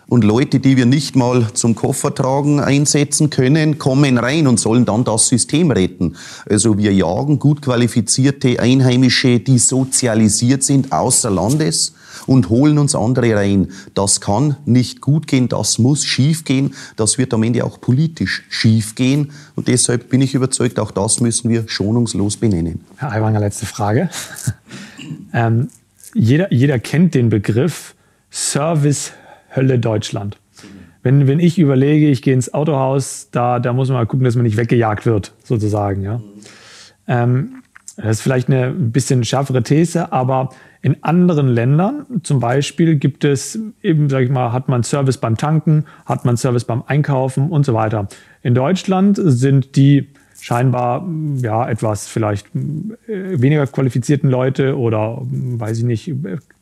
Und 0.08 0.24
Leute, 0.24 0.60
die 0.60 0.78
wir 0.78 0.86
nicht 0.86 1.16
mal 1.16 1.48
zum 1.54 1.76
Koffertragen 1.76 2.60
einsetzen 2.60 3.30
können, 3.30 3.80
kommen 3.80 4.18
rein 4.18 4.48
und 4.48 4.60
sollen 4.60 4.86
dann 4.86 5.04
das 5.04 5.28
System 5.28 5.72
retten. 5.72 6.16
Also 6.50 6.78
wir 6.78 6.94
jagen 6.94 7.40
gut 7.40 7.62
qualifizierte 7.62 8.60
Einheimische, 8.60 9.40
die 9.40 9.58
sozialisiert 9.58 10.64
sind, 10.64 10.92
außer 10.92 11.30
Landes 11.30 11.94
und 12.28 12.50
holen 12.50 12.78
uns 12.78 12.96
andere 12.96 13.36
rein. 13.36 13.70
Das 13.94 14.22
kann 14.22 14.58
nicht 14.66 15.02
gut 15.02 15.28
gehen, 15.28 15.50
das 15.50 15.78
muss 15.80 16.06
schief 16.06 16.44
gehen, 16.44 16.74
das 16.96 17.18
wird 17.18 17.34
am 17.34 17.44
Ende 17.44 17.64
auch 17.64 17.80
politisch 17.82 18.44
schief 18.50 18.96
gehen. 18.96 19.32
Und 19.56 19.68
deshalb 19.68 20.10
bin 20.10 20.22
ich 20.22 20.34
überzeugt, 20.34 20.80
auch 20.80 20.92
das 20.92 21.20
müssen 21.20 21.50
wir 21.50 21.68
schonungslos 21.68 22.38
benennen. 22.38 22.82
Herr 22.98 23.12
Aiwanger, 23.12 23.40
letzte 23.40 23.66
Frage. 23.66 24.10
ähm, 25.34 25.70
jeder, 26.14 26.54
jeder 26.54 26.80
kennt 26.80 27.16
den 27.16 27.30
Begriff 27.30 27.96
Service 28.32 29.12
Hölle 29.56 29.80
Deutschland. 29.80 30.38
Wenn, 31.02 31.28
wenn 31.28 31.40
ich 31.40 31.60
überlege, 31.60 32.10
ich 32.10 32.22
gehe 32.22 32.34
ins 32.34 32.54
Autohaus, 32.54 33.30
da, 33.32 33.60
da 33.60 33.74
muss 33.74 33.90
man 33.90 33.98
mal 33.98 34.06
gucken, 34.06 34.24
dass 34.24 34.36
man 34.36 34.44
nicht 34.44 34.58
weggejagt 34.58 35.06
wird, 35.06 35.34
sozusagen. 35.44 36.02
Ja. 36.02 36.22
Ähm, 37.08 37.62
Das 37.96 38.18
ist 38.18 38.22
vielleicht 38.22 38.48
eine 38.48 38.68
ein 38.68 38.92
bisschen 38.92 39.24
schärfere 39.24 39.62
These, 39.62 40.12
aber 40.12 40.50
in 40.82 41.04
anderen 41.04 41.48
Ländern 41.48 42.06
zum 42.24 42.40
Beispiel 42.40 42.96
gibt 42.96 43.24
es 43.24 43.60
eben, 43.84 44.10
sag 44.10 44.24
ich 44.24 44.30
mal, 44.30 44.52
hat 44.52 44.68
man 44.68 44.84
Service 44.84 45.18
beim 45.18 45.38
Tanken, 45.38 45.86
hat 46.06 46.26
man 46.26 46.36
Service 46.36 46.66
beim 46.66 46.84
Einkaufen 46.88 47.50
und 47.52 47.66
so 47.66 47.74
weiter. 47.74 48.08
In 48.42 48.56
Deutschland 48.56 49.20
sind 49.22 49.76
die 49.76 50.10
scheinbar 50.42 51.08
ja 51.38 51.70
etwas 51.70 52.08
vielleicht 52.08 52.48
äh, 52.56 53.40
weniger 53.42 53.68
qualifizierten 53.68 54.30
Leute 54.30 54.78
oder 54.78 55.22
weiß 55.22 55.78
ich 55.78 55.84
nicht, 55.84 56.14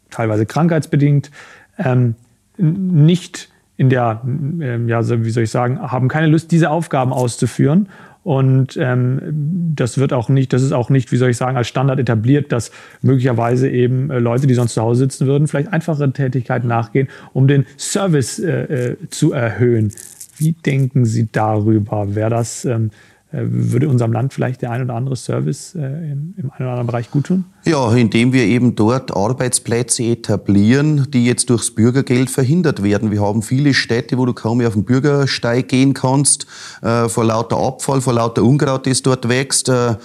teilweise 0.09 0.45
krankheitsbedingt 0.45 1.32
ähm, 1.78 2.16
nicht 2.62 3.49
in 3.78 3.89
der, 3.89 4.22
äh, 4.59 4.78
ja, 4.86 5.01
wie 5.24 5.30
soll 5.32 5.43
ich 5.43 5.51
sagen, 5.51 5.80
haben 5.80 6.07
keine 6.07 6.28
Lust, 6.28 6.51
diese 6.51 6.70
Aufgaben 6.70 7.14
auszuführen 7.14 7.88
und 8.24 8.78
ähm, 8.78 9.74
das 9.76 9.97
wird 9.97 10.14
auch 10.14 10.30
nicht, 10.30 10.53
das 10.53 10.62
ist 10.62 10.74
auch 10.74 10.89
nicht, 10.91 11.12
wie 11.12 11.18
soll 11.18 11.32
ich 11.32 11.38
sagen, 11.38 11.57
als 11.57 11.68
Standard 11.68 11.99
etabliert, 11.99 12.51
dass 12.51 12.72
möglicherweise 13.01 13.68
eben 13.70 14.12
äh, 14.12 14.20
Leute, 14.20 14.45
die 14.45 14.53
sonst 14.53 14.76
zu 14.76 14.82
Hause 14.82 14.99
sitzen 14.99 15.26
würden, 15.26 15.47
vielleicht 15.47 15.74
einfache 15.74 16.12
Tätigkeiten 16.12 16.68
nachgehen, 16.68 17.07
um 17.34 17.47
den 17.47 17.66
Service 17.78 18.38
äh, 18.38 18.91
äh, 18.91 18.97
zu 19.09 19.32
erhöhen. 19.32 19.91
Wie 20.38 20.51
denken 20.51 21.05
Sie 21.05 21.30
darüber? 21.32 22.14
Wäre 22.14 22.30
das 22.30 22.66
ähm, 22.66 22.91
äh, 22.91 23.11
würde 23.32 23.88
unserem 23.88 24.11
Land 24.11 24.34
vielleicht 24.34 24.61
der 24.61 24.71
ein 24.71 24.82
oder 24.82 24.95
andere 24.95 25.15
Service 25.15 25.73
äh, 25.75 25.79
im, 25.79 26.34
im 26.38 26.51
einen 26.51 26.59
oder 26.59 26.71
anderen 26.71 26.88
Bereich 26.88 27.09
gut 27.11 27.27
tun? 27.27 27.45
Ja, 27.63 27.93
indem 27.93 28.34
wir 28.34 28.43
eben 28.43 28.75
dort 28.75 29.15
Arbeitsplätze 29.15 30.03
etablieren, 30.03 31.07
die 31.11 31.25
jetzt 31.25 31.49
durchs 31.49 31.71
Bürgergeld 31.71 32.29
verhindert 32.29 32.84
werden. 32.84 33.09
Wir 33.09 33.21
haben 33.21 33.41
viele 33.41 33.73
Städte, 33.73 34.17
wo 34.17 34.25
du 34.25 34.34
kaum 34.34 34.57
mehr 34.57 34.67
auf 34.67 34.73
den 34.73 34.84
Bürgersteig 34.84 35.69
gehen 35.69 35.93
kannst, 35.93 36.45
äh, 36.82 37.07
vor 37.07 37.23
lauter 37.23 37.57
Abfall, 37.57 38.01
vor 38.01 38.13
lauter 38.13 38.43
Unkraut, 38.43 38.86
das 38.86 39.01
dort 39.01 39.29
wächst. 39.29 39.69
Äh, 39.69 39.95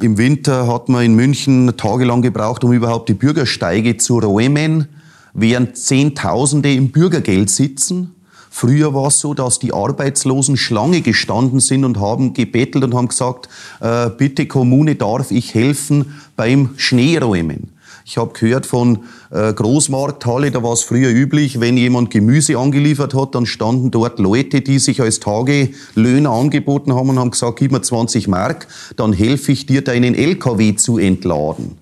Im 0.00 0.18
Winter 0.18 0.66
hat 0.66 0.90
man 0.90 1.04
in 1.04 1.14
München 1.14 1.74
tagelang 1.76 2.20
gebraucht, 2.20 2.64
um 2.64 2.72
überhaupt 2.72 3.08
die 3.08 3.14
Bürgersteige 3.14 3.96
zu 3.96 4.18
räumen, 4.18 4.88
während 5.32 5.78
Zehntausende 5.78 6.72
im 6.74 6.90
Bürgergeld 6.90 7.48
sitzen. 7.48 8.14
Früher 8.56 8.94
war 8.94 9.08
es 9.08 9.18
so, 9.18 9.34
dass 9.34 9.58
die 9.58 9.72
Arbeitslosen 9.74 10.56
Schlange 10.56 11.00
gestanden 11.00 11.58
sind 11.58 11.84
und 11.84 11.98
haben 11.98 12.34
gebettelt 12.34 12.84
und 12.84 12.94
haben 12.94 13.08
gesagt, 13.08 13.48
äh, 13.80 14.08
bitte 14.10 14.46
Kommune, 14.46 14.94
darf 14.94 15.32
ich 15.32 15.54
helfen 15.54 16.14
beim 16.36 16.70
Schneeräumen. 16.76 17.72
Ich 18.04 18.16
habe 18.16 18.32
gehört 18.32 18.64
von 18.64 19.00
äh, 19.32 19.52
Großmarkthalle, 19.52 20.52
da 20.52 20.62
war 20.62 20.72
es 20.72 20.84
früher 20.84 21.10
üblich, 21.10 21.58
wenn 21.58 21.76
jemand 21.76 22.10
Gemüse 22.10 22.56
angeliefert 22.56 23.12
hat, 23.12 23.34
dann 23.34 23.44
standen 23.44 23.90
dort 23.90 24.20
Leute, 24.20 24.60
die 24.60 24.78
sich 24.78 25.02
als 25.02 25.18
Tagelöhner 25.18 26.30
angeboten 26.30 26.94
haben 26.94 27.08
und 27.08 27.18
haben 27.18 27.32
gesagt, 27.32 27.58
gib 27.58 27.72
mir 27.72 27.82
20 27.82 28.28
Mark, 28.28 28.68
dann 28.94 29.12
helfe 29.12 29.50
ich 29.50 29.66
dir, 29.66 29.82
deinen 29.82 30.14
LKW 30.14 30.76
zu 30.76 30.98
entladen. 30.98 31.76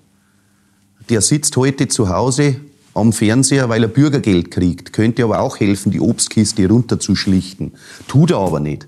Der 1.07 1.21
sitzt 1.21 1.55
heute 1.55 1.87
zu 1.87 2.09
Hause 2.09 2.55
am 2.93 3.13
Fernseher, 3.13 3.69
weil 3.69 3.83
er 3.83 3.89
Bürgergeld 3.89 4.51
kriegt. 4.51 4.93
Könnte 4.93 5.23
aber 5.23 5.39
auch 5.39 5.59
helfen, 5.59 5.91
die 5.91 5.99
Obstkiste 5.99 6.67
runterzuschlichten. 6.67 7.73
Tut 8.07 8.31
er 8.31 8.37
aber 8.37 8.59
nicht. 8.59 8.87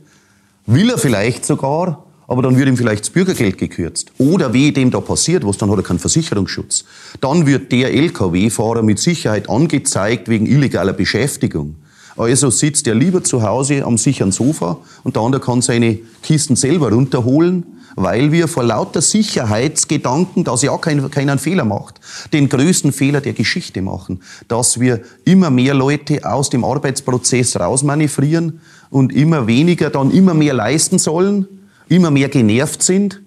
Will 0.66 0.89
er 0.89 0.97
vielleicht 0.97 1.45
sogar, 1.45 2.06
aber 2.28 2.41
dann 2.41 2.58
wird 2.58 2.68
ihm 2.68 2.78
vielleicht 2.78 3.01
das 3.01 3.10
Bürgergeld 3.12 3.58
gekürzt. 3.58 4.12
Oder 4.18 4.53
wie 4.53 4.72
dem 4.72 4.91
da 4.91 4.99
passiert 4.99 5.45
was, 5.45 5.58
dann 5.58 5.70
hat 5.70 5.78
er 5.78 5.84
keinen 5.84 5.99
Versicherungsschutz. 5.99 6.86
Dann 7.22 7.45
wird 7.45 7.72
der 7.72 7.93
Lkw-Fahrer 7.93 8.82
mit 8.82 8.99
Sicherheit 8.99 9.49
angezeigt 9.49 10.28
wegen 10.28 10.45
illegaler 10.45 10.93
Beschäftigung. 10.93 11.76
Also 12.18 12.49
sitzt 12.49 12.88
er 12.88 12.95
lieber 12.95 13.24
zu 13.24 13.43
Hause 13.43 13.84
am 13.84 13.97
sicheren 13.97 14.32
Sofa 14.32 14.78
und 15.03 15.16
der 15.16 15.24
andere 15.24 15.41
kann 15.41 15.61
seine 15.61 15.99
Kisten 16.22 16.55
selber 16.55 16.91
runterholen 16.91 17.66
weil 17.95 18.32
wir 18.32 18.47
vor 18.47 18.63
lauter 18.63 19.01
Sicherheitsgedanken, 19.01 20.43
dass 20.43 20.61
ja 20.61 20.78
kein, 20.78 21.09
keinen 21.09 21.39
Fehler 21.39 21.66
macht, 21.66 21.99
den 22.34 22.49
größten 22.49 22.91
Fehler 22.91 23.22
der 23.22 23.34
Geschichte 23.34 23.82
machen, 23.82 24.22
dass 24.47 24.80
wir 24.80 25.01
immer 25.24 25.49
mehr 25.49 25.74
Leute 25.74 26.30
aus 26.30 26.49
dem 26.49 26.66
Arbeitsprozess 26.66 27.59
rausmanövrieren 27.59 28.59
und 28.89 29.13
immer 29.13 29.47
weniger 29.47 29.89
dann 29.89 30.11
immer 30.11 30.34
mehr 30.34 30.53
leisten 30.53 30.99
sollen, 30.99 31.47
immer 31.88 32.11
mehr 32.11 32.30
genervt 32.30 32.84
sind. 32.84 33.22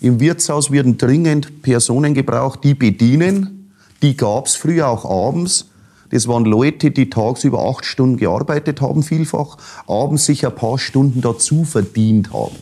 Im 0.00 0.20
Wirtshaus 0.20 0.70
werden 0.70 0.98
dringend 0.98 1.62
Personen 1.62 2.14
gebraucht, 2.14 2.60
die 2.64 2.74
bedienen. 2.74 3.72
Die 4.02 4.16
gab 4.16 4.46
es 4.46 4.54
früher 4.54 4.88
auch 4.88 5.04
abends. 5.28 5.66
Das 6.10 6.28
waren 6.28 6.44
Leute, 6.44 6.90
die 6.90 7.10
tagsüber 7.10 7.68
acht 7.68 7.84
Stunden 7.84 8.16
gearbeitet 8.16 8.80
haben, 8.80 9.02
vielfach, 9.02 9.56
abends 9.86 10.26
sich 10.26 10.46
ein 10.46 10.54
paar 10.54 10.78
Stunden 10.78 11.20
dazu 11.20 11.64
verdient 11.64 12.32
haben. 12.32 12.56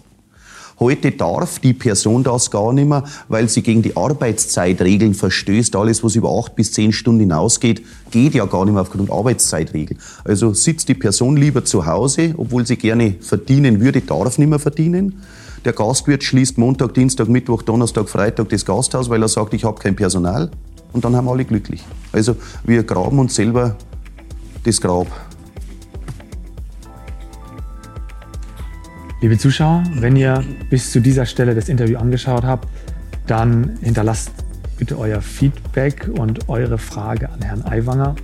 Heute 0.80 1.12
darf 1.12 1.60
die 1.60 1.72
Person 1.72 2.24
das 2.24 2.50
gar 2.50 2.72
nicht 2.72 2.88
mehr, 2.88 3.04
weil 3.28 3.48
sie 3.48 3.62
gegen 3.62 3.82
die 3.82 3.96
Arbeitszeitregeln 3.96 5.14
verstößt. 5.14 5.76
Alles, 5.76 6.02
was 6.02 6.16
über 6.16 6.36
acht 6.36 6.56
bis 6.56 6.72
zehn 6.72 6.92
Stunden 6.92 7.20
hinausgeht, 7.20 7.82
geht 8.10 8.34
ja 8.34 8.44
gar 8.46 8.64
nicht 8.64 8.74
mehr 8.74 8.82
aufgrund 8.82 9.10
Arbeitszeitregeln. 9.10 10.00
Also 10.24 10.52
sitzt 10.52 10.88
die 10.88 10.94
Person 10.94 11.36
lieber 11.36 11.64
zu 11.64 11.86
Hause, 11.86 12.34
obwohl 12.36 12.66
sie 12.66 12.76
gerne 12.76 13.14
verdienen 13.20 13.80
würde, 13.80 14.00
darf 14.00 14.36
nicht 14.38 14.48
mehr 14.48 14.58
verdienen. 14.58 15.22
Der 15.64 15.72
Gastwirt 15.72 16.24
schließt 16.24 16.58
Montag, 16.58 16.92
Dienstag, 16.94 17.28
Mittwoch, 17.28 17.62
Donnerstag, 17.62 18.08
Freitag 18.08 18.48
das 18.48 18.64
Gasthaus, 18.64 19.08
weil 19.08 19.22
er 19.22 19.28
sagt, 19.28 19.54
ich 19.54 19.64
habe 19.64 19.80
kein 19.80 19.94
Personal. 19.94 20.50
Und 20.94 21.04
dann 21.04 21.14
haben 21.16 21.28
alle 21.28 21.44
glücklich. 21.44 21.84
Also 22.12 22.36
wir 22.62 22.84
graben 22.84 23.18
uns 23.18 23.34
selber 23.34 23.76
das 24.62 24.80
Grab. 24.80 25.08
Liebe 29.20 29.36
Zuschauer, 29.36 29.82
wenn 29.94 30.14
ihr 30.14 30.44
bis 30.70 30.92
zu 30.92 31.00
dieser 31.00 31.26
Stelle 31.26 31.54
das 31.54 31.68
Interview 31.68 31.98
angeschaut 31.98 32.44
habt, 32.44 32.68
dann 33.26 33.76
hinterlasst 33.82 34.30
bitte 34.78 34.96
euer 34.96 35.20
Feedback 35.20 36.08
und 36.16 36.48
eure 36.48 36.78
Frage 36.78 37.28
an 37.28 37.42
Herrn 37.42 37.62
Aiwanger 37.62 38.14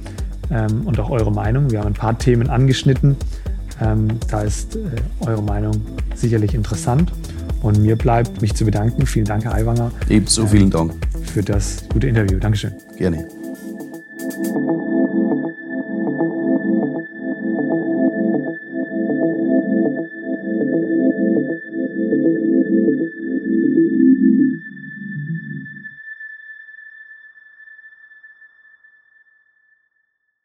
ähm, 0.51 0.83
und 0.87 1.01
auch 1.01 1.11
eure 1.11 1.33
Meinung. 1.33 1.71
Wir 1.71 1.81
haben 1.81 1.89
ein 1.89 1.95
paar 1.95 2.19
Themen 2.19 2.51
angeschnitten. 2.51 3.17
Ähm, 3.81 4.09
da 4.29 4.43
ist 4.43 4.77
äh, 4.77 4.81
eure 5.21 5.43
Meinung 5.43 5.75
sicherlich 6.15 6.55
interessant. 6.55 7.11
Und 7.63 7.83
mir 7.83 7.97
bleibt, 7.97 8.41
mich 8.41 8.55
zu 8.55 8.65
bedanken. 8.65 9.07
Vielen 9.07 9.27
Dank, 9.27 9.45
Herr 9.45 9.55
Aiwanger. 9.55 9.93
Ebenso, 10.09 10.47
vielen 10.47 10.65
ähm, 10.65 10.71
Dank. 10.71 10.93
Für 11.33 11.43
das 11.43 11.85
gute 11.93 12.09
Interview. 12.09 12.39
Dankeschön. 12.39 12.73
Gerne. 12.97 13.27